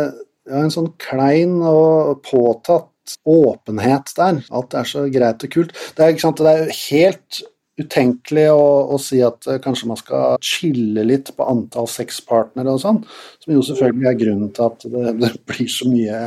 ja, 0.44 0.60
en 0.60 0.72
sånn 0.74 0.90
klein 1.00 1.56
og 1.64 2.20
påtatt 2.26 2.90
åpenhet 3.28 4.14
der. 4.18 4.40
Alt 4.54 4.76
er 4.78 4.88
så 4.88 5.06
greit 5.12 5.44
og 5.46 5.52
kult. 5.52 5.74
Det 5.96 6.06
er, 6.06 6.16
sant, 6.20 6.42
det 6.42 6.54
er 6.54 6.78
helt 6.84 7.42
utenkelig 7.80 8.44
å, 8.54 8.66
å, 8.94 8.98
si 9.02 9.18
at 9.26 9.48
uh, 9.50 9.56
kanskje 9.62 9.88
man 9.90 9.98
skal 9.98 10.36
chille 10.44 11.02
litt 11.06 11.32
på 11.34 11.46
antall 11.50 11.88
sexpartnere 11.90 12.76
og 12.76 12.82
sånn, 12.84 13.00
som 13.42 13.54
jo 13.54 13.64
selvfølgelig 13.66 14.10
er 14.10 14.20
grunnen 14.20 14.52
til 14.54 14.68
at 14.68 14.86
det, 14.92 15.14
det 15.18 15.32
blir 15.50 15.70
så 15.70 15.88
mye 15.90 16.20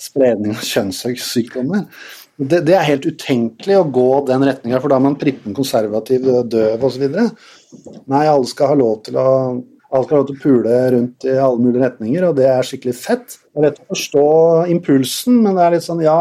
spredning 0.00 0.56
av 0.56 0.64
kjønnssykdommer. 0.64 1.84
Det, 2.38 2.62
det, 2.68 2.76
er 2.78 2.86
helt 2.86 3.08
utenkelig 3.08 3.80
å 3.80 3.88
gå 3.92 4.10
den 4.28 4.46
retninga, 4.46 4.78
for 4.80 4.92
da 4.92 5.00
er 5.00 5.04
man 5.08 5.18
prippen 5.20 5.56
konservativ, 5.56 6.28
døv 6.48 6.84
osv. 6.86 7.08
Nei, 7.10 8.22
alle 8.22 8.48
skal 8.48 8.72
ha 8.72 8.78
lov 8.78 9.02
til 9.08 9.18
å 9.18 9.28
alle 9.88 10.04
skal 10.04 10.20
å 10.20 10.34
pule 10.36 10.78
rundt 10.92 11.24
i 11.24 11.34
alle 11.40 11.62
mulige 11.62 11.80
retninger, 11.80 12.26
og 12.28 12.34
det 12.36 12.44
er 12.50 12.66
skikkelig 12.66 12.92
fett. 12.98 13.38
Det 13.40 13.60
er 13.60 13.64
lett 13.64 13.78
å 13.80 13.86
forstå 13.94 14.24
impulsen, 14.74 15.38
men 15.44 15.56
det 15.56 15.64
er 15.64 15.74
litt 15.74 15.86
sånn, 15.86 16.02
ja, 16.04 16.18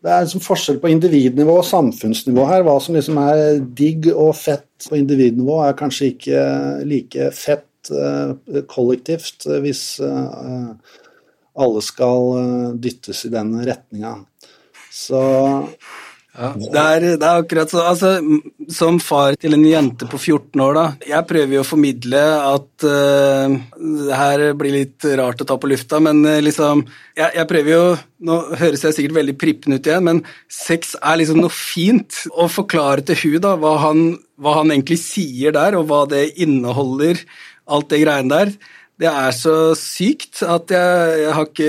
det 0.00 0.08
er 0.08 0.24
liksom 0.24 0.44
forskjell 0.44 0.78
på 0.80 0.92
individnivå 0.94 1.58
og 1.60 1.68
samfunnsnivå 1.68 2.46
her. 2.48 2.64
Hva 2.64 2.78
som 2.80 2.96
liksom 2.96 3.20
er 3.20 3.60
digg 3.76 4.08
og 4.14 4.32
fett 4.40 4.88
på 4.88 4.96
individnivå, 4.96 5.58
er 5.66 5.76
kanskje 5.76 6.14
ikke 6.14 6.46
like 6.88 7.28
fett 7.36 7.92
uh, 7.92 8.32
kollektivt 8.72 9.44
uh, 9.50 9.58
hvis 9.66 9.84
uh, 10.00 10.72
alle 11.60 11.84
skal 11.84 12.72
dyttes 12.80 13.26
i 13.28 13.34
den 13.34 13.52
retninga. 13.68 14.16
Så 14.90 15.20
ja, 16.30 16.50
det 16.54 16.82
er, 16.82 17.04
det 17.18 17.26
er, 17.26 17.40
akkurat 17.42 17.72
så. 17.72 17.82
Altså, 17.90 18.10
Som 18.70 19.00
far 19.02 19.34
til 19.40 19.56
en 19.56 19.64
jente 19.66 20.06
på 20.10 20.18
14 20.18 20.62
år, 20.62 20.76
da. 20.76 20.84
Jeg 21.10 21.26
prøver 21.26 21.56
jo 21.56 21.64
å 21.64 21.66
formidle 21.66 22.22
at 22.38 22.86
uh, 22.86 23.56
det 24.06 24.20
her 24.20 24.44
blir 24.58 24.76
litt 24.76 25.08
rart 25.18 25.42
å 25.42 25.48
ta 25.48 25.58
på 25.60 25.70
lufta, 25.72 25.98
men 26.04 26.22
uh, 26.26 26.38
liksom 26.44 26.84
jeg, 27.18 27.32
jeg, 27.34 27.46
prøver 27.50 27.74
jo 27.74 27.84
Nå 28.30 28.36
høres 28.60 28.82
jeg 28.84 28.98
sikkert 28.98 29.16
veldig 29.16 29.36
prippen 29.40 29.74
ut 29.74 29.86
igjen, 29.88 30.04
men 30.04 30.18
sex 30.52 30.92
er 31.00 31.22
liksom 31.22 31.40
noe 31.40 31.54
fint. 31.54 32.26
Å 32.30 32.50
forklare 32.52 33.04
til 33.08 33.16
hun 33.24 33.38
da 33.46 33.54
hva 33.56 33.78
han, 33.86 34.10
hva 34.36 34.58
han 34.60 34.74
egentlig 34.74 35.00
sier 35.00 35.56
der, 35.56 35.78
og 35.78 35.88
hva 35.88 36.04
det 36.10 36.26
inneholder, 36.44 37.24
alt 37.70 37.88
det 37.88 38.02
greiene 38.04 38.34
der 38.34 38.52
det 39.00 39.08
er 39.08 39.30
så 39.32 39.54
sykt 39.78 40.42
at 40.44 40.72
jeg, 40.74 41.20
jeg 41.22 41.36
har 41.36 41.46
ikke 41.46 41.68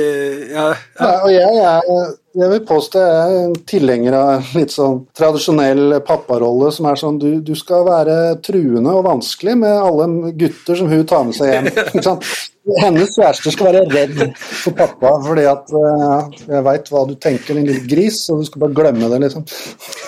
jeg. 0.51 0.79
Ja, 0.99 1.11
og 1.23 1.29
jeg, 1.31 1.53
jeg, 1.55 2.09
jeg, 2.41 2.49
vil 2.51 2.65
påstå 2.67 3.03
jeg 3.05 3.37
er 3.37 3.53
tilhenger 3.71 4.17
av 4.19 4.49
litt 4.57 4.75
sånn 4.75 5.05
tradisjonell 5.15 6.01
papparolle 6.07 6.73
som 6.75 6.89
er 6.91 6.99
sånn 6.99 7.21
du, 7.21 7.29
du, 7.45 7.53
skal 7.55 7.87
være 7.87 8.17
truende 8.43 8.97
og 8.97 9.07
vanskelig 9.07 9.55
med 9.63 9.77
alle 9.77 10.33
gutter 10.43 10.81
som 10.81 10.91
hun 10.91 11.07
tar 11.07 11.23
med 11.29 11.39
seg 11.39 11.55
hjem. 11.55 11.71
Hennes 12.61 13.15
kjæreste 13.17 13.51
skal 13.55 13.71
være 13.71 13.85
redd 13.89 14.19
for 14.37 14.75
pappa 14.77 15.15
fordi 15.25 15.45
at 15.49 15.71
uh, 15.73 16.27
jeg 16.45 16.61
veit 16.67 16.89
hva 16.93 17.01
du 17.09 17.15
tenker, 17.17 17.57
din 17.57 17.65
lille 17.65 17.87
gris, 17.89 18.19
og 18.29 18.43
du 18.43 18.45
skal 18.45 18.61
bare 18.61 18.75
glemme 18.77 19.07
det, 19.09 19.17
liksom. 19.23 19.45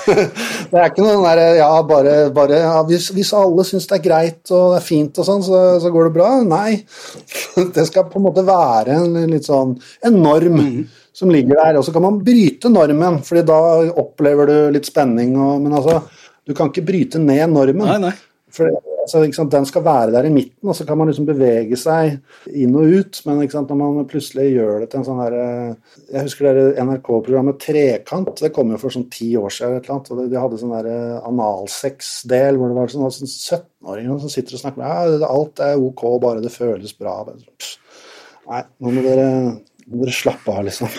det 0.70 0.78
er 0.78 0.92
ikke 0.92 1.06
noe 1.06 1.24
der 1.24 1.58
ja, 1.58 1.70
bare, 1.90 2.14
bare 2.36 2.60
ja, 2.62 2.76
hvis, 2.86 3.08
hvis, 3.16 3.32
alle 3.38 3.66
syns 3.66 3.90
det 3.90 3.98
er 3.98 4.04
greit 4.06 4.54
og 4.54 4.76
det 4.76 4.82
er 4.84 4.86
fint 4.86 5.18
og 5.18 5.28
sånn, 5.30 5.42
så, 5.48 5.62
så, 5.82 5.94
går 5.94 6.10
det 6.10 6.16
bra. 6.20 6.28
Nei. 6.46 6.76
det 7.78 7.88
skal 7.90 8.06
på 8.12 8.22
en 8.22 8.28
måte 8.28 8.46
være 8.46 9.00
en 9.00 9.18
litt 9.34 9.50
sånn 9.50 9.74
en 10.06 10.20
norm. 10.22 10.60
Mm. 10.60 10.84
Som 11.14 11.30
ligger 11.30 11.60
der, 11.60 11.78
og 11.78 11.84
så 11.86 11.92
kan 11.94 12.02
man 12.02 12.16
bryte 12.26 12.72
normen, 12.74 13.20
fordi 13.22 13.44
da 13.46 13.58
opplever 14.02 14.50
du 14.50 14.56
litt 14.74 14.88
spenning. 14.90 15.36
Og, 15.38 15.60
men 15.62 15.76
altså, 15.78 16.00
du 16.42 16.56
kan 16.58 16.72
ikke 16.72 16.86
bryte 16.88 17.22
ned 17.22 17.54
normen. 17.54 17.86
Nei, 17.86 18.00
nei. 18.02 18.14
For 18.54 18.70
altså, 18.70 19.46
Den 19.50 19.66
skal 19.66 19.84
være 19.86 20.12
der 20.14 20.28
i 20.28 20.34
midten, 20.34 20.70
og 20.70 20.76
så 20.78 20.86
kan 20.86 20.98
man 21.00 21.10
liksom 21.10 21.26
bevege 21.28 21.78
seg 21.80 22.20
inn 22.54 22.76
og 22.78 22.94
ut. 23.00 23.22
Men 23.26 23.42
når 23.42 23.82
man 23.82 24.10
plutselig 24.10 24.52
gjør 24.54 24.84
det 24.84 24.90
til 24.92 25.02
en 25.02 25.08
sånn 25.08 25.22
her 25.24 25.36
Jeg 25.36 26.28
husker 26.28 26.48
det 26.48 26.86
NRK-programmet 26.86 27.60
Trekant. 27.64 28.34
Det 28.40 28.54
kom 28.56 28.72
jo 28.74 28.80
for 28.82 28.94
sånn 28.94 29.10
ti 29.14 29.34
år 29.40 29.54
siden. 29.54 29.80
Eller 29.80 29.96
annet, 29.96 30.12
og 30.14 30.32
De 30.32 30.42
hadde 30.46 30.62
sånn 30.62 30.76
analsex-del 31.34 32.60
hvor 32.60 32.72
det 32.72 32.80
var 32.80 32.94
sånn, 32.94 33.10
sånn 33.20 33.34
17-åringer 33.34 34.24
som 34.24 34.34
sitter 34.34 34.58
og 34.58 34.66
snakker 34.66 34.86
ja, 34.86 35.28
alt 35.28 35.64
er 35.64 35.82
ok, 35.82 36.08
bare 36.24 36.44
det 36.44 36.54
føles 36.54 36.96
bra. 36.98 37.22
Pff. 37.34 37.78
Nei, 38.44 38.60
nå 38.84 38.92
må 38.92 39.04
dere 39.06 39.28
må 39.88 40.00
dere 40.04 40.14
slappe 40.16 40.52
av, 40.52 40.64
liksom. 40.68 40.92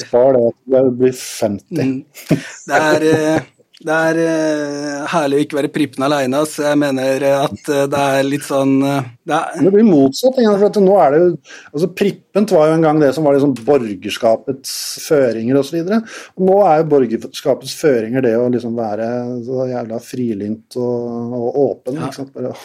Spar 0.00 0.36
det 0.36 0.46
til 0.56 0.88
du 0.88 0.96
blir 1.02 1.12
50. 1.16 1.76
Mm. 1.76 2.40
Det 2.68 2.80
er 2.80 3.46
det 3.76 3.92
er 3.92 4.18
uh, 4.24 5.00
herlig 5.12 5.36
å 5.36 5.42
ikke 5.44 5.58
være 5.58 5.70
prippen 5.72 6.04
aleine. 6.06 6.38
Jeg 6.48 6.78
mener 6.80 7.26
at 7.28 7.68
uh, 7.68 7.82
det 7.92 8.04
er 8.16 8.22
litt 8.24 8.46
sånn 8.46 8.78
uh, 8.80 9.02
det, 9.28 9.40
det, 9.60 9.72
blir 9.74 9.84
motsatt. 9.84 10.38
for 10.38 10.80
nå 10.80 10.94
er 11.02 11.12
det 11.12 11.20
jo, 11.20 11.26
altså 11.74 11.90
Prippent 11.98 12.54
var 12.56 12.70
jo 12.70 12.78
en 12.78 12.86
gang 12.86 13.02
det 13.02 13.10
som 13.12 13.28
var 13.28 13.36
liksom 13.36 13.52
borgerskapets 13.66 14.72
føringer 15.04 15.60
osv. 15.60 15.92
Nå 16.40 16.56
er 16.70 16.80
jo 16.80 16.88
borgerskapets 16.94 17.76
føringer 17.76 18.24
det 18.24 18.32
å 18.40 18.48
liksom 18.54 18.80
være 18.80 19.10
så 19.44 19.68
jævla 19.74 20.00
frilynt 20.00 20.80
og, 20.80 21.36
og 21.36 21.62
åpen. 21.66 22.00
Ja. 22.00 22.08
ikke 22.08 22.22
sant? 22.22 22.32
Bare, 22.32 22.56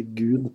Gud. 0.00 0.52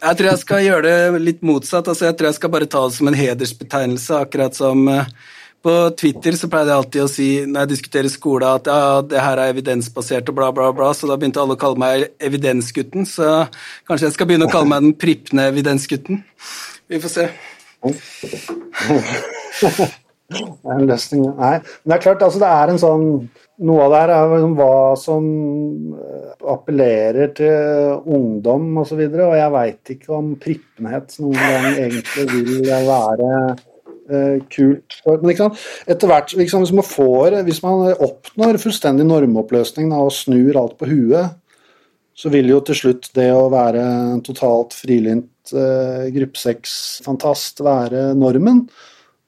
Jeg 0.00 0.18
tror 0.18 0.30
jeg 0.30 0.40
skal 0.46 0.64
gjøre 0.64 0.88
det 0.88 1.20
litt 1.26 1.44
motsatt. 1.44 1.92
altså 1.92 2.08
Jeg 2.08 2.16
tror 2.16 2.32
jeg 2.32 2.38
skal 2.40 2.56
bare 2.56 2.70
ta 2.72 2.86
det 2.88 2.96
som 2.96 3.12
en 3.12 3.20
hedersbetegnelse, 3.20 4.22
akkurat 4.24 4.56
som 4.56 4.88
uh, 4.88 5.04
på 5.62 5.74
Twitter 5.98 6.36
så 6.38 6.48
pleide 6.50 6.70
jeg 6.72 6.80
alltid 6.82 7.04
å 7.04 7.10
si 7.10 7.28
når 7.46 7.64
jeg 7.64 7.72
diskuterer 7.72 8.12
skole, 8.12 8.50
at 8.60 8.68
ja, 8.70 9.00
det 9.02 9.22
her 9.22 9.42
er 9.42 9.52
evidensbasert 9.52 10.30
og 10.30 10.38
bla, 10.38 10.50
bla, 10.54 10.70
bla, 10.76 10.92
så 10.94 11.10
da 11.10 11.18
begynte 11.18 11.42
alle 11.42 11.56
å 11.58 11.60
kalle 11.60 11.80
meg 11.82 12.08
evidensgutten. 12.22 13.06
Så 13.08 13.46
kanskje 13.88 14.08
jeg 14.08 14.16
skal 14.16 14.30
begynne 14.30 14.48
å 14.48 14.52
kalle 14.52 14.70
meg 14.70 14.84
den 14.86 14.98
prippende 15.00 15.48
evidensgutten. 15.52 16.22
Vi 16.88 17.00
får 17.02 17.14
se. 17.14 17.28
Det 20.28 20.36
er 20.36 20.74
en 20.74 20.88
løsning, 20.88 21.22
nei. 21.38 21.54
Men 21.58 21.92
det 21.92 21.96
er 21.96 22.02
klart, 22.04 22.24
altså 22.26 22.40
det 22.42 22.48
er 22.52 22.72
en 22.74 22.82
sånn 22.82 23.06
Noe 23.58 23.88
av 23.88 23.90
det 23.90 24.00
her 24.04 24.10
er 24.14 24.28
liksom 24.30 24.52
hva 24.54 24.74
som 25.02 25.24
eh, 25.98 26.34
appellerer 26.52 27.32
til 27.34 28.04
ungdom 28.06 28.68
osv., 28.68 28.78
og, 28.78 28.86
så 28.86 28.98
videre, 29.00 29.24
og 29.26 29.34
jeg 29.34 29.50
veit 29.56 29.90
ikke 29.96 30.12
om 30.14 30.28
prippenhet 30.38 31.16
noen 31.18 31.40
gang 31.40 31.66
egentlig 31.72 32.26
vil 32.30 32.52
være 32.86 33.32
eh, 34.10 34.38
kult. 34.52 34.98
Men 35.06 35.32
etter 35.32 36.10
hvert, 36.10 36.34
liksom, 36.38 36.64
hvis, 36.64 36.74
man 36.76 36.86
får, 36.86 37.40
hvis 37.46 37.62
man 37.64 37.92
oppnår 37.94 38.60
fullstendig 38.62 39.06
normoppløsning 39.08 39.92
da, 39.92 40.02
og 40.04 40.14
snur 40.16 40.58
alt 40.60 40.78
på 40.80 40.90
huet, 40.90 41.36
så 42.18 42.32
vil 42.34 42.50
jo 42.50 42.58
til 42.66 42.78
slutt 42.80 43.12
det 43.14 43.28
å 43.30 43.46
være 43.52 43.82
totalt 44.26 44.74
frilynt 44.74 45.52
eh, 45.54 46.08
gruppesexfantast 46.14 47.62
være 47.62 48.08
normen. 48.18 48.64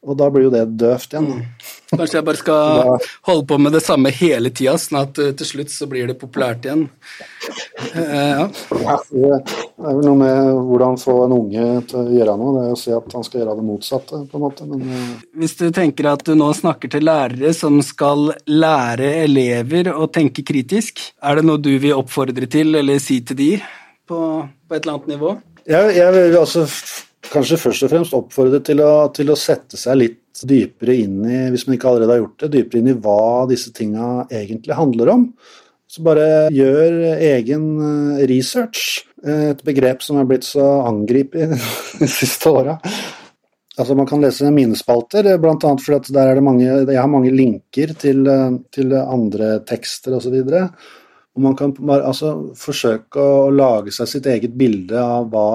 Og 0.00 0.16
da 0.16 0.30
blir 0.32 0.46
jo 0.46 0.50
det 0.54 0.62
døvt 0.80 1.12
igjen. 1.12 1.26
Mm. 1.28 1.72
Kanskje 1.90 2.16
jeg 2.16 2.24
bare 2.24 2.38
skal 2.40 2.92
holde 3.28 3.44
på 3.50 3.58
med 3.60 3.74
det 3.76 3.82
samme 3.84 4.08
hele 4.16 4.48
tida, 4.48 4.78
sånn 4.80 5.02
at 5.02 5.18
uh, 5.20 5.32
til 5.36 5.48
slutt 5.48 5.72
så 5.74 5.88
blir 5.90 6.06
det 6.08 6.14
populært 6.20 6.64
igjen. 6.64 6.86
Uh, 7.92 8.00
ja. 8.00 8.46
ja 8.80 8.96
Det 9.10 9.26
er 9.90 9.98
vel 9.98 10.06
noe 10.06 10.16
med 10.22 10.60
hvordan 10.70 10.96
få 11.00 11.16
en 11.26 11.34
unge 11.36 11.66
til 11.90 12.00
å 12.00 12.14
gjøre 12.16 12.36
noe, 12.40 12.54
det 12.56 12.62
er 12.70 12.72
å 12.76 12.80
si 12.80 12.94
at 12.96 13.16
han 13.16 13.26
skal 13.26 13.42
gjøre 13.42 13.58
det 13.58 13.66
motsatte, 13.68 14.22
på 14.30 14.40
en 14.40 14.44
måte. 14.46 14.68
Men 14.70 14.86
eh, 14.88 15.12
Hvis 15.42 15.56
du 15.60 15.66
tenker 15.76 16.08
at 16.14 16.24
du 16.24 16.32
nå 16.38 16.48
snakker 16.56 16.92
til 16.96 17.04
lærere 17.08 17.52
som 17.56 17.76
skal 17.84 18.30
lære 18.48 19.12
elever 19.26 19.92
å 19.92 20.08
tenke 20.12 20.46
kritisk, 20.48 21.04
er 21.20 21.40
det 21.40 21.46
noe 21.48 21.60
du 21.60 21.74
vil 21.76 21.96
oppfordre 21.98 22.48
til 22.50 22.72
eller 22.80 23.00
si 23.04 23.20
til 23.20 23.36
de 23.40 23.52
på, 24.08 24.18
på 24.48 24.76
et 24.76 24.80
eller 24.80 24.96
annet 24.96 25.12
nivå? 25.16 25.36
jeg, 25.68 25.94
jeg 26.00 26.12
vil 26.16 26.40
altså 26.40 26.64
f- 26.64 27.06
kanskje 27.30 27.58
først 27.60 27.86
og 27.86 27.92
fremst 27.92 28.16
oppfordre 28.16 28.60
til 28.66 28.82
til 29.14 29.32
å 29.32 29.38
sette 29.38 29.78
seg 29.80 29.98
litt 30.00 30.42
dypere 30.46 30.94
inn 31.02 31.18
i, 31.26 31.40
hvis 31.52 31.66
man 31.66 31.76
ikke 31.76 31.90
allerede 31.90 32.14
har 32.14 32.22
gjort 32.22 32.44
det, 32.44 32.52
dypere 32.54 32.80
inn 32.80 32.92
i 32.92 32.98
hva 33.04 33.46
disse 33.50 33.72
tinga 33.76 34.26
egentlig 34.30 34.78
handler 34.78 35.12
om. 35.14 35.26
Så 35.90 36.04
bare 36.06 36.26
gjør 36.54 37.00
egen 37.18 37.64
eh, 37.82 38.26
research. 38.30 39.02
Eh, 39.26 39.48
Et 39.50 39.64
begrep 39.66 40.04
som 40.06 40.20
er 40.20 40.28
blitt 40.28 40.46
så 40.46 40.66
angrepet 40.86 41.56
de 42.00 42.10
siste 42.10 42.52
åra. 42.52 42.76
Altså 43.80 43.96
Man 43.98 44.06
kan 44.06 44.22
lese 44.22 44.52
mine 44.54 44.78
spalter, 44.78 45.26
eh, 45.26 45.40
annet 45.50 45.82
fordi 45.82 46.14
der 46.14 46.30
er 46.30 46.38
det 46.38 46.46
mange, 46.46 46.68
jeg 46.68 47.00
har 47.00 47.10
mange 47.10 47.34
linker 47.34 47.94
til, 47.98 48.22
til 48.70 48.94
andre 49.00 49.56
tekster 49.66 50.14
osv. 50.20 50.38
Og 51.34 51.42
man 51.42 51.58
kan 51.58 51.74
altså, 51.98 52.36
forsøke 52.58 53.22
å 53.22 53.50
lage 53.50 53.94
seg 53.94 54.14
sitt 54.14 54.30
eget 54.30 54.54
bilde 54.58 54.98
av 54.98 55.26
hva 55.32 55.50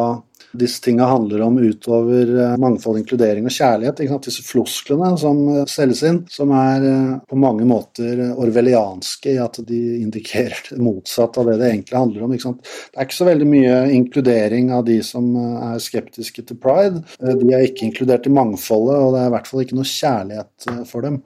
disse 0.60 0.82
tinga 0.84 1.06
handler 1.06 1.42
om 1.42 1.58
utover 1.58 2.32
eh, 2.42 2.58
mangfold, 2.62 3.00
inkludering 3.00 3.48
og 3.48 3.54
kjærlighet. 3.56 4.02
Disse 4.26 4.44
flosklene 4.46 5.12
som 5.20 5.42
eh, 5.52 5.64
selges 5.70 6.04
inn, 6.08 6.22
som 6.32 6.54
er 6.56 6.86
eh, 6.90 7.12
på 7.30 7.40
mange 7.40 7.68
måter 7.70 8.22
orwellianske 8.34 9.36
i 9.36 9.42
at 9.42 9.60
de 9.68 9.82
indikerer 10.02 10.72
det 10.72 10.82
motsatte 10.84 11.42
av 11.42 11.52
det 11.52 11.60
det 11.62 11.72
egentlig 11.72 12.00
handler 12.00 12.28
om. 12.28 12.36
Det 12.36 13.00
er 13.00 13.08
ikke 13.08 13.20
så 13.20 13.30
veldig 13.30 13.50
mye 13.50 13.76
inkludering 13.96 14.72
av 14.76 14.86
de 14.88 15.00
som 15.06 15.32
er 15.40 15.82
skeptiske 15.84 16.46
til 16.48 16.60
pride. 16.62 17.04
De 17.20 17.52
er 17.54 17.68
ikke 17.68 17.90
inkludert 17.90 18.28
i 18.30 18.34
mangfoldet, 18.34 18.98
og 19.00 19.14
det 19.16 19.22
er 19.24 19.30
i 19.30 19.36
hvert 19.36 19.52
fall 19.52 19.66
ikke 19.66 19.80
noe 19.80 19.90
kjærlighet 19.90 20.70
for 20.90 21.06
dem. 21.06 21.22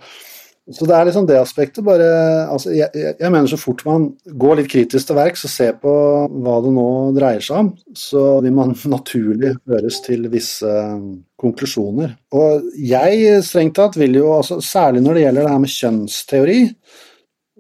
Så 0.70 0.86
det 0.86 0.94
er 0.94 1.08
liksom 1.08 1.26
det 1.26 1.38
aspektet. 1.40 1.84
bare, 1.86 2.10
altså 2.52 2.72
jeg, 2.76 2.90
jeg 2.94 3.32
mener 3.32 3.50
så 3.50 3.58
fort 3.58 3.82
man 3.88 4.10
går 4.38 4.60
litt 4.60 4.70
kritisk 4.70 5.10
til 5.10 5.18
verks 5.18 5.46
og 5.48 5.54
ser 5.54 5.78
på 5.82 5.94
hva 6.30 6.60
det 6.62 6.74
nå 6.76 6.90
dreier 7.16 7.42
seg 7.42 7.64
om, 7.64 7.72
så 7.98 8.26
vil 8.46 8.54
man 8.54 8.76
naturlig 8.96 9.56
høres 9.70 10.02
til 10.06 10.30
visse 10.30 10.74
konklusjoner. 11.40 12.14
Og 12.38 12.70
jeg 12.78 13.40
strengt 13.48 13.78
tatt 13.80 13.98
vil 13.98 14.20
jo, 14.22 14.34
altså 14.38 14.60
særlig 14.62 15.02
når 15.06 15.18
det 15.18 15.24
gjelder 15.26 15.48
det 15.48 15.54
her 15.56 15.64
med 15.64 15.76
kjønnsteori, 15.76 16.60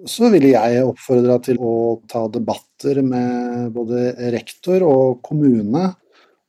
så 0.07 0.29
ville 0.31 0.53
jeg 0.53 0.83
oppfordra 0.85 1.39
til 1.43 1.57
å 1.59 1.73
ta 2.07 2.27
debatter 2.31 3.01
med 3.03 3.73
både 3.75 4.13
rektor 4.31 4.85
og 4.85 5.19
kommune 5.25 5.89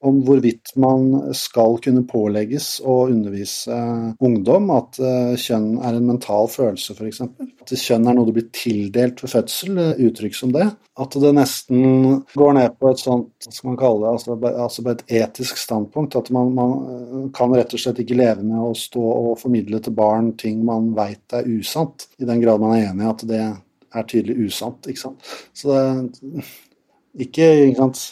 om 0.01 0.21
hvorvidt 0.25 0.73
man 0.81 1.35
skal 1.37 1.77
kunne 1.85 2.07
pålegges 2.09 2.79
å 2.81 3.03
undervise 3.11 3.77
ungdom 4.25 4.71
at 4.73 4.97
eh, 5.03 5.33
kjønn 5.41 5.75
er 5.85 5.99
en 5.99 6.07
mental 6.09 6.49
følelse, 6.49 6.95
f.eks. 6.97 7.21
At 7.61 7.75
kjønn 7.77 8.09
er 8.09 8.17
noe 8.17 8.29
du 8.29 8.33
blir 8.37 8.47
tildelt 8.57 9.21
ved 9.21 9.33
fødsel, 9.35 9.81
eh, 9.83 10.01
uttrykk 10.09 10.39
som 10.39 10.55
det. 10.57 10.71
At 11.01 11.17
det 11.21 11.33
nesten 11.37 12.23
går 12.33 12.57
ned 12.57 12.79
på 12.81 12.93
et 12.93 13.03
sånt, 13.03 13.35
hva 13.45 13.53
skal 13.53 13.71
man 13.71 13.81
kalle 13.83 14.07
det, 14.07 14.15
altså, 14.15 14.39
altså 14.65 14.87
på 14.87 14.95
et 14.95 15.05
etisk 15.21 15.61
standpunkt. 15.61 16.17
At 16.17 16.33
man, 16.37 16.55
man 16.57 16.75
eh, 16.81 17.29
kan 17.37 17.53
rett 17.57 17.77
og 17.77 17.85
slett 17.85 18.01
ikke 18.01 18.19
leve 18.23 18.47
med 18.47 18.71
å 18.71 18.73
stå 18.77 19.05
og 19.05 19.37
formidle 19.43 19.83
til 19.85 19.97
barn 20.01 20.33
ting 20.41 20.65
man 20.65 20.95
veit 20.97 21.37
er 21.37 21.49
usant, 21.51 22.09
i 22.17 22.29
den 22.29 22.41
grad 22.41 22.65
man 22.65 22.79
er 22.79 22.89
enig 22.89 23.05
i 23.05 23.13
at 23.13 23.29
det 23.29 23.45
er 23.45 24.09
tydelig 24.09 24.49
usant. 24.49 24.89
ikke 24.89 25.05
sant. 25.05 25.37
Så 25.53 25.77
det 25.77 26.49
ikke, 27.27 27.53
ikke 27.69 27.83
sant 27.83 28.05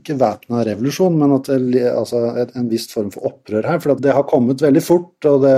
ikke 0.00 0.16
væpna 0.18 0.62
revolusjon, 0.66 1.14
men 1.18 1.32
at 1.36 1.48
altså 1.54 2.20
en 2.44 2.68
viss 2.70 2.88
form 2.90 3.10
for 3.14 3.28
opprør 3.30 3.68
her. 3.68 3.80
For 3.82 4.00
det 4.02 4.14
har 4.16 4.26
kommet 4.28 4.62
veldig 4.64 4.82
fort, 4.82 5.28
og 5.30 5.44
det 5.44 5.54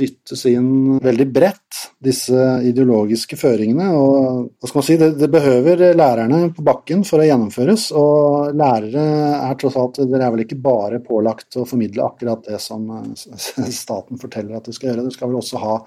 dyttes 0.00 0.44
inn 0.50 0.98
veldig 1.04 1.26
bredt, 1.32 1.80
disse 2.04 2.44
ideologiske 2.68 3.38
føringene. 3.40 3.88
Og 3.96 4.50
hva 4.60 4.70
skal 4.70 4.80
man 4.80 4.86
si, 4.88 4.98
det, 5.00 5.10
det 5.20 5.30
behøver 5.32 5.84
lærerne 5.96 6.42
på 6.54 6.66
bakken 6.66 7.06
for 7.08 7.22
å 7.22 7.28
gjennomføres. 7.28 7.88
Og 7.96 8.52
lærere 8.58 9.06
er 9.38 9.58
tross 9.60 9.80
alt 9.80 10.02
Dere 10.04 10.28
er 10.28 10.34
vel 10.34 10.44
ikke 10.44 10.60
bare 10.60 11.00
pålagt 11.04 11.56
å 11.60 11.66
formidle 11.68 12.04
akkurat 12.04 12.44
det 12.46 12.60
som 12.62 12.86
eh, 13.00 13.70
staten 13.84 14.20
forteller 14.20 14.58
at 14.60 14.68
du 14.68 14.76
skal 14.76 14.92
gjøre. 14.92 15.08
Du 15.08 15.14
skal 15.14 15.32
vel 15.32 15.40
også 15.40 15.62
ha 15.64 15.80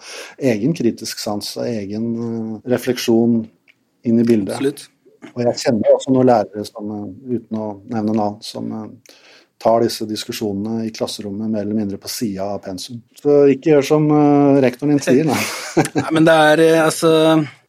egen 0.54 0.74
kritisk 0.78 1.22
sans 1.22 1.54
og 1.60 1.68
egen 1.70 2.12
eh, 2.18 2.54
refleksjon 2.74 3.44
inn 4.08 4.22
i 4.22 4.28
bildet. 4.28 4.58
Absolutt. 4.58 4.88
Og 5.34 5.42
jeg 5.44 5.60
kjenner 5.64 5.96
også 5.96 6.14
noen 6.14 6.30
lærere 6.30 6.66
som, 6.68 6.92
eh, 6.94 7.38
uten 7.38 7.60
å 7.62 7.72
nevne 7.92 8.16
navn, 8.18 8.38
som 8.46 8.72
eh, 8.72 9.18
tar 9.62 9.82
disse 9.86 10.06
diskusjonene 10.10 10.86
i 10.86 10.94
klasserommet 10.94 11.50
mer 11.50 11.66
eller 11.66 11.78
mindre 11.78 12.00
på 12.02 12.12
sida 12.12 12.52
av 12.56 12.64
pensum. 12.66 13.02
Så 13.18 13.44
ikke 13.54 13.74
gjør 13.74 13.88
som 13.92 14.10
eh, 14.14 14.62
rektoren 14.66 14.96
din 14.96 15.04
sier, 15.04 15.28
nei. 15.28 15.40
Nei, 16.02 16.10
men 16.16 16.28
det 16.28 16.42
er 16.54 16.66
altså 16.86 17.14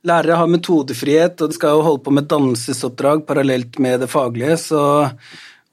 Lærere 0.06 0.36
har 0.38 0.48
metodefrihet 0.48 1.42
og 1.42 1.50
de 1.50 1.56
skal 1.56 1.74
jo 1.74 1.84
holde 1.84 2.00
på 2.04 2.12
med 2.14 2.28
dannelsesoppdrag 2.30 3.24
parallelt 3.26 3.80
med 3.82 3.98
det 4.04 4.06
faglige, 4.12 4.54
så 4.70 4.82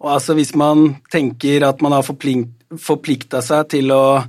og 0.02 0.12
altså 0.12 0.36
hvis 0.38 0.52
man 0.58 0.98
tenker 1.14 1.64
at 1.66 1.80
man 1.82 1.96
har 1.96 2.04
forplikta 2.06 3.40
seg 3.46 3.70
til 3.72 3.94
å, 3.96 4.20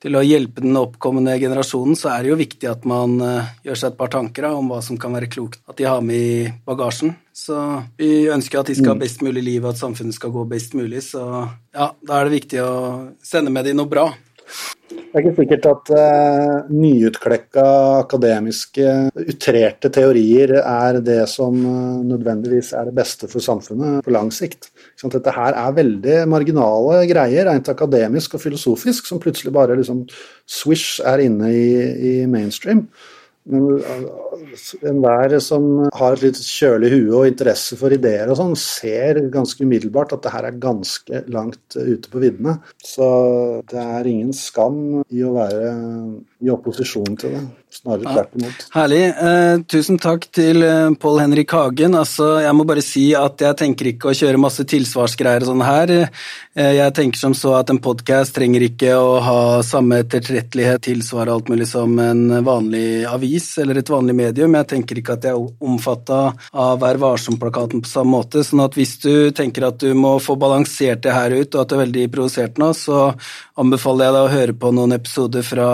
til 0.00 0.16
å 0.16 0.22
hjelpe 0.24 0.62
den 0.64 0.78
oppkommende 0.80 1.34
generasjonen, 1.40 1.96
så 1.98 2.08
er 2.14 2.24
det 2.24 2.30
jo 2.32 2.38
viktig 2.40 2.68
at 2.70 2.86
man 2.88 3.18
eh, 3.24 3.50
gjør 3.68 3.80
seg 3.82 3.92
et 3.92 3.98
par 3.98 4.12
tanker 4.12 4.46
da, 4.46 4.54
om 4.56 4.70
hva 4.72 4.80
som 4.84 4.98
kan 5.00 5.12
være 5.16 5.28
klokt 5.32 5.60
at 5.68 5.76
de 5.76 5.88
har 5.88 6.00
med 6.04 6.16
i 6.16 6.52
bagasjen. 6.66 7.12
Så 7.36 7.56
vi 8.00 8.28
ønsker 8.32 8.60
at 8.60 8.70
de 8.70 8.78
skal 8.78 8.94
ha 8.94 9.00
best 9.00 9.20
mulig 9.24 9.44
liv, 9.44 9.60
og 9.64 9.74
at 9.74 9.80
samfunnet 9.80 10.16
skal 10.16 10.32
gå 10.34 10.46
best 10.48 10.76
mulig, 10.78 11.04
så 11.06 11.22
ja, 11.76 11.92
da 12.00 12.16
er 12.16 12.28
det 12.28 12.38
viktig 12.38 12.64
å 12.64 12.72
sende 13.24 13.52
med 13.52 13.68
de 13.68 13.76
noe 13.76 13.90
bra. 13.90 14.08
Det 14.90 15.18
er 15.18 15.24
ikke 15.24 15.36
sikkert 15.40 15.66
at 15.70 15.90
uh, 15.94 16.70
nyutklekka 16.70 17.64
akademiske, 18.00 18.86
utrerte 19.18 19.90
teorier 19.94 20.52
er 20.60 21.00
det 21.02 21.22
som 21.30 21.54
uh, 21.54 22.00
nødvendigvis 22.06 22.72
er 22.78 22.88
det 22.88 22.96
beste 22.98 23.30
for 23.30 23.42
samfunnet 23.42 24.04
på 24.06 24.14
lang 24.14 24.30
sikt. 24.34 24.70
Sant? 24.98 25.14
Dette 25.14 25.34
her 25.34 25.58
er 25.58 25.78
veldig 25.78 26.18
marginale 26.30 27.04
greier, 27.10 27.48
rent 27.50 27.70
akademisk 27.72 28.38
og 28.38 28.44
filosofisk, 28.44 29.06
som 29.10 29.22
plutselig 29.22 29.54
bare 29.54 29.78
liksom 29.78 30.04
swish 30.46 31.02
er 31.06 31.26
inne 31.26 31.50
i, 31.54 31.70
i 32.10 32.14
mainstream. 32.30 32.86
Men 33.48 33.80
uh, 33.80 34.42
enhver 34.86 35.36
som 35.42 35.66
har 35.96 36.16
et 36.16 36.24
litt 36.26 36.40
kjølig 36.44 36.90
hue 36.92 37.22
og 37.22 37.30
interesse 37.30 37.78
for 37.80 37.94
ideer 37.94 38.28
og 38.30 38.38
sånn, 38.40 38.52
ser 38.58 39.22
ganske 39.32 39.64
umiddelbart 39.64 40.12
at 40.16 40.26
det 40.26 40.34
her 40.34 40.50
er 40.50 40.60
ganske 40.60 41.22
langt 41.32 41.78
uh, 41.78 41.86
ute 41.88 42.12
på 42.12 42.22
viddene. 42.22 42.58
Så 42.84 43.08
det 43.70 43.80
er 43.80 44.10
ingen 44.10 44.34
skam 44.36 45.00
i 45.08 45.24
å 45.24 45.34
være 45.38 45.72
i 46.44 46.52
opposisjon 46.52 47.16
til 47.20 47.38
det. 47.38 47.44
Snarere 47.70 48.02
Ja. 48.02 48.12
tvert 48.14 48.34
imot. 48.34 48.64
Herlig. 48.74 49.02
Eh, 49.14 49.58
tusen 49.70 49.98
takk 50.02 50.24
til 50.34 50.62
eh, 50.62 50.90
Pål 50.98 51.20
Henrik 51.20 51.52
Hagen. 51.54 51.94
Altså, 51.94 52.40
jeg 52.42 52.52
må 52.58 52.64
bare 52.66 52.82
si 52.82 53.14
at 53.14 53.38
jeg 53.38 53.56
tenker 53.56 53.86
ikke 53.92 54.10
å 54.10 54.14
kjøre 54.16 54.40
masse 54.42 54.64
tilsvarsgreier 54.66 55.44
og 55.44 55.52
sånn 55.52 55.62
her. 55.64 55.92
Eh, 56.56 56.72
jeg 56.80 56.94
tenker 56.94 57.16
som 57.22 57.32
så 57.32 57.54
at 57.60 57.70
en 57.70 57.78
podkast 57.78 58.34
trenger 58.34 58.64
ikke 58.66 58.90
å 58.98 59.20
ha 59.22 59.62
samme 59.62 60.00
etterrettelighet, 60.02 60.82
tilsvar 60.82 61.28
og 61.30 61.34
alt 61.36 61.48
mulig 61.52 61.68
som 61.70 61.94
en 62.02 62.24
vanlig 62.44 63.06
avis 63.06 63.46
eller 63.62 63.78
et 63.78 63.92
vanlig 63.94 64.16
medium. 64.18 64.52
Jeg 64.58 64.66
tenker 64.74 64.98
ikke 64.98 65.12
at 65.14 65.22
jeg 65.30 65.32
er 65.38 65.52
omfatta 65.62 66.34
av 66.52 66.80
Vær 66.80 66.98
varsom-plakaten 66.98 67.82
på 67.84 67.88
samme 67.92 68.10
måte. 68.18 68.42
sånn 68.42 68.64
at 68.64 68.74
hvis 68.74 68.98
du 69.00 69.30
tenker 69.30 69.68
at 69.68 69.78
du 69.78 69.94
må 69.94 70.16
få 70.18 70.34
balansert 70.36 71.02
det 71.02 71.12
her 71.14 71.30
ut, 71.30 71.54
og 71.54 71.60
at 71.62 71.68
du 71.68 71.76
er 71.78 71.84
veldig 71.86 72.10
provosert 72.10 72.58
nå, 72.58 72.72
så 72.74 73.14
anbefaler 73.60 74.06
jeg 74.06 74.14
deg 74.16 74.26
å 74.26 74.34
høre 74.34 74.54
på 74.58 74.72
noen 74.74 74.92
episoder 74.96 75.42
fra 75.46 75.68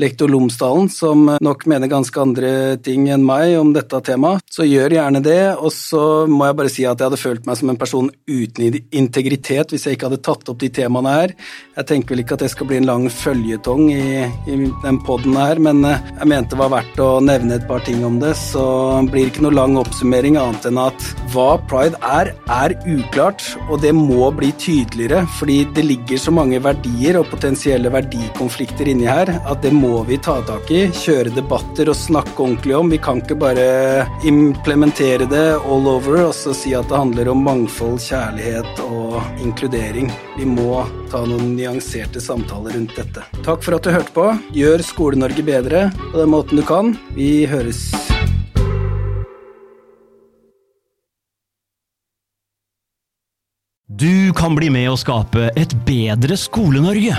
lektor 0.00 0.30
Lomsdalen, 0.30 0.88
som 0.92 1.28
nok 1.40 1.66
mener 1.70 1.90
ganske 1.90 2.20
andre 2.20 2.52
ting 2.82 3.08
enn 3.12 3.24
meg 3.26 3.54
om 3.58 3.72
dette 3.74 4.00
temaet. 4.06 4.44
Så 4.50 4.66
gjør 4.66 4.96
gjerne 4.96 5.22
det. 5.24 5.40
Og 5.60 5.72
så 5.74 6.26
må 6.30 6.48
jeg 6.48 6.58
bare 6.60 6.72
si 6.72 6.86
at 6.88 6.98
jeg 7.00 7.10
hadde 7.10 7.20
følt 7.20 7.48
meg 7.48 7.58
som 7.60 7.72
en 7.72 7.80
person 7.80 8.10
uten 8.30 8.78
integritet 8.96 9.74
hvis 9.74 9.86
jeg 9.86 9.98
ikke 9.98 10.10
hadde 10.10 10.22
tatt 10.24 10.52
opp 10.52 10.60
de 10.60 10.70
temaene 10.80 11.14
her. 11.14 11.34
Jeg 11.76 11.88
tenker 11.90 12.14
vel 12.14 12.24
ikke 12.24 12.38
at 12.38 12.44
det 12.44 12.52
skal 12.52 12.68
bli 12.70 12.80
en 12.80 12.88
lang 12.88 13.06
føljetong 13.12 13.86
i, 13.92 14.24
i 14.50 14.58
den 14.84 15.00
poden 15.06 15.36
her, 15.38 15.60
men 15.62 15.84
eh, 15.86 16.00
jeg 16.18 16.30
mente 16.32 16.54
det 16.54 16.58
var 16.58 16.72
verdt 16.72 16.98
å 17.00 17.08
nevne 17.22 17.56
et 17.56 17.68
par 17.68 17.84
ting 17.86 18.02
om 18.06 18.18
det. 18.22 18.32
Så 18.38 18.64
blir 19.10 19.26
det 19.26 19.34
ikke 19.34 19.46
noe 19.46 19.56
lang 19.56 19.76
oppsummering 19.80 20.38
annet 20.40 20.66
enn 20.70 20.80
at 20.82 21.10
hva 21.34 21.54
pride 21.70 22.00
er, 22.04 22.32
er 22.50 22.74
uklart, 22.88 23.44
og 23.68 23.84
det 23.84 23.92
må 23.96 24.30
bli 24.34 24.50
tydeligere, 24.60 25.22
fordi 25.38 25.60
det 25.76 25.86
ligger 25.86 26.20
så 26.20 26.34
mange 26.34 26.60
verdier 26.64 27.20
og 27.20 27.28
potensielle 27.30 27.92
verdikonflikter 27.92 28.90
inni 28.90 29.08
her 29.08 29.30
at 29.40 29.62
det 29.64 29.72
må 29.90 30.02
vi 30.06 30.18
ta 30.22 30.36
tak 30.46 30.70
i, 30.70 30.84
kjøre 30.94 31.32
debatter 31.34 31.90
og 31.90 31.98
snakke 31.98 32.36
ordentlig 32.44 32.76
om. 32.78 32.90
Vi 32.92 32.98
kan 33.02 33.22
ikke 33.22 33.36
bare 33.40 33.64
implementere 34.28 35.26
det 35.30 35.46
all 35.58 35.88
over 35.90 36.20
og 36.28 36.34
så 36.36 36.54
si 36.56 36.74
at 36.78 36.86
det 36.90 37.00
handler 37.00 37.30
om 37.32 37.42
mangfold, 37.46 37.98
kjærlighet 38.04 38.82
og 38.86 39.18
inkludering. 39.42 40.10
Vi 40.38 40.46
må 40.46 40.84
ta 41.10 41.24
noen 41.26 41.56
nyanserte 41.56 42.22
samtaler 42.22 42.76
rundt 42.78 42.94
dette. 42.98 43.24
Takk 43.42 43.66
for 43.66 43.78
at 43.78 43.86
du 43.86 43.90
hørte 43.94 44.14
på. 44.14 44.28
Gjør 44.54 44.86
Skole-Norge 44.86 45.44
bedre 45.46 45.88
på 45.98 46.14
den 46.20 46.30
måten 46.36 46.60
du 46.60 46.66
kan. 46.66 46.94
Vi 47.18 47.48
høres. 47.50 47.88
Du 54.00 54.30
kan 54.38 54.54
bli 54.54 54.70
med 54.70 54.86
å 54.92 54.96
skape 54.96 55.50
et 55.58 55.74
bedre 55.84 56.38
Skole-Norge. 56.38 57.18